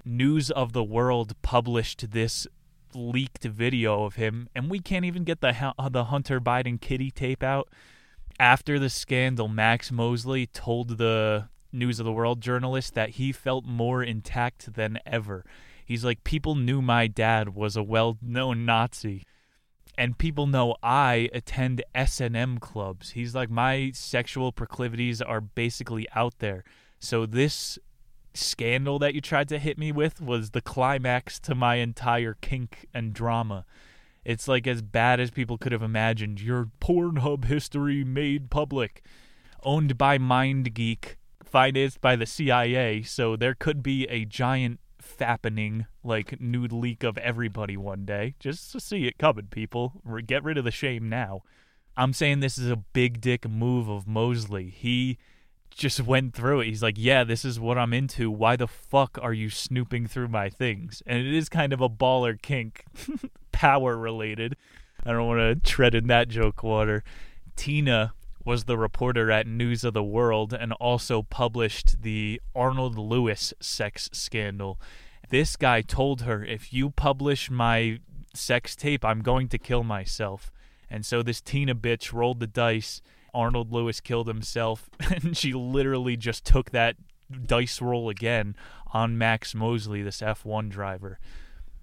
News 0.04 0.50
of 0.50 0.72
the 0.72 0.84
World 0.84 1.34
published 1.40 2.10
this 2.10 2.46
leaked 2.94 3.44
video 3.44 4.04
of 4.04 4.16
him, 4.16 4.48
and 4.54 4.70
we 4.70 4.78
can't 4.78 5.04
even 5.04 5.24
get 5.24 5.40
the, 5.40 5.74
the 5.90 6.04
Hunter 6.04 6.40
Biden 6.40 6.80
kitty 6.80 7.10
tape 7.10 7.42
out. 7.42 7.68
After 8.38 8.78
the 8.78 8.90
scandal, 8.90 9.48
Max 9.48 9.90
Mosley 9.92 10.46
told 10.46 10.98
the 10.98 11.48
News 11.74 11.98
of 12.00 12.06
the 12.06 12.12
World 12.12 12.40
journalist 12.40 12.94
that 12.94 13.10
he 13.10 13.32
felt 13.32 13.64
more 13.64 14.02
intact 14.02 14.74
than 14.74 14.98
ever. 15.04 15.44
He's 15.84 16.04
like, 16.04 16.24
people 16.24 16.54
knew 16.54 16.80
my 16.80 17.06
dad 17.06 17.54
was 17.54 17.76
a 17.76 17.82
well 17.82 18.16
known 18.22 18.64
Nazi 18.64 19.24
and 19.96 20.18
people 20.18 20.46
know 20.46 20.76
I 20.82 21.28
attend 21.32 21.82
S&M 21.94 22.58
clubs. 22.58 23.10
He's 23.10 23.34
like 23.34 23.50
my 23.50 23.92
sexual 23.94 24.52
proclivities 24.52 25.22
are 25.22 25.40
basically 25.40 26.06
out 26.14 26.38
there. 26.38 26.64
So 26.98 27.26
this 27.26 27.78
scandal 28.32 28.98
that 28.98 29.14
you 29.14 29.20
tried 29.20 29.48
to 29.50 29.58
hit 29.58 29.78
me 29.78 29.92
with 29.92 30.20
was 30.20 30.50
the 30.50 30.60
climax 30.60 31.38
to 31.40 31.54
my 31.54 31.76
entire 31.76 32.36
kink 32.40 32.86
and 32.92 33.12
drama. 33.12 33.64
It's 34.24 34.48
like 34.48 34.66
as 34.66 34.82
bad 34.82 35.20
as 35.20 35.30
people 35.30 35.58
could 35.58 35.72
have 35.72 35.82
imagined. 35.82 36.40
Your 36.40 36.70
Pornhub 36.80 37.44
history 37.44 38.02
made 38.02 38.50
public, 38.50 39.02
owned 39.62 39.96
by 39.98 40.18
MindGeek, 40.18 41.16
financed 41.45 42.01
by 42.01 42.16
the 42.16 42.26
CIA, 42.26 43.03
so 43.03 43.36
there 43.36 43.55
could 43.55 43.82
be 43.82 44.07
a 44.07 44.24
giant 44.24 44.80
fappening 45.05 45.86
like 46.03 46.40
nude 46.40 46.72
leak 46.72 47.03
of 47.03 47.18
everybody 47.18 47.76
one 47.76 48.05
day. 48.05 48.34
Just 48.38 48.72
to 48.72 48.80
see 48.80 49.07
it 49.07 49.18
coming 49.18 49.49
people. 49.51 50.03
Get 50.26 50.42
rid 50.42 50.59
of 50.59 50.64
the 50.64 50.70
shame 50.70 51.09
now. 51.09 51.42
I'm 51.97 52.12
saying 52.12 52.40
this 52.40 52.59
is 52.59 52.70
a 52.70 52.76
big 52.76 53.20
dick 53.20 53.49
move 53.49 53.88
of 53.88 54.07
mosley. 54.07 54.70
He 54.70 55.18
just 55.70 56.01
went 56.01 56.34
through 56.34 56.61
it. 56.61 56.66
He's 56.66 56.82
like 56.82 56.97
yeah 56.97 57.24
this 57.24 57.45
is 57.45 57.61
what 57.61 57.78
i'm 57.78 57.92
into. 57.92 58.30
Why 58.30 58.57
the 58.57 58.68
fuck 58.68 59.18
are 59.20 59.32
you 59.32 59.51
snooping 59.51 60.07
through 60.07 60.28
my 60.28 60.49
things? 60.49 61.03
And 61.07 61.18
it 61.18 61.34
is 61.34 61.49
kind 61.49 61.72
of 61.72 61.80
a 61.80 61.88
baller 61.88 62.40
kink 62.40 62.84
power 63.53 63.97
related 63.97 64.57
i 65.07 65.12
don't 65.12 65.28
want 65.28 65.38
to 65.38 65.70
tread 65.70 65.95
in 65.95 66.07
that 66.09 66.28
joke 66.28 66.62
water. 66.62 67.05
Tina 67.57 68.14
was 68.45 68.64
the 68.64 68.76
reporter 68.76 69.30
at 69.30 69.47
News 69.47 69.84
of 69.84 69.95
the 69.95 70.05
World 70.05 70.53
and 70.53 70.72
also 70.74 71.22
published 71.22 72.03
the 72.03 72.40
Arnold 72.55 72.99
Lewis 72.99 73.55
sex 73.61 74.11
scandal. 74.12 74.78
This 75.30 75.57
guy 75.57 75.80
told 75.80 76.22
her, 76.22 76.45
if 76.45 76.72
you 76.72 76.90
publish 76.90 77.51
my 77.51 78.01
sex 78.34 78.76
tape, 78.76 79.05
I'm 79.05 79.22
going 79.22 79.49
to 79.49 79.59
kill 79.59 79.82
myself. 79.82 80.53
And 80.90 81.07
so 81.07 81.22
this 81.22 81.40
Tina 81.40 81.74
bitch 81.74 82.12
rolled 82.12 82.40
the 82.40 82.47
dice. 82.47 83.01
Arnold 83.32 83.72
Lewis 83.72 84.01
killed 84.01 84.28
himself, 84.28 84.88
and 85.01 85.36
she 85.36 85.53
literally 85.53 86.16
just 86.16 86.45
took 86.45 86.70
that 86.70 86.97
dice 87.47 87.80
roll 87.80 88.09
again 88.09 88.55
on 88.92 89.18
Max 89.18 89.55
Mosley, 89.55 90.03
this 90.03 90.20
F1 90.20 90.68
driver. 90.68 91.18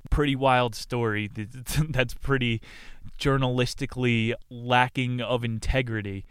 Pretty 0.10 0.36
wild 0.36 0.76
story. 0.76 1.30
That's 1.90 2.14
pretty 2.14 2.62
journalistically 3.20 4.34
lacking 4.50 5.20
of 5.20 5.44
integrity 5.44 6.26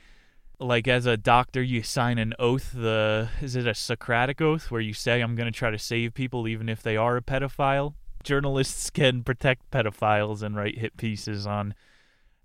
like 0.60 0.86
as 0.86 1.06
a 1.06 1.16
doctor 1.16 1.62
you 1.62 1.82
sign 1.82 2.18
an 2.18 2.34
oath 2.38 2.72
the 2.72 3.28
is 3.40 3.56
it 3.56 3.66
a 3.66 3.74
socratic 3.74 4.40
oath 4.42 4.70
where 4.70 4.80
you 4.80 4.92
say 4.92 5.22
i'm 5.22 5.34
going 5.34 5.50
to 5.50 5.58
try 5.58 5.70
to 5.70 5.78
save 5.78 6.12
people 6.12 6.46
even 6.46 6.68
if 6.68 6.82
they 6.82 6.96
are 6.96 7.16
a 7.16 7.22
pedophile? 7.22 7.94
Journalists 8.22 8.90
can 8.90 9.24
protect 9.24 9.70
pedophiles 9.70 10.42
and 10.42 10.54
write 10.54 10.78
hit 10.78 10.96
pieces 10.98 11.46
on 11.46 11.74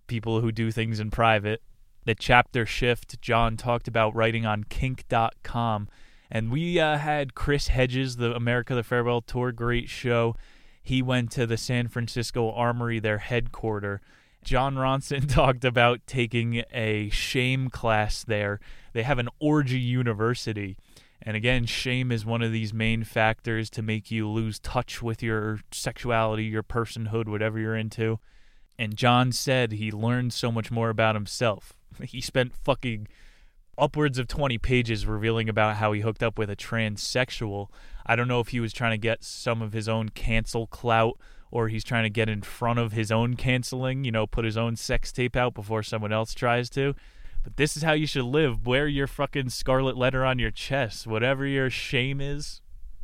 people 0.07 0.39
who 0.39 0.51
do 0.51 0.72
things 0.72 0.99
in 0.99 1.11
private. 1.11 1.61
The 2.05 2.16
chapter 2.16 2.66
shift 2.66 3.22
john 3.22 3.57
talked 3.57 3.88
about 3.88 4.16
writing 4.16 4.45
on 4.45 4.63
kink.com 4.63 5.89
and 6.32 6.51
we 6.51 6.80
uh, 6.80 6.97
had 6.97 7.36
chris 7.36 7.68
hedges 7.68 8.16
the 8.16 8.34
america 8.34 8.74
the 8.74 8.84
farewell 8.84 9.22
tour 9.22 9.51
great 9.51 9.89
show. 9.89 10.36
He 10.82 11.01
went 11.01 11.32
to 11.32 11.45
the 11.45 11.57
san 11.57 11.89
francisco 11.89 12.51
armory 12.51 12.99
their 12.99 13.18
headquarters 13.18 13.99
Jon 14.46 14.76
Ronson 14.76 15.28
talked 15.34 15.66
about 15.66 16.06
taking 16.08 16.64
a 16.72 17.10
shame 17.10 17.70
class 17.70 18.24
there. 18.24 18.60
They 18.93 19.04
have 19.04 19.20
an 19.20 19.28
orgy 19.39 19.80
university. 19.80 20.78
And 21.22 21.36
again, 21.36 21.66
shame 21.66 22.12
is 22.12 22.26
one 22.26 22.43
of 22.43 22.52
these 22.52 22.72
main 22.74 23.04
factors 23.04 23.70
to 23.72 23.82
make 23.82 24.12
you 24.12 24.30
lose 24.30 24.60
touch 24.60 25.02
with 25.02 25.24
your 25.24 25.60
sexuality, 25.72 26.43
your 26.43 26.62
personhood, 26.62 27.28
whatever 27.28 27.60
you're 27.60 27.76
into. 27.76 28.20
And 28.78 28.96
John 28.96 29.32
said 29.32 29.72
he 29.72 29.91
learned 29.91 30.32
so 30.32 30.52
much 30.52 30.72
more 30.72 30.89
about 30.89 31.16
himself. 31.16 31.74
He 32.04 32.20
spent 32.20 32.54
fucking 32.54 33.08
upwards 33.78 34.20
of 34.20 34.28
20 34.28 34.58
pages 34.58 35.06
revealing 35.06 35.48
about 35.48 35.78
how 35.78 35.93
he 35.93 36.02
hooked 36.02 36.22
up 36.22 36.38
with 36.38 36.50
a 36.50 36.56
transsexual. 36.56 37.70
I 38.06 38.18
don't 38.18 38.28
know 38.28 38.41
if 38.41 38.50
he 38.50 38.60
was 38.60 38.74
trying 38.74 38.91
to 38.91 38.98
get 38.98 39.24
some 39.24 39.62
of 39.62 39.72
his 39.72 39.88
own 39.88 40.10
cancel 40.10 40.68
clout 40.68 41.18
or 41.56 41.70
he's 41.70 41.86
trying 41.86 42.03
to 42.03 42.10
get 42.10 42.28
in 42.28 42.41
front 42.41 42.78
of 42.80 42.91
his 42.91 43.14
own 43.14 43.38
canceling, 43.38 44.03
you 44.03 44.12
know, 44.12 44.28
put 44.28 44.43
his 44.43 44.58
own 44.58 44.76
sex 44.76 45.10
tape 45.14 45.38
out 45.38 45.53
before 45.53 45.82
someone 45.82 46.12
else 46.12 46.34
tries 46.34 46.70
to. 46.70 46.93
But 47.45 47.56
this 47.56 47.78
is 47.78 47.84
how 47.84 47.93
you 47.93 48.06
should 48.06 48.26
live. 48.26 48.68
Wear 48.68 48.89
your 48.89 49.08
fucking 49.08 49.51
scarlet 49.51 49.95
letter 49.95 50.26
on 50.26 50.38
your 50.38 50.51
chest. 50.51 51.08
Whatever 51.08 51.45
your 51.45 51.70
shame 51.70 52.20
is, 52.20 52.60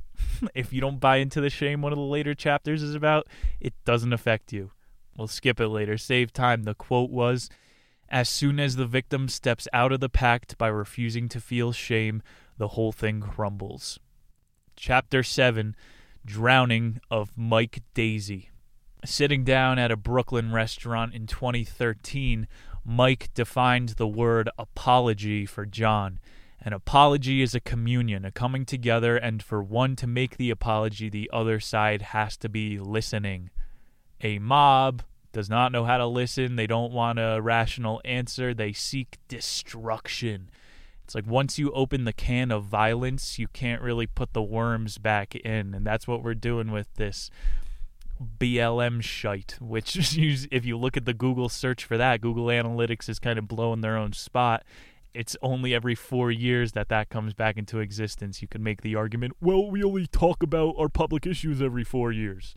if 0.54 0.74
you 0.74 0.82
don't 0.82 1.00
buy 1.00 1.18
into 1.18 1.40
the 1.40 1.50
shame 1.50 1.82
one 1.82 1.94
of 1.94 1.98
the 1.98 2.04
later 2.04 2.36
chapters 2.36 2.84
is 2.84 2.94
about, 2.94 3.26
it 3.62 3.74
doesn't 3.86 4.12
affect 4.12 4.52
you. 4.52 4.72
We'll 5.18 5.30
skip 5.30 5.62
it 5.62 5.70
later. 5.70 5.98
Save 5.98 6.34
time. 6.34 6.64
The 6.64 6.76
quote 6.76 7.10
was 7.10 7.50
As 8.10 8.28
soon 8.28 8.60
as 8.60 8.76
the 8.76 8.86
victim 8.86 9.30
steps 9.30 9.66
out 9.72 9.94
of 9.94 10.02
the 10.02 10.10
pact 10.10 10.58
by 10.58 10.68
refusing 10.68 11.30
to 11.30 11.40
feel 11.40 11.72
shame, 11.72 12.22
the 12.58 12.70
whole 12.70 12.92
thing 12.92 13.22
crumbles. 13.22 13.98
Chapter 14.76 15.24
7 15.24 15.74
Drowning 16.26 17.00
of 17.10 17.32
Mike 17.36 17.82
Daisey. 17.96 18.48
Sitting 19.04 19.44
down 19.44 19.80
at 19.80 19.92
a 19.92 19.98
Brooklyn 19.98 20.52
restaurant 20.52 21.14
in 21.16 21.26
2013, 21.26 22.48
Mike 22.86 23.30
defined 23.34 23.90
the 23.90 24.08
word 24.08 24.50
apology 24.58 25.46
for 25.46 25.66
John. 25.66 26.20
An 26.60 26.74
apology 26.74 27.42
is 27.42 27.56
a 27.56 27.60
communion, 27.60 28.24
a 28.24 28.32
coming 28.32 28.66
together, 28.66 29.18
and 29.18 29.42
for 29.42 29.64
one 29.64 29.96
to 29.96 30.06
make 30.06 30.38
the 30.38 30.52
apology, 30.52 31.10
the 31.10 31.30
other 31.34 31.60
side 31.60 32.02
has 32.04 32.38
to 32.38 32.50
be 32.50 32.78
listening. 32.78 33.50
A 34.22 34.38
mob 34.38 35.02
does 35.34 35.50
not 35.50 35.72
know 35.72 35.86
how 35.86 35.98
to 35.98 36.06
listen, 36.06 36.56
they 36.56 36.68
don't 36.68 36.92
want 36.92 37.18
a 37.18 37.40
rational 37.42 38.00
answer, 38.06 38.54
they 38.54 38.74
seek 38.74 39.18
destruction. 39.28 40.52
It's 41.12 41.16
like 41.16 41.28
once 41.28 41.60
you 41.60 41.74
open 41.74 42.06
the 42.06 42.14
can 42.14 42.52
of 42.52 42.64
violence, 42.64 43.38
you 43.38 43.50
can't 43.50 43.82
really 43.82 44.08
put 44.08 44.32
the 44.32 44.42
worms 44.42 44.98
back 44.98 45.36
in, 45.36 45.74
and 45.74 45.86
that's 45.86 46.08
what 46.08 46.24
we're 46.24 46.36
doing 46.36 46.72
with 46.72 46.88
this 46.94 47.30
BLM 48.40 49.04
shite. 49.04 49.58
Which, 49.60 49.98
if 50.18 50.66
you 50.66 50.78
look 50.78 50.96
at 50.96 51.04
the 51.04 51.14
Google 51.14 51.50
search 51.50 51.84
for 51.84 51.98
that, 51.98 52.22
Google 52.22 52.46
Analytics 52.46 53.10
is 53.10 53.20
kind 53.20 53.38
of 53.38 53.50
blowing 53.50 53.82
their 53.82 53.98
own 53.98 54.14
spot. 54.14 54.64
It's 55.14 55.36
only 55.42 55.76
every 55.76 55.96
four 55.96 56.32
years 56.32 56.72
that 56.72 56.88
that 56.88 57.10
comes 57.10 57.34
back 57.34 57.58
into 57.58 57.80
existence. 57.80 58.42
You 58.42 58.48
can 58.48 58.64
make 58.64 58.82
the 58.82 58.96
argument, 58.96 59.34
well, 59.42 59.70
we 59.70 59.84
only 59.84 60.08
talk 60.08 60.42
about 60.42 60.76
our 60.78 60.88
public 60.88 61.28
issues 61.28 61.62
every 61.62 61.84
four 61.84 62.14
years. 62.14 62.56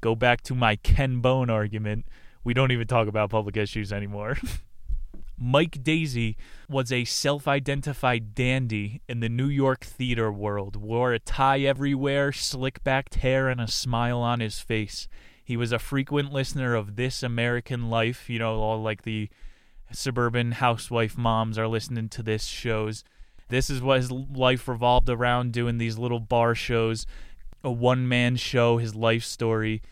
Go 0.00 0.14
back 0.14 0.42
to 0.42 0.54
my 0.54 0.76
Ken 0.76 1.18
Bone 1.18 1.50
argument. 1.50 2.06
We 2.44 2.54
don't 2.54 2.70
even 2.70 2.86
talk 2.86 3.08
about 3.08 3.30
public 3.30 3.56
issues 3.56 3.92
anymore. 3.92 4.36
Mike 5.44 5.82
Daisey 5.82 6.36
was 6.68 6.92
a 6.92 7.04
self 7.04 7.48
identified 7.48 8.32
dandy 8.32 9.02
in 9.08 9.18
the 9.18 9.28
New 9.28 9.48
York 9.48 9.82
theater 9.84 10.30
world, 10.30 10.76
wore 10.76 11.12
a 11.12 11.18
tie 11.18 11.58
everywhere, 11.60 12.30
slick 12.30 12.84
backed 12.84 13.16
hair, 13.16 13.48
and 13.48 13.60
a 13.60 13.66
smile 13.66 14.18
on 14.18 14.38
his 14.38 14.60
face. 14.60 15.08
He 15.42 15.56
was 15.56 15.72
a 15.72 15.80
frequent 15.80 16.32
listener 16.32 16.76
of 16.76 16.94
This 16.94 17.24
American 17.24 17.90
Life, 17.90 18.30
you 18.30 18.38
know, 18.38 18.60
all 18.60 18.80
like 18.80 19.02
the 19.02 19.28
suburban 19.90 20.52
housewife 20.52 21.18
moms 21.18 21.58
are 21.58 21.66
listening 21.66 22.08
to 22.10 22.22
this 22.22 22.44
shows. 22.46 23.02
This 23.48 23.68
is 23.68 23.82
what 23.82 23.98
his 23.98 24.12
life 24.12 24.68
revolved 24.68 25.10
around 25.10 25.52
doing 25.52 25.78
these 25.78 25.98
little 25.98 26.20
bar 26.20 26.54
shows, 26.54 27.04
a 27.64 27.70
one 27.72 28.06
man 28.06 28.36
show, 28.36 28.78
his 28.78 28.94
life 28.94 29.24
story 29.24 29.82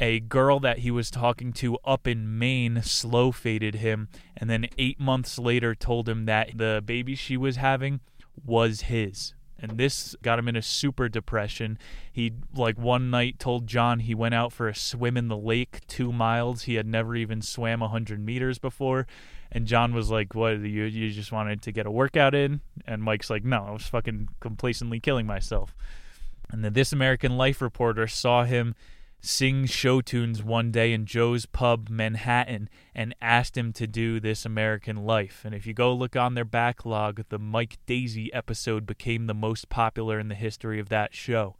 a 0.00 0.20
girl 0.20 0.58
that 0.60 0.78
he 0.78 0.90
was 0.90 1.10
talking 1.10 1.52
to 1.52 1.76
up 1.84 2.06
in 2.06 2.38
Maine 2.38 2.82
slow 2.82 3.30
faded 3.30 3.76
him, 3.76 4.08
and 4.36 4.48
then 4.48 4.66
eight 4.78 4.98
months 4.98 5.38
later 5.38 5.74
told 5.74 6.08
him 6.08 6.24
that 6.24 6.56
the 6.56 6.82
baby 6.84 7.14
she 7.14 7.36
was 7.36 7.56
having 7.56 8.00
was 8.44 8.82
his. 8.82 9.34
And 9.62 9.76
this 9.76 10.16
got 10.22 10.38
him 10.38 10.48
in 10.48 10.56
a 10.56 10.62
super 10.62 11.10
depression. 11.10 11.78
He, 12.10 12.32
like, 12.54 12.78
one 12.78 13.10
night 13.10 13.38
told 13.38 13.66
John 13.66 14.00
he 14.00 14.14
went 14.14 14.34
out 14.34 14.54
for 14.54 14.68
a 14.68 14.74
swim 14.74 15.18
in 15.18 15.28
the 15.28 15.36
lake 15.36 15.86
two 15.86 16.12
miles. 16.12 16.62
He 16.62 16.76
had 16.76 16.86
never 16.86 17.14
even 17.14 17.42
swam 17.42 17.82
a 17.82 17.84
100 17.84 18.24
meters 18.24 18.58
before. 18.58 19.06
And 19.52 19.66
John 19.66 19.92
was 19.92 20.10
like, 20.10 20.34
What, 20.34 20.60
you, 20.60 20.84
you 20.84 21.10
just 21.10 21.30
wanted 21.30 21.60
to 21.62 21.72
get 21.72 21.84
a 21.84 21.90
workout 21.90 22.34
in? 22.34 22.62
And 22.86 23.02
Mike's 23.02 23.28
like, 23.28 23.44
No, 23.44 23.64
I 23.64 23.70
was 23.72 23.86
fucking 23.86 24.28
complacently 24.40 24.98
killing 24.98 25.26
myself. 25.26 25.74
And 26.50 26.64
then 26.64 26.72
this 26.72 26.92
American 26.92 27.36
Life 27.36 27.60
reporter 27.60 28.06
saw 28.06 28.44
him 28.44 28.74
sing 29.20 29.66
show 29.66 30.00
tunes 30.00 30.42
one 30.42 30.70
day 30.70 30.92
in 30.92 31.04
Joe's 31.04 31.46
Pub, 31.46 31.88
Manhattan, 31.88 32.68
and 32.94 33.14
asked 33.20 33.56
him 33.56 33.72
to 33.74 33.86
do 33.86 34.18
This 34.18 34.44
American 34.44 35.04
Life. 35.04 35.42
And 35.44 35.54
if 35.54 35.66
you 35.66 35.74
go 35.74 35.92
look 35.92 36.16
on 36.16 36.34
their 36.34 36.44
backlog, 36.44 37.24
the 37.28 37.38
Mike 37.38 37.78
Daisey 37.86 38.28
episode 38.32 38.86
became 38.86 39.26
the 39.26 39.34
most 39.34 39.68
popular 39.68 40.18
in 40.18 40.28
the 40.28 40.34
history 40.34 40.80
of 40.80 40.88
that 40.88 41.14
show. 41.14 41.56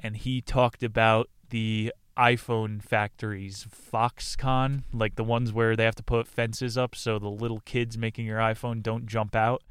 And 0.00 0.16
he 0.16 0.40
talked 0.40 0.82
about 0.82 1.28
the 1.50 1.92
iPhone 2.16 2.82
factories, 2.82 3.66
Foxconn, 3.70 4.84
like 4.92 5.14
the 5.16 5.24
ones 5.24 5.52
where 5.52 5.76
they 5.76 5.84
have 5.84 5.94
to 5.96 6.02
put 6.02 6.26
fences 6.26 6.76
up 6.76 6.94
so 6.94 7.18
the 7.18 7.28
little 7.28 7.60
kids 7.60 7.96
making 7.96 8.26
your 8.26 8.38
iPhone 8.38 8.82
don't 8.82 9.06
jump 9.06 9.34
out. 9.34 9.62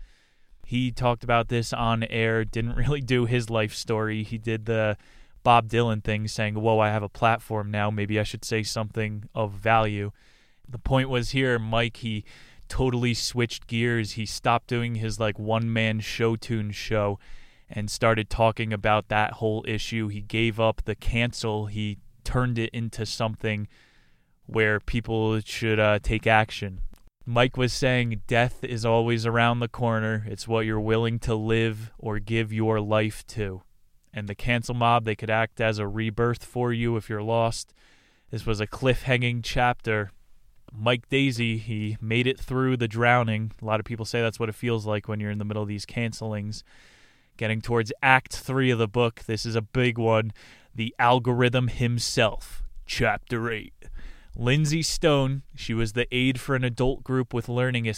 He 0.65 0.91
talked 0.91 1.23
about 1.23 1.49
this 1.49 1.73
on 1.73 2.03
air, 2.03 2.45
didn't 2.45 2.75
really 2.75 3.01
do 3.01 3.25
his 3.25 3.49
life 3.49 3.73
story. 3.73 4.23
He 4.23 4.37
did 4.37 4.65
the 4.65 4.97
Bob 5.43 5.69
Dylan 5.69 6.03
thing, 6.03 6.27
saying, 6.27 6.55
Whoa, 6.55 6.79
I 6.79 6.89
have 6.89 7.03
a 7.03 7.09
platform 7.09 7.71
now. 7.71 7.89
Maybe 7.89 8.19
I 8.19 8.23
should 8.23 8.45
say 8.45 8.63
something 8.63 9.25
of 9.33 9.53
value. 9.53 10.11
The 10.67 10.77
point 10.77 11.09
was 11.09 11.31
here, 11.31 11.59
Mike, 11.59 11.97
he 11.97 12.23
totally 12.69 13.13
switched 13.13 13.67
gears. 13.67 14.13
He 14.13 14.25
stopped 14.25 14.67
doing 14.67 14.95
his 14.95 15.19
like 15.19 15.37
one 15.37 15.71
man 15.71 15.99
show 15.99 16.35
tune 16.35 16.71
show 16.71 17.19
and 17.69 17.89
started 17.89 18.29
talking 18.29 18.71
about 18.71 19.09
that 19.09 19.33
whole 19.33 19.65
issue. 19.67 20.07
He 20.07 20.21
gave 20.21 20.59
up 20.59 20.83
the 20.85 20.95
cancel, 20.95 21.65
he 21.65 21.97
turned 22.23 22.57
it 22.57 22.69
into 22.73 23.05
something 23.05 23.67
where 24.45 24.79
people 24.79 25.39
should 25.41 25.79
uh, 25.79 25.99
take 25.99 26.27
action. 26.27 26.81
Mike 27.25 27.55
was 27.55 27.71
saying 27.71 28.21
death 28.27 28.63
is 28.63 28.85
always 28.85 29.25
around 29.25 29.59
the 29.59 29.67
corner. 29.67 30.25
It's 30.27 30.47
what 30.47 30.65
you're 30.65 30.79
willing 30.79 31.19
to 31.19 31.35
live 31.35 31.91
or 31.97 32.19
give 32.19 32.51
your 32.51 32.81
life 32.81 33.25
to 33.27 33.61
and 34.13 34.27
the 34.27 34.35
cancel 34.35 34.75
mob. 34.75 35.05
They 35.05 35.15
could 35.15 35.29
act 35.29 35.61
as 35.61 35.79
a 35.79 35.87
rebirth 35.87 36.43
for 36.43 36.73
you 36.73 36.97
if 36.97 37.09
you're 37.09 37.21
lost. 37.21 37.73
This 38.29 38.45
was 38.45 38.59
a 38.59 38.67
cliff-hanging 38.67 39.41
chapter. 39.41 40.11
Mike 40.73 41.09
Daisey, 41.09 41.59
he 41.59 41.97
made 41.99 42.27
it 42.27 42.39
through 42.39 42.77
the 42.77 42.87
drowning. 42.87 43.51
A 43.61 43.65
lot 43.65 43.79
of 43.79 43.85
people 43.85 44.05
say 44.05 44.21
that's 44.21 44.39
what 44.39 44.49
it 44.49 44.55
feels 44.55 44.85
like 44.85 45.07
when 45.07 45.19
you're 45.19 45.31
in 45.31 45.37
the 45.37 45.45
middle 45.45 45.63
of 45.63 45.67
these 45.67 45.85
cancelings. 45.85 46.63
Getting 47.35 47.61
towards 47.61 47.91
Act 48.01 48.35
3 48.35 48.71
of 48.71 48.79
the 48.79 48.87
book, 48.87 49.23
this 49.25 49.45
is 49.45 49.55
a 49.55 49.61
big 49.61 49.97
one. 49.97 50.31
The 50.73 50.95
Algorithm 50.97 51.67
Himself, 51.67 52.63
Chapter 52.85 53.51
8. 53.51 53.73
Lindsey 54.35 54.81
Stone, 54.81 55.43
she 55.55 55.73
was 55.73 55.93
the 55.93 56.07
aide 56.15 56.39
for 56.39 56.55
an 56.55 56.63
adult 56.63 57.03
group 57.03 57.33
with 57.33 57.49
learning 57.49 57.91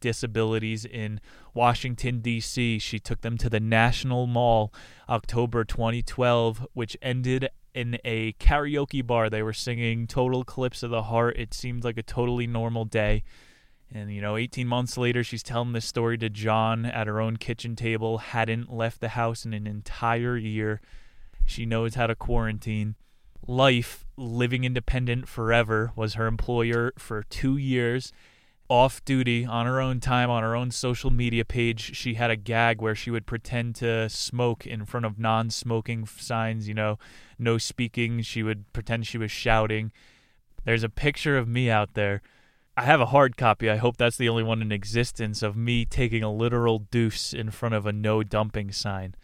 disabilities 0.00 0.84
in 0.84 1.20
Washington, 1.52 2.20
D.C. 2.20 2.78
She 2.78 2.98
took 3.00 3.22
them 3.22 3.36
to 3.38 3.50
the 3.50 3.58
National 3.58 4.28
Mall 4.28 4.72
October 5.08 5.64
2012, 5.64 6.66
which 6.74 6.96
ended 7.02 7.48
in 7.74 7.98
a 8.04 8.32
karaoke 8.34 9.04
bar. 9.04 9.28
They 9.28 9.42
were 9.42 9.52
singing 9.52 10.06
Total 10.06 10.42
Eclipse 10.42 10.84
of 10.84 10.90
the 10.90 11.04
Heart. 11.04 11.36
It 11.36 11.52
seemed 11.54 11.82
like 11.82 11.98
a 11.98 12.02
totally 12.02 12.46
normal 12.46 12.84
day. 12.84 13.24
And, 13.92 14.12
you 14.12 14.20
know, 14.20 14.36
18 14.36 14.68
months 14.68 14.96
later, 14.96 15.24
she's 15.24 15.42
telling 15.42 15.72
this 15.72 15.84
story 15.84 16.16
to 16.18 16.28
John 16.28 16.86
at 16.86 17.08
her 17.08 17.20
own 17.20 17.36
kitchen 17.36 17.74
table, 17.74 18.18
hadn't 18.18 18.72
left 18.72 19.00
the 19.00 19.08
house 19.08 19.44
in 19.44 19.52
an 19.52 19.66
entire 19.66 20.36
year. 20.36 20.80
She 21.44 21.66
knows 21.66 21.96
how 21.96 22.06
to 22.06 22.14
quarantine 22.14 22.94
life 23.46 24.04
living 24.16 24.64
independent 24.64 25.28
forever 25.28 25.92
was 25.96 26.14
her 26.14 26.26
employer 26.26 26.92
for 26.98 27.22
two 27.24 27.56
years. 27.56 28.12
Off 28.68 29.04
duty 29.04 29.44
on 29.44 29.66
her 29.66 29.80
own 29.80 29.98
time 29.98 30.30
on 30.30 30.44
her 30.44 30.54
own 30.54 30.70
social 30.70 31.10
media 31.10 31.44
page 31.44 31.96
she 31.96 32.14
had 32.14 32.30
a 32.30 32.36
gag 32.36 32.80
where 32.80 32.94
she 32.94 33.10
would 33.10 33.26
pretend 33.26 33.74
to 33.74 34.08
smoke 34.08 34.64
in 34.64 34.84
front 34.84 35.04
of 35.04 35.18
non-smoking 35.18 36.06
signs 36.06 36.68
you 36.68 36.74
know 36.74 36.96
no 37.36 37.58
speaking. 37.58 38.22
She 38.22 38.42
would 38.42 38.72
pretend 38.72 39.06
she 39.06 39.18
was 39.18 39.32
shouting. 39.32 39.90
There's 40.64 40.84
a 40.84 40.88
picture 40.88 41.36
of 41.36 41.48
me 41.48 41.68
out 41.68 41.94
there. 41.94 42.22
I 42.76 42.84
have 42.84 43.00
a 43.00 43.06
hard 43.06 43.36
copy. 43.36 43.68
I 43.68 43.76
hope 43.76 43.96
that's 43.96 44.16
the 44.16 44.28
only 44.28 44.42
one 44.44 44.62
in 44.62 44.70
existence 44.70 45.42
of 45.42 45.56
me 45.56 45.84
taking 45.84 46.22
a 46.22 46.32
literal 46.32 46.78
deuce 46.78 47.32
in 47.32 47.50
front 47.50 47.74
of 47.74 47.86
a 47.86 47.92
no 47.92 48.22
dumping 48.22 48.70
sign 48.70 49.14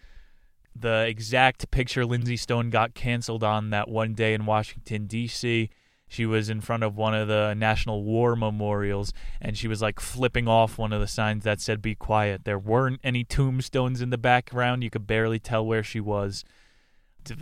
the 0.80 1.06
exact 1.06 1.70
picture 1.70 2.04
Lindsey 2.04 2.36
Stone 2.36 2.70
got 2.70 2.94
canceled 2.94 3.44
on 3.44 3.70
that 3.70 3.88
one 3.88 4.14
day 4.14 4.34
in 4.34 4.46
Washington, 4.46 5.06
D.C. 5.06 5.70
She 6.08 6.26
was 6.26 6.48
in 6.48 6.60
front 6.60 6.84
of 6.84 6.96
one 6.96 7.14
of 7.14 7.26
the 7.26 7.54
National 7.54 8.04
War 8.04 8.36
Memorials 8.36 9.12
and 9.40 9.58
she 9.58 9.66
was 9.66 9.82
like 9.82 9.98
flipping 9.98 10.46
off 10.46 10.78
one 10.78 10.92
of 10.92 11.00
the 11.00 11.08
signs 11.08 11.44
that 11.44 11.60
said, 11.60 11.82
Be 11.82 11.94
quiet. 11.94 12.44
There 12.44 12.58
weren't 12.58 13.00
any 13.02 13.24
tombstones 13.24 14.00
in 14.00 14.10
the 14.10 14.18
background. 14.18 14.84
You 14.84 14.90
could 14.90 15.06
barely 15.06 15.38
tell 15.38 15.66
where 15.66 15.82
she 15.82 16.00
was. 16.00 16.44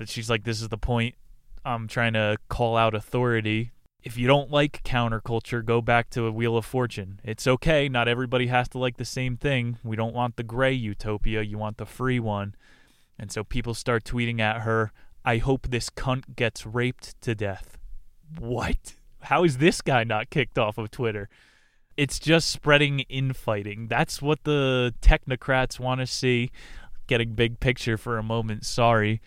She's 0.06 0.30
like, 0.30 0.44
This 0.44 0.62
is 0.62 0.68
the 0.68 0.78
point. 0.78 1.14
I'm 1.64 1.88
trying 1.88 2.14
to 2.14 2.38
call 2.48 2.76
out 2.76 2.94
authority. 2.94 3.72
If 4.02 4.18
you 4.18 4.26
don't 4.26 4.50
like 4.50 4.82
counterculture, 4.82 5.64
go 5.64 5.80
back 5.80 6.10
to 6.10 6.26
a 6.26 6.32
Wheel 6.32 6.58
of 6.58 6.66
Fortune. 6.66 7.20
It's 7.24 7.46
okay. 7.46 7.88
Not 7.88 8.06
everybody 8.06 8.48
has 8.48 8.68
to 8.70 8.78
like 8.78 8.98
the 8.98 9.04
same 9.06 9.36
thing. 9.38 9.78
We 9.82 9.96
don't 9.96 10.14
want 10.14 10.36
the 10.36 10.42
gray 10.42 10.72
utopia. 10.72 11.42
You 11.42 11.56
want 11.56 11.78
the 11.78 11.86
free 11.86 12.20
one. 12.20 12.54
And 13.18 13.30
so 13.30 13.44
people 13.44 13.74
start 13.74 14.04
tweeting 14.04 14.40
at 14.40 14.62
her, 14.62 14.92
I 15.24 15.38
hope 15.38 15.68
this 15.68 15.90
cunt 15.90 16.36
gets 16.36 16.66
raped 16.66 17.20
to 17.22 17.34
death. 17.34 17.78
What? 18.38 18.94
How 19.22 19.44
is 19.44 19.58
this 19.58 19.80
guy 19.80 20.04
not 20.04 20.30
kicked 20.30 20.58
off 20.58 20.76
of 20.78 20.90
Twitter? 20.90 21.28
It's 21.96 22.18
just 22.18 22.50
spreading 22.50 23.00
infighting. 23.00 23.86
That's 23.86 24.20
what 24.20 24.44
the 24.44 24.94
technocrats 25.00 25.78
want 25.78 26.00
to 26.00 26.06
see. 26.06 26.50
Getting 27.06 27.34
big 27.34 27.60
picture 27.60 27.96
for 27.96 28.18
a 28.18 28.22
moment, 28.22 28.64
sorry. 28.64 29.20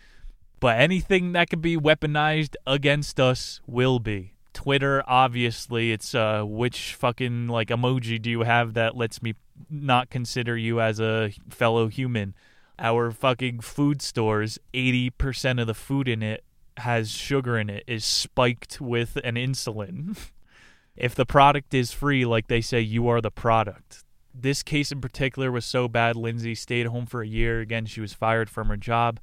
But 0.60 0.80
anything 0.80 1.32
that 1.34 1.50
can 1.50 1.62
be 1.62 1.78
weaponized 1.78 2.56
against 2.66 3.20
us 3.20 3.62
will 3.68 4.00
be. 4.00 4.34
Twitter, 4.54 5.04
obviously, 5.08 5.92
it's 5.92 6.16
uh, 6.16 6.44
which 6.44 6.96
fucking 6.96 7.48
like 7.48 7.68
emoji 7.68 8.20
do 8.20 8.30
you 8.30 8.42
have 8.42 8.74
that 8.74 8.98
lets 8.98 9.22
me 9.22 9.36
not 9.70 10.10
consider 10.10 10.58
you 10.58 10.82
as 10.82 11.00
a 11.00 11.32
fellow 11.50 11.88
human? 11.88 12.34
Our 12.80 13.12
fucking 13.12 13.62
food 13.62 14.02
stores, 14.02 14.60
80% 14.74 15.60
of 15.60 15.68
the 15.68 15.74
food 15.74 16.08
in 16.08 16.22
it 16.22 16.44
has 16.78 17.10
sugar 17.10 17.58
in 17.58 17.70
it, 17.70 17.84
is 17.88 18.06
spiked 18.06 18.80
with 18.80 19.18
an 19.24 19.36
insulin. 19.36 20.16
if 20.96 21.16
the 21.16 21.26
product 21.26 21.74
is 21.74 21.92
free, 21.92 22.26
like 22.26 22.48
they 22.48 22.62
say, 22.62 22.80
you 22.80 23.08
are 23.08 23.22
the 23.22 23.32
product. 23.32 24.04
This 24.34 24.62
case 24.62 24.92
in 24.92 25.02
particular 25.02 25.52
was 25.52 25.66
so 25.66 25.88
bad, 25.88 26.16
Lindsey 26.16 26.54
stayed 26.54 26.86
home 26.86 27.08
for 27.08 27.22
a 27.24 27.28
year. 27.28 27.62
Again, 27.62 27.88
she 27.88 28.02
was 28.02 28.14
fired 28.14 28.50
from 28.50 28.68
her 28.68 28.78
job. 28.78 29.20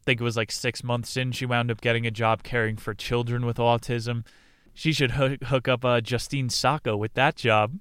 I 0.00 0.02
think 0.04 0.20
it 0.20 0.24
was 0.24 0.36
like 0.36 0.50
six 0.50 0.82
months 0.82 1.16
in, 1.16 1.30
she 1.30 1.46
wound 1.46 1.70
up 1.70 1.80
getting 1.80 2.06
a 2.06 2.10
job 2.10 2.42
caring 2.42 2.76
for 2.76 2.92
children 2.92 3.46
with 3.46 3.58
autism. 3.58 4.24
She 4.74 4.92
should 4.92 5.12
hook, 5.12 5.68
up 5.68 5.84
uh, 5.84 6.00
Justine 6.00 6.50
Sacco 6.50 6.96
with 6.96 7.14
that 7.14 7.36
job. 7.36 7.78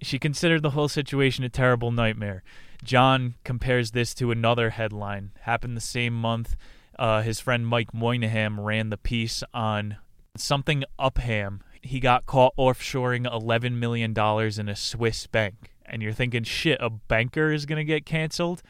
She 0.00 0.18
considered 0.18 0.62
the 0.62 0.70
whole 0.70 0.88
situation 0.88 1.44
a 1.44 1.48
terrible 1.48 1.90
nightmare. 1.90 2.42
John 2.82 3.34
compares 3.44 3.90
this 3.90 4.14
to 4.14 4.30
another 4.30 4.70
headline. 4.70 5.32
Happened 5.42 5.76
the 5.76 5.80
same 5.80 6.14
month. 6.14 6.56
Uh, 6.98 7.22
his 7.22 7.40
friend 7.40 7.66
Mike 7.66 7.92
Moynihan 7.92 8.60
ran 8.60 8.90
the 8.90 8.96
piece 8.96 9.42
on 9.52 9.98
something 10.36 10.84
Upham. 10.98 11.62
He 11.82 12.00
got 12.00 12.26
caught 12.26 12.56
offshoring 12.56 13.30
$11 13.30 13.72
million 13.74 14.14
in 14.58 14.68
a 14.68 14.76
Swiss 14.76 15.26
bank. 15.26 15.72
And 15.84 16.02
you're 16.02 16.12
thinking, 16.12 16.42
shit, 16.44 16.78
a 16.80 16.90
banker 16.90 17.52
is 17.52 17.66
going 17.66 17.78
to 17.78 17.84
get 17.84 18.06
canceled? 18.06 18.62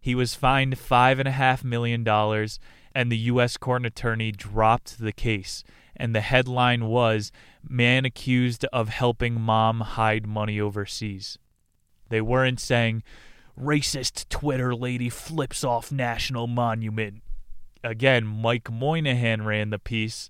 He 0.00 0.14
was 0.14 0.34
fined 0.34 0.76
$5.5 0.76 1.64
million, 1.64 2.06
and 2.94 3.12
the 3.12 3.18
U.S. 3.18 3.56
court 3.56 3.86
attorney 3.86 4.32
dropped 4.32 4.98
the 4.98 5.12
case. 5.12 5.64
And 5.96 6.14
the 6.14 6.20
headline 6.20 6.86
was 6.86 7.32
Man 7.68 8.04
accused 8.04 8.64
of 8.66 8.88
helping 8.88 9.40
mom 9.40 9.80
hide 9.80 10.26
money 10.26 10.60
overseas. 10.60 11.38
They 12.08 12.20
weren't 12.20 12.60
saying 12.60 13.02
Racist 13.60 14.28
Twitter 14.28 14.74
lady 14.74 15.08
flips 15.08 15.64
off 15.64 15.90
national 15.90 16.46
monument. 16.46 17.22
Again, 17.82 18.26
Mike 18.26 18.70
Moynihan 18.70 19.44
ran 19.44 19.70
the 19.70 19.78
piece. 19.78 20.28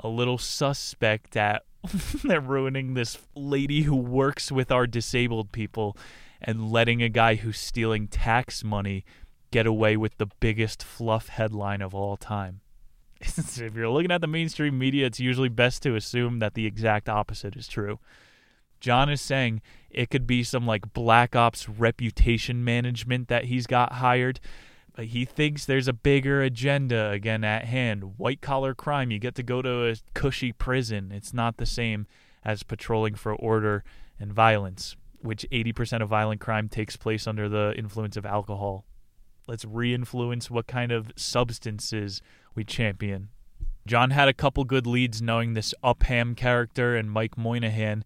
A 0.00 0.08
little 0.08 0.38
suspect 0.38 1.36
at 1.36 1.64
they're 2.24 2.40
ruining 2.40 2.94
this 2.94 3.18
lady 3.34 3.82
who 3.82 3.96
works 3.96 4.52
with 4.52 4.70
our 4.70 4.86
disabled 4.86 5.52
people 5.52 5.96
and 6.40 6.70
letting 6.70 7.02
a 7.02 7.08
guy 7.08 7.36
who's 7.36 7.58
stealing 7.58 8.06
tax 8.06 8.62
money 8.62 9.04
get 9.50 9.66
away 9.66 9.96
with 9.96 10.16
the 10.18 10.28
biggest 10.40 10.82
fluff 10.82 11.28
headline 11.28 11.80
of 11.80 11.94
all 11.94 12.16
time. 12.16 12.60
if 13.20 13.74
you're 13.74 13.88
looking 13.88 14.12
at 14.12 14.20
the 14.20 14.26
mainstream 14.26 14.78
media, 14.78 15.06
it's 15.06 15.18
usually 15.18 15.48
best 15.48 15.82
to 15.82 15.96
assume 15.96 16.38
that 16.38 16.54
the 16.54 16.66
exact 16.66 17.08
opposite 17.08 17.56
is 17.56 17.66
true. 17.66 17.98
John 18.80 19.10
is 19.10 19.20
saying 19.20 19.62
it 19.90 20.10
could 20.10 20.26
be 20.26 20.42
some 20.44 20.66
like 20.66 20.92
Black 20.92 21.34
Ops 21.34 21.68
reputation 21.68 22.64
management 22.64 23.28
that 23.28 23.44
he's 23.44 23.66
got 23.66 23.94
hired. 23.94 24.40
But 24.94 25.06
he 25.06 25.24
thinks 25.24 25.64
there's 25.64 25.86
a 25.86 25.92
bigger 25.92 26.42
agenda 26.42 27.10
again 27.10 27.44
at 27.44 27.64
hand. 27.66 28.18
White 28.18 28.40
collar 28.40 28.74
crime, 28.74 29.10
you 29.10 29.18
get 29.20 29.36
to 29.36 29.44
go 29.44 29.62
to 29.62 29.88
a 29.88 29.94
cushy 30.12 30.52
prison. 30.52 31.12
It's 31.12 31.32
not 31.32 31.56
the 31.56 31.66
same 31.66 32.06
as 32.44 32.64
patrolling 32.64 33.14
for 33.14 33.32
order 33.34 33.84
and 34.18 34.32
violence, 34.32 34.96
which 35.20 35.46
80% 35.52 36.02
of 36.02 36.08
violent 36.08 36.40
crime 36.40 36.68
takes 36.68 36.96
place 36.96 37.26
under 37.26 37.48
the 37.48 37.74
influence 37.76 38.16
of 38.16 38.26
alcohol. 38.26 38.84
Let's 39.46 39.64
re 39.64 39.94
influence 39.94 40.50
what 40.50 40.66
kind 40.66 40.90
of 40.90 41.12
substances 41.16 42.20
we 42.54 42.64
champion. 42.64 43.28
John 43.86 44.10
had 44.10 44.28
a 44.28 44.34
couple 44.34 44.64
good 44.64 44.86
leads 44.86 45.22
knowing 45.22 45.54
this 45.54 45.74
Upham 45.82 46.34
character 46.34 46.96
and 46.96 47.10
Mike 47.10 47.38
Moynihan. 47.38 48.04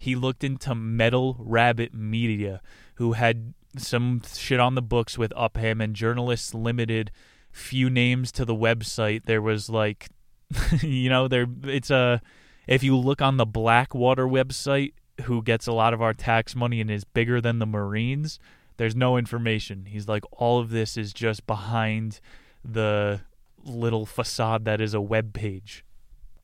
He 0.00 0.16
looked 0.16 0.42
into 0.42 0.74
Metal 0.74 1.36
Rabbit 1.38 1.92
Media, 1.92 2.62
who 2.94 3.12
had 3.12 3.52
some 3.76 4.22
shit 4.34 4.58
on 4.58 4.74
the 4.74 4.80
books 4.80 5.18
with 5.18 5.30
Upham, 5.36 5.82
and 5.82 5.94
journalists 5.94 6.54
limited 6.54 7.10
few 7.52 7.90
names 7.90 8.32
to 8.32 8.46
the 8.46 8.54
website. 8.54 9.26
There 9.26 9.42
was 9.42 9.68
like, 9.68 10.08
you 10.80 11.10
know, 11.10 11.28
there 11.28 11.46
it's 11.64 11.90
a. 11.90 12.22
If 12.66 12.82
you 12.82 12.96
look 12.96 13.20
on 13.20 13.36
the 13.36 13.44
Blackwater 13.44 14.26
website, 14.26 14.94
who 15.24 15.42
gets 15.42 15.66
a 15.66 15.72
lot 15.72 15.92
of 15.92 16.00
our 16.00 16.14
tax 16.14 16.56
money 16.56 16.80
and 16.80 16.90
is 16.90 17.04
bigger 17.04 17.38
than 17.38 17.58
the 17.58 17.66
Marines, 17.66 18.38
there's 18.78 18.96
no 18.96 19.18
information. 19.18 19.84
He's 19.84 20.08
like, 20.08 20.24
all 20.32 20.60
of 20.60 20.70
this 20.70 20.96
is 20.96 21.12
just 21.12 21.46
behind 21.46 22.20
the 22.64 23.20
little 23.62 24.06
facade 24.06 24.64
that 24.64 24.80
is 24.80 24.94
a 24.94 25.00
web 25.00 25.34
page. 25.34 25.84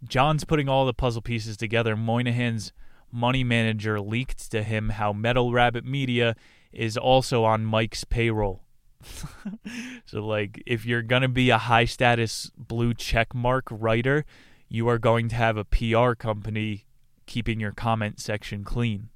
John's 0.05 0.45
putting 0.45 0.69
all 0.69 0.85
the 0.85 0.93
puzzle 0.93 1.23
pieces 1.23 1.57
together. 1.57 1.97
Moynihan's 1.97 2.73
money 3.13 3.45
manager 3.45 4.01
leaked 4.01 4.51
to 4.51 4.63
him 4.63 4.91
how 4.91 5.13
Metal 5.13 5.53
Rabbit 5.53 5.85
Media 5.85 6.37
is 6.73 6.97
also 6.97 7.45
on 7.45 7.65
Mike's 7.65 8.05
payroll. 8.05 8.63
so 10.07 10.25
like 10.25 10.63
if 10.67 10.85
you're 10.85 11.03
going 11.03 11.23
to 11.23 11.29
be 11.29 11.51
a 11.51 11.59
high 11.59 11.85
status 11.85 12.51
blue 12.57 12.95
checkmark 12.95 13.63
writer, 13.71 14.25
you 14.69 14.89
are 14.89 14.99
going 14.99 15.29
to 15.29 15.37
have 15.37 15.57
a 15.57 15.65
PR 15.65 16.13
company 16.13 16.87
keeping 17.27 17.61
your 17.61 17.73
comment 17.73 18.21
section 18.21 18.65
clean. 18.65 19.09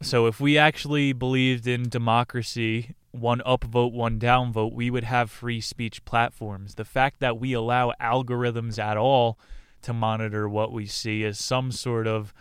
So 0.00 0.26
if 0.26 0.40
we 0.40 0.58
actually 0.58 1.12
believed 1.12 1.66
in 1.66 1.88
democracy, 1.88 2.94
one 3.12 3.40
upvote, 3.46 3.92
one 3.92 4.18
downvote, 4.18 4.74
we 4.74 4.90
would 4.90 5.04
have 5.04 5.30
free 5.30 5.60
speech 5.60 6.04
platforms. 6.04 6.74
The 6.74 6.84
fact 6.84 7.20
that 7.20 7.38
we 7.38 7.52
allow 7.52 7.92
algorithms 8.00 8.78
at 8.78 8.96
all 8.96 9.38
to 9.82 9.92
monitor 9.92 10.48
what 10.48 10.72
we 10.72 10.86
see 10.86 11.22
is 11.22 11.38
some 11.38 11.70
sort 11.70 12.06
of 12.06 12.34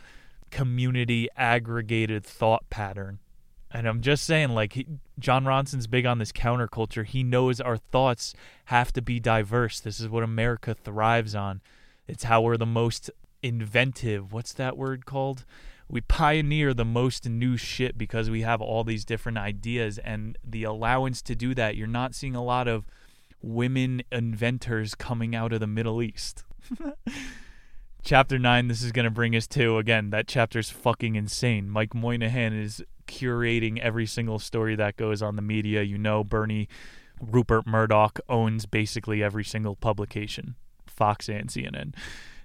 community 0.51 1.27
aggregated 1.35 2.23
thought 2.23 2.69
pattern. 2.69 3.19
And 3.73 3.87
I'm 3.87 4.01
just 4.01 4.25
saying, 4.25 4.49
like, 4.49 4.73
he, 4.73 4.85
Jon 5.17 5.45
Ronson's 5.45 5.87
big 5.87 6.05
on 6.05 6.19
this 6.19 6.31
counterculture. 6.31 7.05
He 7.05 7.23
knows 7.23 7.61
our 7.61 7.77
thoughts 7.77 8.33
have 8.65 8.91
to 8.93 9.01
be 9.01 9.19
diverse. 9.19 9.79
This 9.79 9.99
is 9.99 10.09
what 10.09 10.23
America 10.23 10.75
thrives 10.75 11.35
on. 11.35 11.61
It's 12.07 12.25
how 12.25 12.41
we're 12.41 12.57
the 12.57 12.65
most 12.65 13.09
inventive. 13.41 14.33
What's 14.33 14.53
that 14.53 14.77
word 14.77 15.05
called? 15.05 15.45
We 15.87 16.01
pioneer 16.01 16.73
the 16.73 16.85
most 16.85 17.27
new 17.27 17.57
shit 17.57 17.97
because 17.97 18.29
we 18.29 18.41
have 18.41 18.61
all 18.61 18.83
these 18.83 19.05
different 19.05 19.37
ideas 19.37 19.97
and 19.97 20.37
the 20.43 20.63
allowance 20.63 21.21
to 21.23 21.35
do 21.35 21.53
that. 21.55 21.75
You're 21.75 21.87
not 21.87 22.15
seeing 22.15 22.35
a 22.35 22.43
lot 22.43 22.67
of 22.67 22.85
women 23.41 24.03
inventors 24.11 24.95
coming 24.95 25.35
out 25.35 25.53
of 25.53 25.59
the 25.59 25.67
Middle 25.67 26.01
East. 26.01 26.43
chapter 28.03 28.39
9 28.39 28.67
this 28.67 28.81
is 28.81 28.91
going 28.91 29.05
to 29.05 29.11
bring 29.11 29.35
us 29.35 29.47
to 29.47 29.77
again 29.77 30.09
that 30.09 30.27
chapter's 30.27 30.69
fucking 30.69 31.15
insane. 31.15 31.69
Mike 31.69 31.93
moynihan 31.93 32.53
is 32.53 32.83
curating 33.07 33.77
every 33.79 34.05
single 34.05 34.39
story 34.39 34.75
that 34.75 34.97
goes 34.97 35.21
on 35.21 35.35
the 35.35 35.41
media. 35.41 35.83
You 35.83 35.97
know 35.97 36.23
bernie 36.23 36.67
rupert 37.21 37.67
murdoch 37.67 38.19
owns 38.27 38.65
basically 38.65 39.21
every 39.21 39.43
single 39.43 39.75
publication 39.75 40.55
fox 40.87 41.29
and 41.29 41.49
cnn 41.49 41.93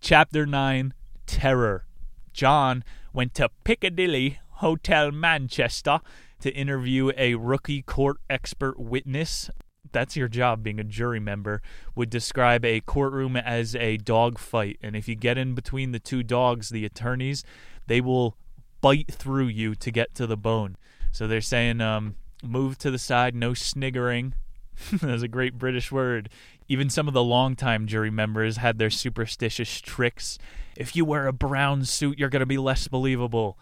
chapter 0.01 0.47
9 0.47 0.93
terror. 1.27 1.85
John 2.33 2.85
went 3.13 3.35
to 3.35 3.49
piccadilly 3.65 4.39
hotel 4.57 5.11
manchester 5.11 6.01
to 6.41 6.55
interview 6.55 7.11
a 7.17 7.35
rookie 7.35 7.83
court 7.83 8.19
expert 8.29 8.79
witness 8.79 9.51
that's 9.93 10.17
your 10.17 10.29
job 10.29 10.63
being 10.63 10.79
a 10.79 10.85
jury 10.85 11.21
member 11.21 11.63
would 11.95 12.11
describe 12.11 12.65
a 12.65 12.81
courtroom 12.81 13.37
as 13.37 13.75
a 13.77 13.97
dog 13.97 14.39
fight. 14.39 14.79
And 14.83 14.97
if 14.97 15.09
you 15.09 15.15
get 15.15 15.39
in 15.39 15.55
between 15.55 15.93
the 15.93 15.99
two 15.99 16.23
dogs 16.23 16.69
the 16.69 16.85
attorneys 16.85 17.45
they 17.87 18.01
will 18.01 18.37
bite 18.81 19.13
through 19.13 19.47
you 19.47 19.75
to 19.75 19.91
get 19.91 20.15
to 20.15 20.27
the 20.27 20.37
bone. 20.37 20.77
So 21.13 21.27
they're 21.27 21.41
saying 21.41 21.81
um, 21.81 22.17
move 22.43 22.79
to 22.79 22.91
the 22.91 22.99
side 22.99 23.35
no 23.35 23.55
sniggering. 23.55 24.35
That's 24.93 25.23
a 25.23 25.29
great 25.29 25.59
british 25.59 25.91
word. 25.91 26.29
Even 26.69 26.91
some 26.91 27.09
of 27.09 27.15
the 27.15 27.25
longtime 27.25 27.87
jury 27.87 28.11
members 28.11 28.57
had 28.57 28.79
their 28.79 28.91
superstitious 28.91 29.81
tricks. 29.81 30.39
If 30.77 30.95
you 30.95 31.05
wear 31.05 31.27
a 31.27 31.33
brown 31.33 31.85
suit 31.85 32.19
you're 32.19 32.29
going 32.29 32.41
to 32.41 32.47
be 32.47 32.59
less 32.59 32.89
believable 32.89 33.59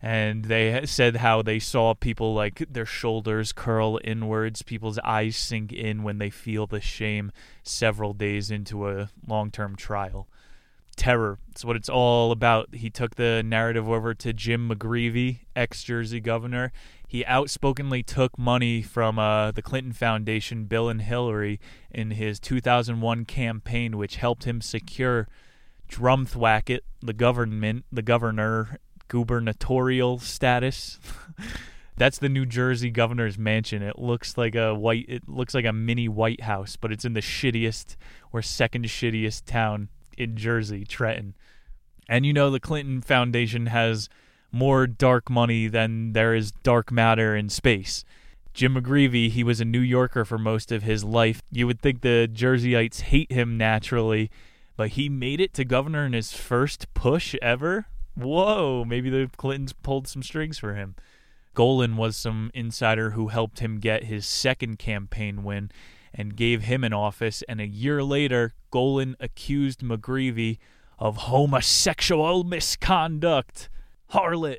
and 0.00 0.44
they 0.44 0.86
said 0.86 1.16
how 1.16 1.42
they 1.42 1.58
saw 1.58 1.94
people 1.94 2.34
like 2.34 2.64
their 2.70 2.86
shoulders 2.86 3.52
curl 3.52 3.98
inwards, 4.04 4.62
people's 4.62 4.98
eyes 5.00 5.36
sink 5.36 5.72
in 5.72 6.02
when 6.02 6.18
they 6.18 6.30
feel 6.30 6.66
the 6.66 6.80
shame 6.80 7.32
several 7.62 8.12
days 8.12 8.50
into 8.50 8.88
a 8.88 9.10
long 9.26 9.50
term 9.50 9.74
trial. 9.74 10.28
Terror. 10.96 11.38
It's 11.50 11.64
what 11.64 11.76
it's 11.76 11.88
all 11.88 12.32
about. 12.32 12.74
He 12.74 12.90
took 12.90 13.14
the 13.14 13.42
narrative 13.44 13.88
over 13.88 14.14
to 14.14 14.32
Jim 14.32 14.68
McGreevey, 14.68 15.40
ex 15.54 15.84
Jersey 15.84 16.20
governor. 16.20 16.72
He 17.06 17.24
outspokenly 17.24 18.02
took 18.02 18.36
money 18.36 18.82
from 18.82 19.18
uh, 19.18 19.52
the 19.52 19.62
Clinton 19.62 19.92
Foundation, 19.92 20.64
Bill 20.64 20.88
and 20.88 21.00
Hillary, 21.00 21.60
in 21.90 22.10
his 22.10 22.38
2001 22.40 23.24
campaign, 23.24 23.96
which 23.96 24.16
helped 24.16 24.44
him 24.44 24.60
secure 24.60 25.28
Drumthwacket, 25.88 26.80
the 27.00 27.14
government, 27.14 27.86
the 27.90 28.02
governor, 28.02 28.78
gubernatorial 29.08 30.18
status. 30.18 30.98
That's 31.96 32.18
the 32.18 32.28
New 32.28 32.46
Jersey 32.46 32.90
governor's 32.90 33.36
mansion. 33.36 33.82
It 33.82 33.98
looks 33.98 34.38
like 34.38 34.54
a 34.54 34.72
white 34.74 35.06
it 35.08 35.28
looks 35.28 35.52
like 35.52 35.64
a 35.64 35.72
mini 35.72 36.08
White 36.08 36.42
House, 36.42 36.76
but 36.76 36.92
it's 36.92 37.04
in 37.04 37.14
the 37.14 37.20
shittiest 37.20 37.96
or 38.32 38.40
second 38.40 38.84
shittiest 38.84 39.44
town 39.46 39.88
in 40.16 40.36
Jersey, 40.36 40.84
Trenton. 40.84 41.34
And 42.08 42.24
you 42.24 42.32
know 42.32 42.50
the 42.50 42.60
Clinton 42.60 43.02
Foundation 43.02 43.66
has 43.66 44.08
more 44.52 44.86
dark 44.86 45.28
money 45.28 45.66
than 45.66 46.12
there 46.12 46.34
is 46.34 46.52
dark 46.52 46.92
matter 46.92 47.34
in 47.36 47.48
space. 47.48 48.04
Jim 48.54 48.74
McGreevey, 48.74 49.30
he 49.30 49.44
was 49.44 49.60
a 49.60 49.64
New 49.64 49.80
Yorker 49.80 50.24
for 50.24 50.38
most 50.38 50.72
of 50.72 50.82
his 50.82 51.04
life. 51.04 51.42
You 51.50 51.66
would 51.66 51.80
think 51.80 52.00
the 52.00 52.28
Jerseyites 52.32 53.02
hate 53.02 53.30
him 53.30 53.58
naturally, 53.58 54.30
but 54.76 54.90
he 54.90 55.08
made 55.08 55.40
it 55.40 55.52
to 55.54 55.64
governor 55.64 56.06
in 56.06 56.12
his 56.12 56.32
first 56.32 56.92
push 56.94 57.34
ever 57.42 57.86
whoa, 58.18 58.84
maybe 58.84 59.10
the 59.10 59.30
Clintons 59.36 59.72
pulled 59.72 60.08
some 60.08 60.22
strings 60.22 60.58
for 60.58 60.74
him. 60.74 60.94
Golan 61.54 61.96
was 61.96 62.16
some 62.16 62.50
insider 62.54 63.10
who 63.10 63.28
helped 63.28 63.60
him 63.60 63.80
get 63.80 64.04
his 64.04 64.26
second 64.26 64.78
campaign 64.78 65.42
win 65.42 65.70
and 66.14 66.36
gave 66.36 66.62
him 66.62 66.84
an 66.84 66.92
office. 66.92 67.42
And 67.48 67.60
a 67.60 67.66
year 67.66 68.02
later, 68.02 68.54
Golan 68.70 69.16
accused 69.18 69.80
McGreevey 69.80 70.58
of 70.98 71.16
homosexual 71.16 72.44
misconduct. 72.44 73.68
Harlot. 74.12 74.58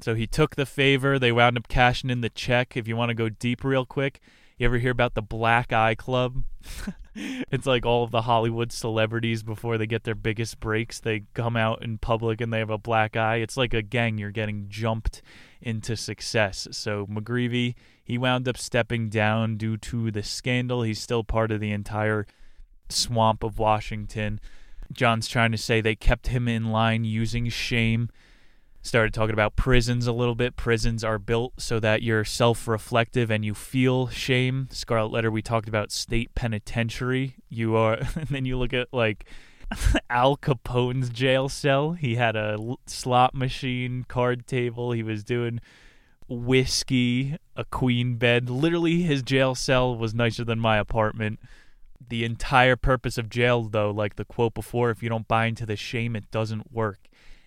So 0.00 0.14
he 0.14 0.26
took 0.26 0.56
the 0.56 0.66
favor. 0.66 1.18
They 1.18 1.32
wound 1.32 1.58
up 1.58 1.68
cashing 1.68 2.10
in 2.10 2.20
the 2.20 2.30
check. 2.30 2.76
If 2.76 2.88
you 2.88 2.96
want 2.96 3.10
to 3.10 3.14
go 3.14 3.28
deep 3.28 3.62
real 3.62 3.84
quick, 3.84 4.20
you 4.58 4.66
ever 4.66 4.78
hear 4.78 4.90
about 4.90 5.14
the 5.14 5.22
Black 5.22 5.72
Eye 5.72 5.94
Club? 5.94 6.44
it's 7.14 7.66
like 7.66 7.84
all 7.84 8.04
of 8.04 8.10
the 8.10 8.22
Hollywood 8.22 8.72
celebrities 8.72 9.42
before 9.42 9.76
they 9.76 9.86
get 9.86 10.04
their 10.04 10.14
biggest 10.14 10.60
breaks, 10.60 11.00
they 11.00 11.24
come 11.34 11.56
out 11.56 11.82
in 11.82 11.98
public 11.98 12.40
and 12.40 12.52
they 12.52 12.58
have 12.58 12.70
a 12.70 12.78
black 12.78 13.16
eye. 13.16 13.36
It's 13.36 13.56
like 13.56 13.74
a 13.74 13.82
gang. 13.82 14.18
You're 14.18 14.30
getting 14.30 14.66
jumped 14.68 15.22
into 15.60 15.96
success. 15.96 16.68
So 16.72 17.06
McGreevey, 17.06 17.74
he 18.02 18.18
wound 18.18 18.48
up 18.48 18.56
stepping 18.56 19.08
down 19.08 19.56
due 19.56 19.76
to 19.78 20.10
the 20.10 20.22
scandal. 20.22 20.82
He's 20.82 21.00
still 21.00 21.24
part 21.24 21.50
of 21.50 21.60
the 21.60 21.72
entire 21.72 22.26
swamp 22.88 23.42
of 23.42 23.58
Washington. 23.58 24.40
John's 24.92 25.28
trying 25.28 25.52
to 25.52 25.58
say 25.58 25.80
they 25.80 25.94
kept 25.94 26.28
him 26.28 26.48
in 26.48 26.70
line 26.70 27.04
using 27.04 27.48
shame 27.48 28.10
started 28.82 29.14
talking 29.14 29.32
about 29.32 29.56
prisons 29.56 30.06
a 30.06 30.12
little 30.12 30.34
bit. 30.34 30.56
Prisons 30.56 31.04
are 31.04 31.18
built 31.18 31.54
so 31.56 31.78
that 31.80 32.02
you're 32.02 32.24
self 32.24 32.66
reflective 32.66 33.30
and 33.30 33.44
you 33.44 33.54
feel 33.54 34.08
shame. 34.08 34.68
Scarlet 34.70 35.12
Letter, 35.12 35.30
we 35.30 35.40
talked 35.40 35.68
about 35.68 35.92
state 35.92 36.34
penitentiary. 36.34 37.36
You 37.48 37.76
are, 37.76 37.94
and 38.14 38.28
then 38.28 38.44
you 38.44 38.58
look 38.58 38.74
at 38.74 38.88
like 38.92 39.24
Al 40.10 40.36
Capone's 40.36 41.08
jail 41.08 41.48
cell. 41.48 41.92
He 41.92 42.16
had 42.16 42.36
a 42.36 42.58
slot 42.86 43.34
machine, 43.34 44.04
card 44.08 44.46
table. 44.46 44.92
He 44.92 45.04
was 45.04 45.22
doing 45.22 45.60
whiskey, 46.28 47.36
a 47.56 47.64
queen 47.64 48.16
bed. 48.16 48.50
Literally, 48.50 49.02
his 49.02 49.22
jail 49.22 49.54
cell 49.54 49.96
was 49.96 50.12
nicer 50.12 50.44
than 50.44 50.58
my 50.58 50.78
apartment. 50.78 51.38
The 52.08 52.24
entire 52.24 52.76
purpose 52.76 53.16
of 53.16 53.30
jail, 53.30 53.62
though, 53.62 53.90
like 53.90 54.16
the 54.16 54.24
quote 54.24 54.54
before, 54.54 54.90
if 54.90 55.02
you 55.02 55.08
don't 55.08 55.28
buy 55.28 55.46
into 55.46 55.64
the 55.64 55.76
shame, 55.76 56.16
it 56.16 56.30
doesn't 56.30 56.72
work 56.72 56.98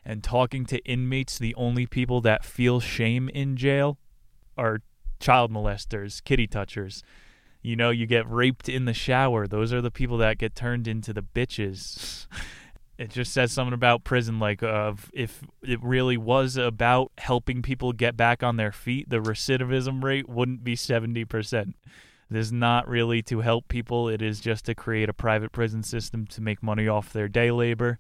and 0.06 0.24
talking 0.24 0.66
to 0.68 0.78
inmates, 0.86 1.38
the 1.40 1.56
only 1.56 1.86
people 1.86 2.22
that 2.22 2.46
feel 2.46 2.80
shame 2.80 3.30
in 3.30 3.58
jail 3.58 3.98
are 4.58 4.82
child 5.20 5.52
molesters, 5.52 6.24
kitty 6.24 6.48
touchers. 6.48 7.04
You 7.62 7.76
know, 7.76 7.90
you 7.90 8.06
get 8.06 8.30
raped 8.30 8.70
in 8.70 8.86
the 8.86 8.94
shower. 8.94 9.48
Those 9.48 9.74
are 9.74 9.82
the 9.82 9.90
people 9.90 10.18
that 10.20 10.38
get 10.38 10.54
turned 10.54 10.88
into 10.88 11.14
the 11.14 11.24
bitches. 11.24 12.28
it 12.98 13.10
just 13.10 13.34
says 13.34 13.52
something 13.52 13.74
about 13.74 14.04
prison 14.04 14.40
like 14.40 14.62
uh, 14.62 14.94
if 15.14 15.42
it 15.64 15.82
really 15.82 16.18
was 16.18 16.56
about 16.56 17.12
helping 17.18 17.62
people 17.62 17.92
get 17.92 18.16
back 18.16 18.44
on 18.44 18.58
their 18.58 18.72
feet, 18.72 19.10
the 19.10 19.18
recidivism 19.18 20.04
rate 20.04 20.30
wouldn't 20.30 20.64
be 20.64 20.76
70%. 20.76 21.74
This 22.30 22.48
is 22.48 22.52
not 22.52 22.88
really 22.88 23.22
to 23.24 23.42
help 23.42 23.68
people, 23.68 24.10
it 24.10 24.22
is 24.22 24.40
just 24.40 24.66
to 24.66 24.76
create 24.76 25.10
a 25.10 25.14
private 25.14 25.52
prison 25.52 25.84
system 25.84 26.26
to 26.28 26.42
make 26.42 26.64
money 26.64 26.88
off 26.88 27.14
their 27.14 27.28
day 27.28 27.52
labor. 27.52 28.00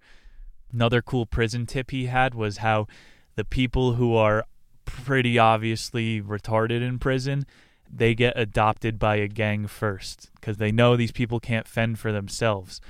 Another 0.71 1.01
cool 1.01 1.25
prison 1.25 1.65
tip 1.65 1.91
he 1.91 2.05
had 2.05 2.35
was 2.35 2.57
how 2.57 2.87
the 3.35 3.45
people 3.45 3.93
who 3.93 4.15
are 4.15 4.45
pretty 4.85 5.37
obviously 5.37 6.21
retarded 6.21 6.81
in 6.81 6.99
prison, 6.99 7.45
they 7.91 8.15
get 8.15 8.37
adopted 8.37 8.97
by 8.97 9.17
a 9.17 9.27
gang 9.27 9.67
first 9.67 10.31
because 10.35 10.57
they 10.57 10.71
know 10.71 10.95
these 10.95 11.11
people 11.11 11.39
can't 11.39 11.67
fend 11.67 11.99
for 11.99 12.11
themselves. 12.11 12.81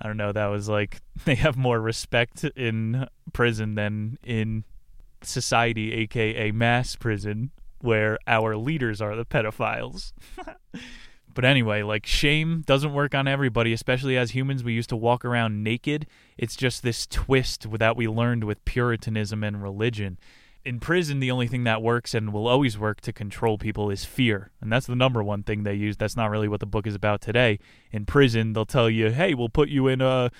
I 0.00 0.06
don't 0.06 0.16
know, 0.16 0.32
that 0.32 0.46
was 0.46 0.68
like 0.68 1.00
they 1.24 1.36
have 1.36 1.56
more 1.56 1.80
respect 1.80 2.44
in 2.44 3.06
prison 3.32 3.74
than 3.74 4.18
in 4.24 4.64
society, 5.22 5.92
aka 5.92 6.50
mass 6.50 6.96
prison, 6.96 7.50
where 7.80 8.18
our 8.26 8.56
leaders 8.56 9.00
are 9.00 9.16
the 9.16 9.24
pedophiles. 9.24 10.12
but 11.34 11.44
anyway, 11.44 11.82
like 11.82 12.06
shame 12.06 12.62
doesn't 12.66 12.92
work 12.92 13.14
on 13.14 13.28
everybody, 13.28 13.72
especially 13.72 14.16
as 14.16 14.32
humans. 14.32 14.64
We 14.64 14.72
used 14.72 14.88
to 14.90 14.96
walk 14.96 15.24
around 15.24 15.62
naked. 15.62 16.06
It's 16.36 16.56
just 16.56 16.82
this 16.82 17.06
twist 17.06 17.66
that 17.78 17.96
we 17.96 18.08
learned 18.08 18.44
with 18.44 18.64
Puritanism 18.64 19.42
and 19.42 19.62
religion. 19.62 20.18
In 20.64 20.78
prison, 20.78 21.18
the 21.18 21.30
only 21.30 21.48
thing 21.48 21.64
that 21.64 21.82
works 21.82 22.14
and 22.14 22.32
will 22.32 22.46
always 22.46 22.78
work 22.78 23.00
to 23.00 23.12
control 23.12 23.58
people 23.58 23.90
is 23.90 24.04
fear. 24.04 24.52
And 24.60 24.72
that's 24.72 24.86
the 24.86 24.94
number 24.94 25.22
one 25.22 25.42
thing 25.42 25.64
they 25.64 25.74
use. 25.74 25.96
That's 25.96 26.16
not 26.16 26.30
really 26.30 26.46
what 26.46 26.60
the 26.60 26.66
book 26.66 26.86
is 26.86 26.94
about 26.94 27.20
today. 27.20 27.58
In 27.90 28.06
prison, 28.06 28.52
they'll 28.52 28.64
tell 28.64 28.88
you, 28.88 29.10
hey, 29.10 29.34
we'll 29.34 29.48
put 29.48 29.68
you 29.68 29.88
in 29.88 30.00
a 30.00 30.30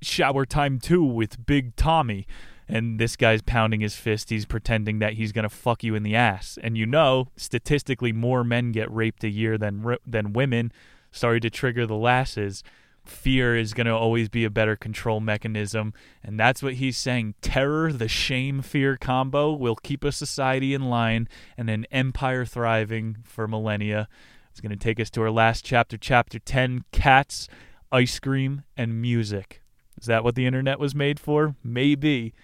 shower 0.00 0.46
time 0.46 0.78
two 0.78 1.04
with 1.04 1.44
Big 1.44 1.76
Tommy 1.76 2.26
and 2.68 2.98
this 2.98 3.16
guy's 3.16 3.42
pounding 3.42 3.80
his 3.80 3.94
fist. 3.94 4.30
He's 4.30 4.46
pretending 4.46 4.98
that 4.98 5.14
he's 5.14 5.32
gonna 5.32 5.48
fuck 5.48 5.84
you 5.84 5.94
in 5.94 6.02
the 6.02 6.16
ass, 6.16 6.58
and 6.62 6.76
you 6.76 6.86
know, 6.86 7.28
statistically, 7.36 8.12
more 8.12 8.44
men 8.44 8.72
get 8.72 8.90
raped 8.90 9.24
a 9.24 9.30
year 9.30 9.58
than 9.58 9.96
than 10.06 10.32
women. 10.32 10.72
Sorry 11.10 11.40
to 11.40 11.50
trigger 11.50 11.86
the 11.86 11.96
lasses. 11.96 12.62
Fear 13.06 13.56
is 13.56 13.72
to 13.86 13.94
always 13.94 14.28
be 14.28 14.44
a 14.44 14.50
better 14.50 14.74
control 14.74 15.20
mechanism. 15.20 15.94
And 16.24 16.38
that's 16.38 16.62
what 16.62 16.74
he's 16.74 16.98
saying. 16.98 17.34
Terror, 17.40 17.92
the 17.92 18.08
shame 18.08 18.62
fear 18.62 18.96
combo 18.96 19.52
will 19.52 19.76
keep 19.76 20.02
a 20.02 20.10
society 20.10 20.74
in 20.74 20.90
line 20.90 21.28
and 21.56 21.70
an 21.70 21.86
empire 21.92 22.44
thriving 22.44 23.18
for 23.22 23.46
millennia. 23.46 24.08
It's 24.50 24.60
to 24.60 24.76
take 24.76 24.98
us 24.98 25.10
to 25.10 25.22
our 25.22 25.30
last 25.30 25.64
chapter, 25.64 25.96
chapter 25.96 26.38
10 26.38 26.84
cats, 26.90 27.48
ice 27.92 28.18
cream, 28.18 28.64
and 28.76 29.00
music. 29.00 29.62
Is 30.00 30.06
that 30.06 30.24
what 30.24 30.34
the 30.34 30.46
internet 30.46 30.78
was 30.78 30.94
made 30.94 31.20
for? 31.20 31.54
Maybe. 31.62 32.34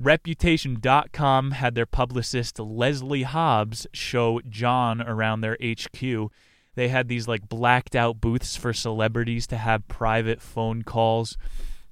Reputation.com 0.00 1.50
had 1.50 1.74
their 1.74 1.84
publicist 1.84 2.60
Leslie 2.60 3.24
Hobbs 3.24 3.84
show 3.92 4.40
John 4.48 5.02
around 5.02 5.40
their 5.40 5.58
HQ. 5.60 6.30
They 6.76 6.88
had 6.88 7.08
these 7.08 7.26
like 7.26 7.48
blacked 7.48 7.96
out 7.96 8.20
booths 8.20 8.54
for 8.54 8.72
celebrities 8.72 9.48
to 9.48 9.56
have 9.56 9.88
private 9.88 10.40
phone 10.40 10.82
calls, 10.82 11.36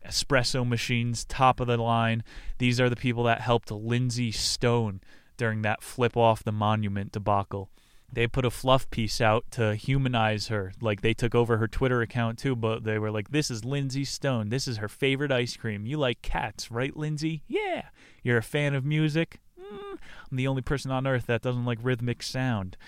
espresso 0.07 0.67
machines, 0.67 1.25
top 1.25 1.59
of 1.59 1.67
the 1.67 1.79
line. 1.79 2.23
These 2.59 2.81
are 2.81 2.89
the 2.89 2.95
people 2.95 3.25
that 3.25 3.41
helped 3.41 3.73
Lindsey 3.73 4.31
Stone 4.31 5.01
during 5.37 5.63
that 5.63 5.83
flip 5.83 6.17
off 6.17 6.45
the 6.45 6.53
monument 6.53 7.11
debacle 7.11 7.71
they 8.17 8.27
put 8.27 8.47
a 8.47 8.51
fluff 8.51 8.89
piece 8.89 9.21
out 9.21 9.45
to 9.51 9.75
humanize 9.75 10.49
her. 10.49 10.73
Like 10.81 11.03
they 11.03 11.13
took 11.13 11.35
over 11.35 11.59
her 11.59 11.69
Twitter 11.69 12.01
account 12.01 12.39
too, 12.39 12.57
but 12.57 12.83
they 12.83 12.99
were 12.99 13.11
like, 13.11 13.31
"This 13.31 13.51
is 13.51 13.63
Lindsey 13.63 14.07
Stone. 14.07 14.49
This 14.49 14.67
is 14.67 14.79
her 14.79 14.89
favorite 14.89 15.31
ice 15.31 15.55
cream. 15.55 15.85
You 15.85 15.99
like 15.99 16.23
cats, 16.23 16.71
right, 16.71 16.97
Lindsey? 16.97 17.43
Yeah. 17.47 17.91
You're 18.23 18.39
a 18.39 18.43
fan 18.43 18.75
of 18.75 18.87
music. 18.87 19.39
Mm, 19.61 19.99
I'm 20.31 20.37
the 20.39 20.47
only 20.47 20.63
person 20.63 20.91
on 20.91 21.07
earth 21.07 21.27
that 21.27 21.43
doesn't 21.43 21.67
like 21.67 21.79
rhythmic 21.83 22.23
sound." 22.23 22.79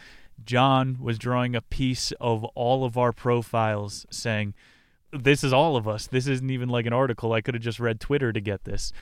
John 0.47 0.97
was 0.99 1.19
drawing 1.19 1.55
a 1.55 1.61
piece 1.61 2.11
of 2.13 2.43
all 2.55 2.83
of 2.83 2.97
our 2.97 3.13
profiles, 3.13 4.07
saying, 4.11 4.55
"This 5.13 5.45
is 5.45 5.53
all 5.53 5.77
of 5.77 5.87
us. 5.87 6.07
This 6.07 6.27
isn't 6.27 6.51
even 6.51 6.71
like 6.71 6.87
an 6.87 6.95
article. 6.95 7.35
I 7.35 7.43
could 7.43 7.53
have 7.53 7.63
just 7.63 7.81
read 7.81 8.01
Twitter 8.01 8.33
to 8.33 8.41
get 8.41 8.65
this." 8.65 8.95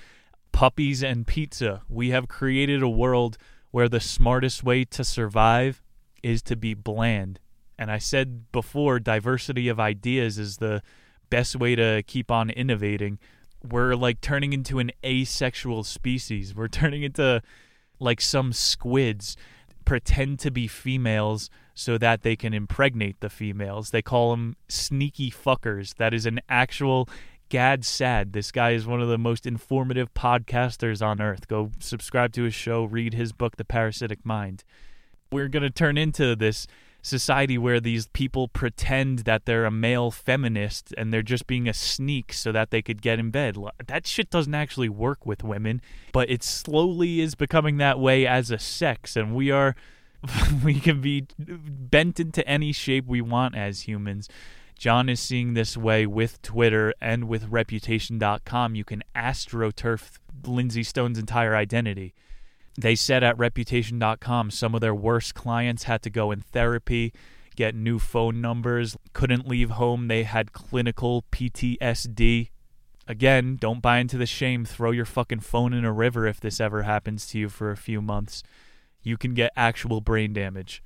Puppies 0.51 1.05
and 1.05 1.25
pizza. 1.25 1.83
We 1.89 2.09
have 2.11 2.27
created 2.27 2.83
a 2.83 2.89
world 2.89 3.39
where 3.71 3.89
the 3.89 4.01
smartest 4.01 4.65
way 4.65 4.85
to 4.87 5.05
survive 5.05 5.85
is 6.23 6.43
to 6.43 6.57
be 6.57 6.75
bland. 6.75 7.41
And 7.79 7.91
I 7.91 7.99
said 7.99 8.51
before, 8.53 8.99
diversity 8.99 9.69
of 9.69 9.79
ideas 9.79 10.39
is 10.39 10.57
the 10.57 10.83
best 11.31 11.57
way 11.57 11.75
to 11.77 12.03
keep 12.07 12.31
on 12.31 12.51
innovating. 12.51 13.19
We're 13.63 13.95
like 13.95 14.21
turning 14.21 14.53
into 14.53 14.79
an 14.79 14.93
asexual 15.05 15.85
species. 15.85 16.55
We're 16.55 16.69
turning 16.69 17.03
into 17.03 17.43
like 17.99 18.21
some 18.21 18.53
squids 18.53 19.37
pretend 19.85 20.39
to 20.41 20.51
be 20.51 20.67
females 20.67 21.49
so 21.75 21.97
that 21.99 22.23
they 22.23 22.37
can 22.37 22.53
impregnate 22.53 23.21
the 23.21 23.31
females. 23.31 23.91
They 23.91 24.03
call 24.03 24.31
them 24.31 24.57
sneaky 24.69 25.31
fuckers. 25.31 25.95
That 25.97 26.13
is 26.13 26.27
an 26.27 26.41
actual 26.49 27.09
Gad 27.49 27.85
Saad. 27.85 28.33
This 28.33 28.51
guy 28.51 28.73
is 28.73 28.87
one 28.87 29.01
of 29.01 29.09
the 29.09 29.19
most 29.19 29.47
informative 29.47 30.13
podcasters 30.13 31.07
on 31.07 31.21
earth. 31.21 31.47
Go 31.47 31.71
subscribe 31.79 32.33
to 32.33 32.43
his 32.43 32.55
show, 32.55 32.85
read 32.85 33.15
his 33.15 33.33
book, 33.33 33.57
The 33.57 33.65
Parasitic 33.65 34.25
Mind 34.25 34.65
we're 35.31 35.49
going 35.49 35.63
to 35.63 35.71
turn 35.71 35.99
into 35.99 36.37
this 36.37 36.67
society 37.03 37.57
where 37.57 37.79
these 37.79 38.09
people 38.09 38.49
pretend 38.49 39.21
that 39.21 39.47
they're 39.47 39.65
a 39.65 39.71
male 39.71 40.11
feminist 40.11 40.93
and 40.99 41.13
they're 41.13 41.23
just 41.23 41.47
being 41.47 41.69
a 41.69 41.75
sneak 41.75 42.33
so 42.33 42.51
that 42.51 42.71
they 42.71 42.83
could 42.83 43.01
get 43.01 43.19
in 43.19 43.31
bed. 43.31 43.57
That 43.87 44.07
shit 44.07 44.29
doesn't 44.29 44.55
actually 44.55 44.89
work 44.89 45.25
with 45.25 45.45
women, 45.45 45.81
but 46.13 46.29
it 46.29 46.43
slowly 46.43 47.21
is 47.21 47.35
becoming 47.35 47.77
that 47.77 48.01
way 48.01 48.27
as 48.27 48.51
a 48.51 48.59
sex 48.59 49.17
and 49.17 49.35
we 49.35 49.51
are 49.51 49.77
we 50.65 50.81
can 50.81 51.01
be 51.01 51.27
bent 51.39 52.19
into 52.19 52.47
any 52.49 52.73
shape 52.73 53.07
we 53.07 53.21
want 53.21 53.55
as 53.55 53.83
humans. 53.83 54.29
John 54.77 55.09
is 55.09 55.21
seeing 55.21 55.55
this 55.55 55.77
way 55.77 56.07
with 56.07 56.43
Twitter 56.43 56.93
and 57.01 57.29
with 57.29 57.49
reputation.com. 57.49 58.75
You 58.75 58.85
can 58.85 59.03
astroturf 59.15 60.19
Lindsey 60.45 60.83
Stone's 60.83 61.19
entire 61.19 61.57
identity. 61.57 62.15
They 62.79 62.95
said 62.95 63.23
at 63.23 63.39
reputation.com 63.39 64.51
some 64.51 64.75
of 64.75 64.81
their 64.81 64.95
worst 64.95 65.35
clients 65.35 65.85
had 65.85 66.03
to 66.03 66.11
go 66.11 66.31
in 66.31 66.41
therapy, 66.41 67.13
get 67.55 67.75
new 67.75 67.99
phone 67.99 68.41
numbers, 68.41 68.97
couldn't 69.13 69.49
leave 69.49 69.71
home. 69.71 70.09
They 70.09 70.25
had 70.25 70.53
clinical 70.53 71.25
PTSD. 71.33 72.51
Again, 73.09 73.57
don't 73.59 73.81
buy 73.81 73.99
into 73.99 74.19
the 74.19 74.27
shame. 74.27 74.65
Throw 74.65 74.91
your 74.91 75.05
fucking 75.05 75.41
phone 75.41 75.73
in 75.73 75.85
a 75.85 75.93
river 75.93 76.27
if 76.27 76.41
this 76.41 76.61
ever 76.61 76.83
happens 76.83 77.27
to 77.29 77.39
you 77.39 77.49
for 77.49 77.71
a 77.71 77.77
few 77.77 78.03
months. 78.03 78.43
You 79.03 79.17
can 79.17 79.33
get 79.33 79.53
actual 79.57 80.01
brain 80.01 80.33
damage. 80.33 80.83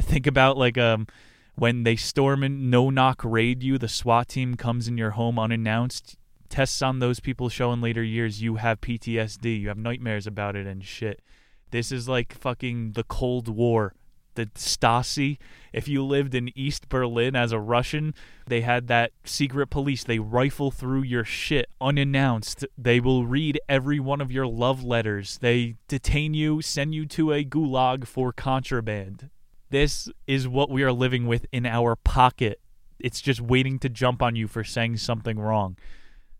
Think 0.00 0.26
about 0.26 0.56
like 0.56 0.78
um 0.78 1.06
when 1.54 1.82
they 1.82 1.96
storm 1.96 2.42
and 2.42 2.70
no 2.70 2.88
knock 2.88 3.22
raid 3.24 3.62
you, 3.62 3.78
the 3.78 3.88
SWAT 3.88 4.28
team 4.28 4.54
comes 4.56 4.88
in 4.88 4.96
your 4.96 5.10
home 5.10 5.38
unannounced 5.38 6.16
tests 6.52 6.82
on 6.82 6.98
those 6.98 7.18
people 7.18 7.48
show 7.48 7.72
in 7.72 7.80
later 7.80 8.02
years 8.02 8.42
you 8.42 8.56
have 8.56 8.82
PTSD, 8.82 9.58
you 9.58 9.68
have 9.68 9.78
nightmares 9.78 10.26
about 10.26 10.54
it 10.54 10.66
and 10.66 10.84
shit. 10.84 11.22
This 11.70 11.90
is 11.90 12.08
like 12.08 12.34
fucking 12.34 12.92
the 12.92 13.04
Cold 13.04 13.48
War. 13.48 13.94
The 14.34 14.46
Stasi. 14.46 15.36
If 15.74 15.88
you 15.88 16.02
lived 16.02 16.34
in 16.34 16.56
East 16.56 16.88
Berlin 16.88 17.36
as 17.36 17.52
a 17.52 17.58
Russian, 17.58 18.14
they 18.46 18.62
had 18.62 18.88
that 18.88 19.12
secret 19.24 19.66
police. 19.66 20.04
They 20.04 20.18
rifle 20.18 20.70
through 20.70 21.02
your 21.02 21.24
shit 21.24 21.68
unannounced. 21.82 22.64
They 22.78 22.98
will 22.98 23.26
read 23.26 23.60
every 23.68 24.00
one 24.00 24.22
of 24.22 24.32
your 24.32 24.46
love 24.46 24.82
letters. 24.82 25.38
They 25.38 25.76
detain 25.86 26.32
you, 26.32 26.62
send 26.62 26.94
you 26.94 27.04
to 27.08 27.32
a 27.32 27.44
gulag 27.44 28.06
for 28.06 28.32
contraband. 28.32 29.28
This 29.68 30.08
is 30.26 30.48
what 30.48 30.70
we 30.70 30.82
are 30.82 30.92
living 30.92 31.26
with 31.26 31.44
in 31.52 31.66
our 31.66 31.94
pocket. 31.94 32.58
It's 32.98 33.20
just 33.20 33.40
waiting 33.42 33.78
to 33.80 33.90
jump 33.90 34.22
on 34.22 34.34
you 34.34 34.48
for 34.48 34.64
saying 34.64 34.96
something 34.96 35.38
wrong. 35.38 35.76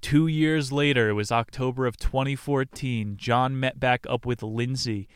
Two 0.03 0.27
years 0.27 0.73
later, 0.73 1.09
it 1.09 1.13
was 1.15 1.31
October 1.31 1.87
of 1.87 1.97
2014, 1.97 3.17
John 3.17 3.59
met 3.59 3.79
back 3.79 4.05
up 4.11 4.27
with 4.27 4.43
Lindsey, 4.43 5.09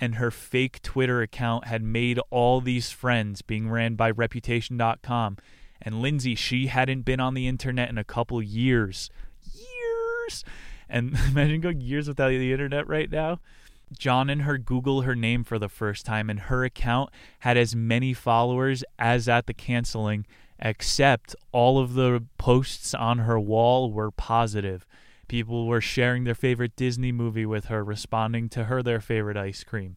and 0.00 0.16
her 0.16 0.32
fake 0.32 0.82
Twitter 0.82 1.22
account 1.22 1.66
had 1.66 1.80
made 1.80 2.18
all 2.28 2.60
these 2.60 2.90
friends 2.90 3.40
being 3.40 3.70
ran 3.70 3.94
by 3.94 4.10
Reputation.com. 4.10 5.38
And 5.80 6.02
Lindsey, 6.02 6.34
she 6.34 6.66
hadn't 6.66 7.02
been 7.02 7.20
on 7.20 7.34
the 7.34 7.46
internet 7.46 7.88
in 7.88 7.96
a 7.96 8.04
couple 8.04 8.42
years. 8.42 9.10
Years! 9.54 10.44
And 10.88 11.16
imagine 11.28 11.60
going 11.60 11.80
years 11.80 12.08
without 12.08 12.30
the 12.30 12.52
internet 12.52 12.88
right 12.88 13.10
now. 13.10 13.38
John 13.96 14.28
and 14.28 14.42
her 14.42 14.58
Google 14.58 15.02
her 15.02 15.14
name 15.14 15.44
for 15.44 15.58
the 15.58 15.68
first 15.68 16.04
time, 16.04 16.28
and 16.28 16.40
her 16.40 16.64
account 16.64 17.10
had 17.40 17.56
as 17.56 17.76
many 17.76 18.12
followers 18.12 18.82
as 18.98 19.28
at 19.28 19.46
the 19.46 19.54
canceling, 19.54 20.26
except 20.62 21.34
all 21.50 21.78
of 21.78 21.94
the 21.94 22.24
posts 22.38 22.94
on 22.94 23.18
her 23.18 23.38
wall 23.38 23.92
were 23.92 24.12
positive. 24.12 24.86
People 25.26 25.66
were 25.66 25.80
sharing 25.80 26.24
their 26.24 26.34
favorite 26.34 26.76
Disney 26.76 27.10
movie 27.10 27.46
with 27.46 27.66
her, 27.66 27.84
responding 27.84 28.48
to 28.50 28.64
her 28.64 28.82
their 28.82 29.00
favorite 29.00 29.36
ice 29.36 29.64
cream. 29.64 29.96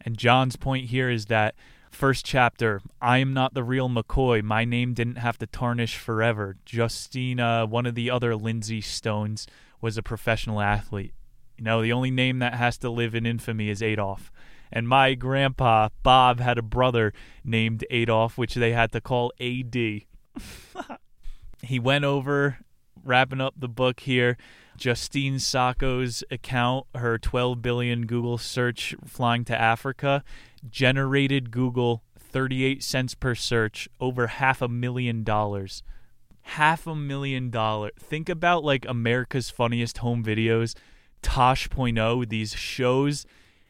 And 0.00 0.16
John's 0.16 0.56
point 0.56 0.86
here 0.86 1.10
is 1.10 1.26
that 1.26 1.54
first 1.90 2.24
chapter, 2.24 2.80
I 3.02 3.18
am 3.18 3.34
not 3.34 3.54
the 3.54 3.64
real 3.64 3.88
McCoy. 3.88 4.42
My 4.42 4.64
name 4.64 4.94
didn't 4.94 5.16
have 5.16 5.36
to 5.38 5.46
tarnish 5.46 5.96
forever. 5.96 6.56
Justina, 6.70 7.66
one 7.66 7.86
of 7.86 7.94
the 7.94 8.10
other 8.10 8.34
Lindsay 8.34 8.80
Stones, 8.80 9.46
was 9.80 9.98
a 9.98 10.02
professional 10.02 10.60
athlete. 10.60 11.12
You 11.58 11.64
know, 11.64 11.82
the 11.82 11.92
only 11.92 12.10
name 12.10 12.38
that 12.38 12.54
has 12.54 12.78
to 12.78 12.90
live 12.90 13.14
in 13.14 13.26
infamy 13.26 13.68
is 13.68 13.82
Adolf. 13.82 14.30
And 14.70 14.88
my 14.88 15.14
grandpa, 15.14 15.88
Bob, 16.02 16.40
had 16.40 16.58
a 16.58 16.62
brother 16.62 17.12
named 17.44 17.84
Adolf, 17.90 18.36
which 18.36 18.54
they 18.54 18.72
had 18.72 18.92
to 18.92 19.00
call 19.00 19.32
AD. 19.40 19.74
he 21.62 21.78
went 21.78 22.04
over, 22.04 22.58
wrapping 23.04 23.40
up 23.40 23.54
the 23.56 23.68
book 23.68 24.00
here. 24.00 24.36
Justine 24.76 25.40
Sacco's 25.40 26.22
account, 26.30 26.86
her 26.94 27.18
12 27.18 27.60
billion 27.60 28.06
Google 28.06 28.38
search 28.38 28.94
flying 29.04 29.44
to 29.46 29.60
Africa, 29.60 30.22
generated 30.70 31.50
Google 31.50 32.04
38 32.16 32.82
cents 32.82 33.14
per 33.14 33.34
search, 33.34 33.88
over 34.00 34.28
half 34.28 34.62
a 34.62 34.68
million 34.68 35.24
dollars. 35.24 35.82
Half 36.42 36.86
a 36.86 36.94
million 36.94 37.50
dollars. 37.50 37.92
Think 37.98 38.28
about 38.28 38.62
like 38.64 38.86
America's 38.88 39.50
Funniest 39.50 39.98
Home 39.98 40.22
Videos, 40.22 40.76
Tosh.0, 41.22 42.28
these 42.28 42.54
shows 42.54 43.26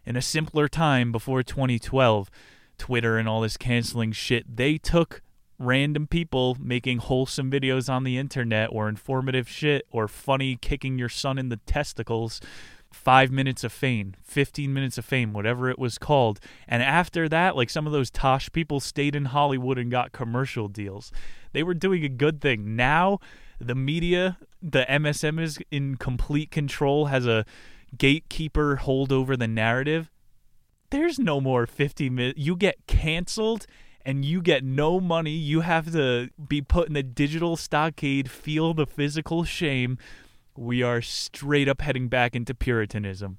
in 0.08 0.16
a 0.16 0.22
simpler 0.22 0.68
time 0.68 1.12
before 1.12 1.42
2012, 1.42 2.30
Twitter 2.78 3.18
and 3.18 3.28
all 3.28 3.42
this 3.42 3.58
canceling 3.58 4.10
shit. 4.10 4.56
They 4.56 4.78
took 4.78 5.20
random 5.58 6.06
people 6.06 6.56
making 6.58 6.98
wholesome 6.98 7.50
videos 7.50 7.92
on 7.92 8.04
the 8.04 8.16
internet 8.16 8.70
or 8.72 8.88
informative 8.88 9.50
shit 9.50 9.86
or 9.90 10.08
funny 10.08 10.56
kicking 10.56 10.98
your 10.98 11.10
son 11.10 11.36
in 11.36 11.50
the 11.50 11.58
testicles 11.58 12.40
five 12.90 13.30
minutes 13.30 13.64
of 13.64 13.70
fame, 13.70 14.14
15 14.22 14.72
minutes 14.72 14.96
of 14.96 15.04
fame, 15.04 15.34
whatever 15.34 15.68
it 15.68 15.78
was 15.78 15.98
called. 15.98 16.40
And 16.66 16.82
after 16.82 17.28
that, 17.28 17.54
like 17.54 17.68
some 17.68 17.86
of 17.86 17.92
those 17.92 18.10
Tosh 18.10 18.50
people 18.50 18.80
stayed 18.80 19.14
in 19.14 19.26
Hollywood 19.26 19.76
and 19.76 19.90
got 19.90 20.12
commercial 20.12 20.68
deals. 20.68 21.12
They 21.52 21.62
were 21.62 21.74
doing 21.74 22.02
a 22.02 22.08
good 22.08 22.40
thing. 22.40 22.76
Now, 22.76 23.18
the 23.60 23.74
media, 23.74 24.38
the 24.62 24.86
MSM 24.88 25.38
is 25.38 25.58
in 25.70 25.96
complete 25.96 26.50
control, 26.50 27.06
has 27.06 27.26
a 27.26 27.44
gatekeeper 27.96 28.76
hold 28.76 29.12
over 29.12 29.36
the 29.36 29.48
narrative. 29.48 30.10
There's 30.90 31.18
no 31.18 31.40
more 31.40 31.66
50 31.66 32.10
minutes. 32.10 32.38
You 32.38 32.56
get 32.56 32.86
canceled 32.86 33.66
and 34.04 34.24
you 34.24 34.40
get 34.40 34.64
no 34.64 35.00
money. 35.00 35.32
You 35.32 35.60
have 35.60 35.92
to 35.92 36.30
be 36.46 36.62
put 36.62 36.88
in 36.88 36.94
the 36.94 37.02
digital 37.02 37.56
stockade, 37.56 38.30
feel 38.30 38.72
the 38.74 38.86
physical 38.86 39.44
shame. 39.44 39.98
We 40.56 40.82
are 40.82 41.02
straight 41.02 41.68
up 41.68 41.82
heading 41.82 42.08
back 42.08 42.34
into 42.34 42.54
Puritanism. 42.54 43.38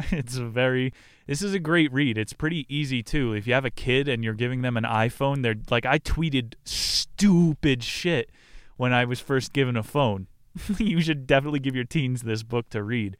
It's 0.10 0.36
a 0.36 0.46
very 0.46 0.92
this 1.26 1.42
is 1.42 1.52
a 1.54 1.58
great 1.58 1.92
read. 1.92 2.16
It's 2.18 2.32
pretty 2.32 2.66
easy 2.74 3.02
too. 3.02 3.34
If 3.34 3.46
you 3.46 3.54
have 3.54 3.64
a 3.64 3.70
kid 3.70 4.08
and 4.08 4.24
you're 4.24 4.34
giving 4.34 4.62
them 4.62 4.76
an 4.76 4.84
iPhone, 4.84 5.42
they're 5.42 5.56
like 5.70 5.84
I 5.84 5.98
tweeted 5.98 6.54
stupid 6.64 7.82
shit 7.82 8.30
when 8.76 8.92
I 8.92 9.04
was 9.04 9.20
first 9.20 9.52
given 9.52 9.76
a 9.76 9.82
phone. 9.82 10.26
you 10.78 11.00
should 11.00 11.26
definitely 11.26 11.60
give 11.60 11.74
your 11.74 11.84
teens 11.84 12.22
this 12.22 12.42
book 12.42 12.70
to 12.70 12.82
read. 12.82 13.16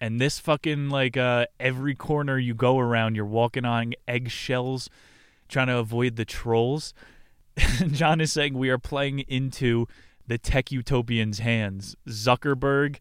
And 0.00 0.20
this 0.20 0.38
fucking 0.38 0.90
like 0.90 1.16
uh 1.16 1.46
every 1.58 1.94
corner 1.94 2.38
you 2.38 2.54
go 2.54 2.78
around, 2.78 3.14
you're 3.14 3.24
walking 3.24 3.64
on 3.64 3.94
eggshells 4.06 4.88
trying 5.48 5.68
to 5.68 5.78
avoid 5.78 6.16
the 6.16 6.24
trolls. 6.24 6.94
John 7.90 8.20
is 8.20 8.32
saying 8.32 8.54
we 8.54 8.70
are 8.70 8.78
playing 8.78 9.20
into 9.20 9.86
the 10.26 10.38
tech 10.38 10.70
utopians' 10.70 11.38
hands. 11.38 11.96
Zuckerberg, 12.06 12.98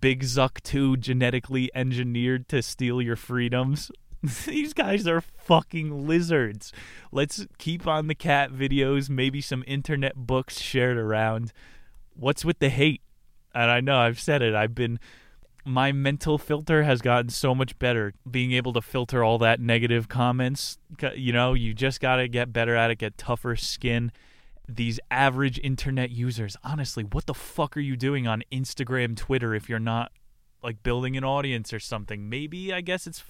Big 0.00 0.22
Zuck 0.22 0.62
2, 0.62 0.96
genetically 0.96 1.70
engineered 1.74 2.48
to 2.48 2.62
steal 2.62 3.00
your 3.02 3.16
freedoms. 3.16 3.90
These 4.46 4.72
guys 4.72 5.06
are 5.06 5.20
fucking 5.20 6.06
lizards. 6.06 6.72
Let's 7.12 7.46
keep 7.58 7.86
on 7.86 8.06
the 8.06 8.14
cat 8.14 8.50
videos, 8.50 9.08
maybe 9.08 9.40
some 9.40 9.62
internet 9.66 10.16
books 10.16 10.58
shared 10.60 10.96
around. 10.96 11.52
What's 12.14 12.44
with 12.44 12.58
the 12.58 12.70
hate? 12.70 13.02
And 13.54 13.70
I 13.70 13.80
know 13.80 13.98
I've 13.98 14.20
said 14.20 14.42
it. 14.42 14.54
I've 14.54 14.74
been 14.74 14.98
my 15.70 15.92
mental 15.92 16.36
filter 16.38 16.82
has 16.82 17.00
gotten 17.00 17.30
so 17.30 17.54
much 17.54 17.78
better 17.78 18.12
being 18.28 18.52
able 18.52 18.72
to 18.72 18.82
filter 18.82 19.22
all 19.22 19.38
that 19.38 19.60
negative 19.60 20.08
comments. 20.08 20.78
You 21.14 21.32
know 21.32 21.54
you 21.54 21.72
just 21.74 22.00
got 22.00 22.16
to 22.16 22.28
get 22.28 22.52
better 22.52 22.74
at 22.74 22.90
it 22.90 22.96
get 22.96 23.16
tougher 23.16 23.56
skin. 23.56 24.12
These 24.68 25.00
average 25.10 25.58
internet 25.62 26.10
users 26.10 26.56
honestly 26.62 27.04
what 27.04 27.26
the 27.26 27.34
fuck 27.34 27.76
are 27.76 27.80
you 27.80 27.96
doing 27.96 28.26
on 28.26 28.42
Instagram 28.52 29.16
Twitter 29.16 29.54
if 29.54 29.68
you're 29.68 29.78
not 29.78 30.12
like 30.62 30.82
building 30.82 31.16
an 31.16 31.24
audience 31.24 31.72
or 31.72 31.80
something? 31.80 32.28
Maybe 32.28 32.72
I 32.72 32.80
guess 32.80 33.06
it's 33.06 33.24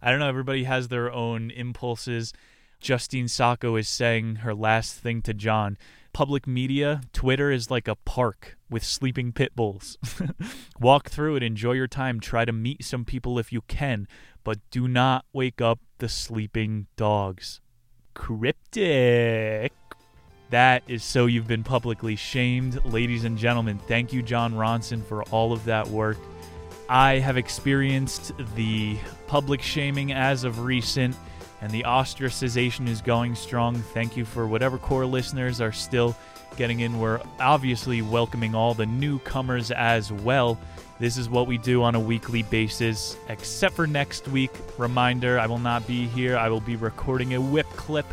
I 0.00 0.10
don't 0.10 0.20
know 0.20 0.28
everybody 0.28 0.64
has 0.64 0.88
their 0.88 1.12
own 1.12 1.50
impulses. 1.50 2.32
Justine 2.80 3.28
Sacco 3.28 3.76
is 3.76 3.88
saying 3.88 4.36
her 4.36 4.54
last 4.54 4.96
thing 4.98 5.22
to 5.22 5.32
John 5.32 5.78
public 6.14 6.46
media, 6.46 7.02
Twitter 7.12 7.50
is 7.50 7.70
like 7.70 7.86
a 7.86 7.96
park 7.96 8.56
with 8.70 8.82
sleeping 8.82 9.32
pit 9.32 9.54
bulls. 9.54 9.98
Walk 10.80 11.10
through 11.10 11.36
it, 11.36 11.42
enjoy 11.42 11.72
your 11.72 11.88
time, 11.88 12.20
try 12.20 12.46
to 12.46 12.52
meet 12.52 12.82
some 12.84 13.04
people 13.04 13.38
if 13.38 13.52
you 13.52 13.60
can, 13.62 14.08
but 14.42 14.58
do 14.70 14.88
not 14.88 15.26
wake 15.34 15.60
up 15.60 15.80
the 15.98 16.08
sleeping 16.08 16.86
dogs. 16.96 17.60
Cryptic. 18.14 19.72
That 20.50 20.84
is 20.86 21.02
so 21.02 21.26
you've 21.26 21.48
been 21.48 21.64
publicly 21.64 22.16
shamed. 22.16 22.82
Ladies 22.84 23.24
and 23.24 23.36
gentlemen, 23.36 23.78
thank 23.78 24.12
you, 24.12 24.22
Jon 24.22 24.54
Ronson, 24.54 25.04
for 25.04 25.24
all 25.24 25.52
of 25.52 25.64
that 25.64 25.88
work. 25.88 26.18
I 26.88 27.14
have 27.14 27.36
experienced 27.36 28.32
the 28.54 28.96
public 29.26 29.60
shaming 29.60 30.12
as 30.12 30.44
of 30.44 30.60
recent 30.60 31.16
and 31.64 31.72
the 31.72 31.84
ostracization 31.84 32.86
is 32.86 33.00
going 33.00 33.34
strong. 33.34 33.74
Thank 33.74 34.18
you 34.18 34.26
for 34.26 34.46
whatever 34.46 34.76
core 34.76 35.06
listeners 35.06 35.62
are 35.62 35.72
still 35.72 36.14
getting 36.58 36.80
in. 36.80 37.00
We're 37.00 37.22
obviously 37.40 38.02
welcoming 38.02 38.54
all 38.54 38.74
the 38.74 38.84
newcomers 38.84 39.70
as 39.70 40.12
well. 40.12 40.58
This 40.98 41.16
is 41.16 41.30
what 41.30 41.46
we 41.46 41.56
do 41.56 41.82
on 41.82 41.94
a 41.94 42.00
weekly 42.00 42.42
basis, 42.42 43.16
except 43.30 43.74
for 43.74 43.86
next 43.86 44.28
week. 44.28 44.50
Reminder 44.76 45.38
I 45.38 45.46
will 45.46 45.58
not 45.58 45.86
be 45.86 46.06
here, 46.06 46.36
I 46.36 46.50
will 46.50 46.60
be 46.60 46.76
recording 46.76 47.32
a 47.32 47.40
whip 47.40 47.66
clip. 47.76 48.06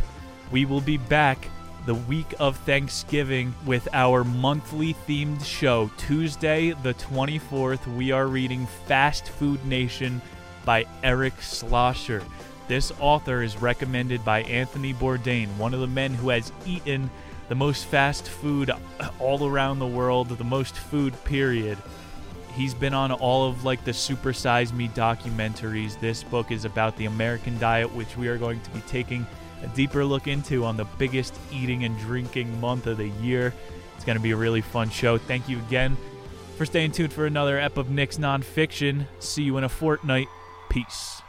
We 0.49 0.63
will 0.63 0.79
be 0.79 0.95
back 0.95 1.49
the 1.85 1.95
week 1.95 2.33
of 2.39 2.55
Thanksgiving 2.59 3.53
with 3.65 3.85
our 3.91 4.23
monthly 4.23 4.93
themed 5.09 5.43
show. 5.43 5.91
Tuesday, 5.97 6.71
the 6.83 6.93
24th, 6.93 7.85
we 7.97 8.13
are 8.13 8.27
reading 8.27 8.65
Fast 8.87 9.27
Food 9.27 9.65
Nation 9.65 10.21
by 10.63 10.85
Eric 11.03 11.33
Schlosser. 11.41 12.23
This 12.71 12.93
author 13.01 13.43
is 13.43 13.61
recommended 13.61 14.23
by 14.23 14.43
Anthony 14.43 14.93
Bourdain, 14.93 15.49
one 15.57 15.73
of 15.73 15.81
the 15.81 15.87
men 15.87 16.13
who 16.13 16.29
has 16.29 16.53
eaten 16.65 17.11
the 17.49 17.55
most 17.55 17.83
fast 17.83 18.29
food 18.29 18.71
all 19.19 19.45
around 19.45 19.79
the 19.79 19.85
world, 19.85 20.29
the 20.29 20.45
most 20.45 20.77
food, 20.77 21.13
period. 21.25 21.77
He's 22.55 22.73
been 22.73 22.93
on 22.93 23.11
all 23.11 23.45
of 23.45 23.65
like 23.65 23.83
the 23.83 23.91
Super 23.91 24.31
Size 24.31 24.71
Me 24.71 24.87
documentaries. 24.87 25.99
This 25.99 26.23
book 26.23 26.49
is 26.49 26.63
about 26.63 26.95
the 26.95 27.07
American 27.07 27.59
diet, 27.59 27.93
which 27.93 28.15
we 28.15 28.29
are 28.29 28.37
going 28.37 28.61
to 28.61 28.69
be 28.69 28.79
taking 28.87 29.27
a 29.63 29.67
deeper 29.67 30.05
look 30.05 30.29
into 30.29 30.63
on 30.63 30.77
the 30.77 30.85
biggest 30.97 31.35
eating 31.51 31.83
and 31.83 31.99
drinking 31.99 32.57
month 32.61 32.87
of 32.87 32.99
the 32.99 33.09
year. 33.21 33.53
It's 33.97 34.05
going 34.05 34.17
to 34.17 34.23
be 34.23 34.31
a 34.31 34.37
really 34.37 34.61
fun 34.61 34.89
show. 34.89 35.17
Thank 35.17 35.49
you 35.49 35.57
again 35.57 35.97
for 36.55 36.65
staying 36.65 36.93
tuned 36.93 37.11
for 37.11 37.25
another 37.25 37.59
ep 37.59 37.75
of 37.75 37.89
Nick's 37.89 38.17
Nonfiction. 38.17 39.07
See 39.19 39.43
you 39.43 39.57
in 39.57 39.65
a 39.65 39.69
fortnight. 39.69 40.29
Peace. 40.69 41.21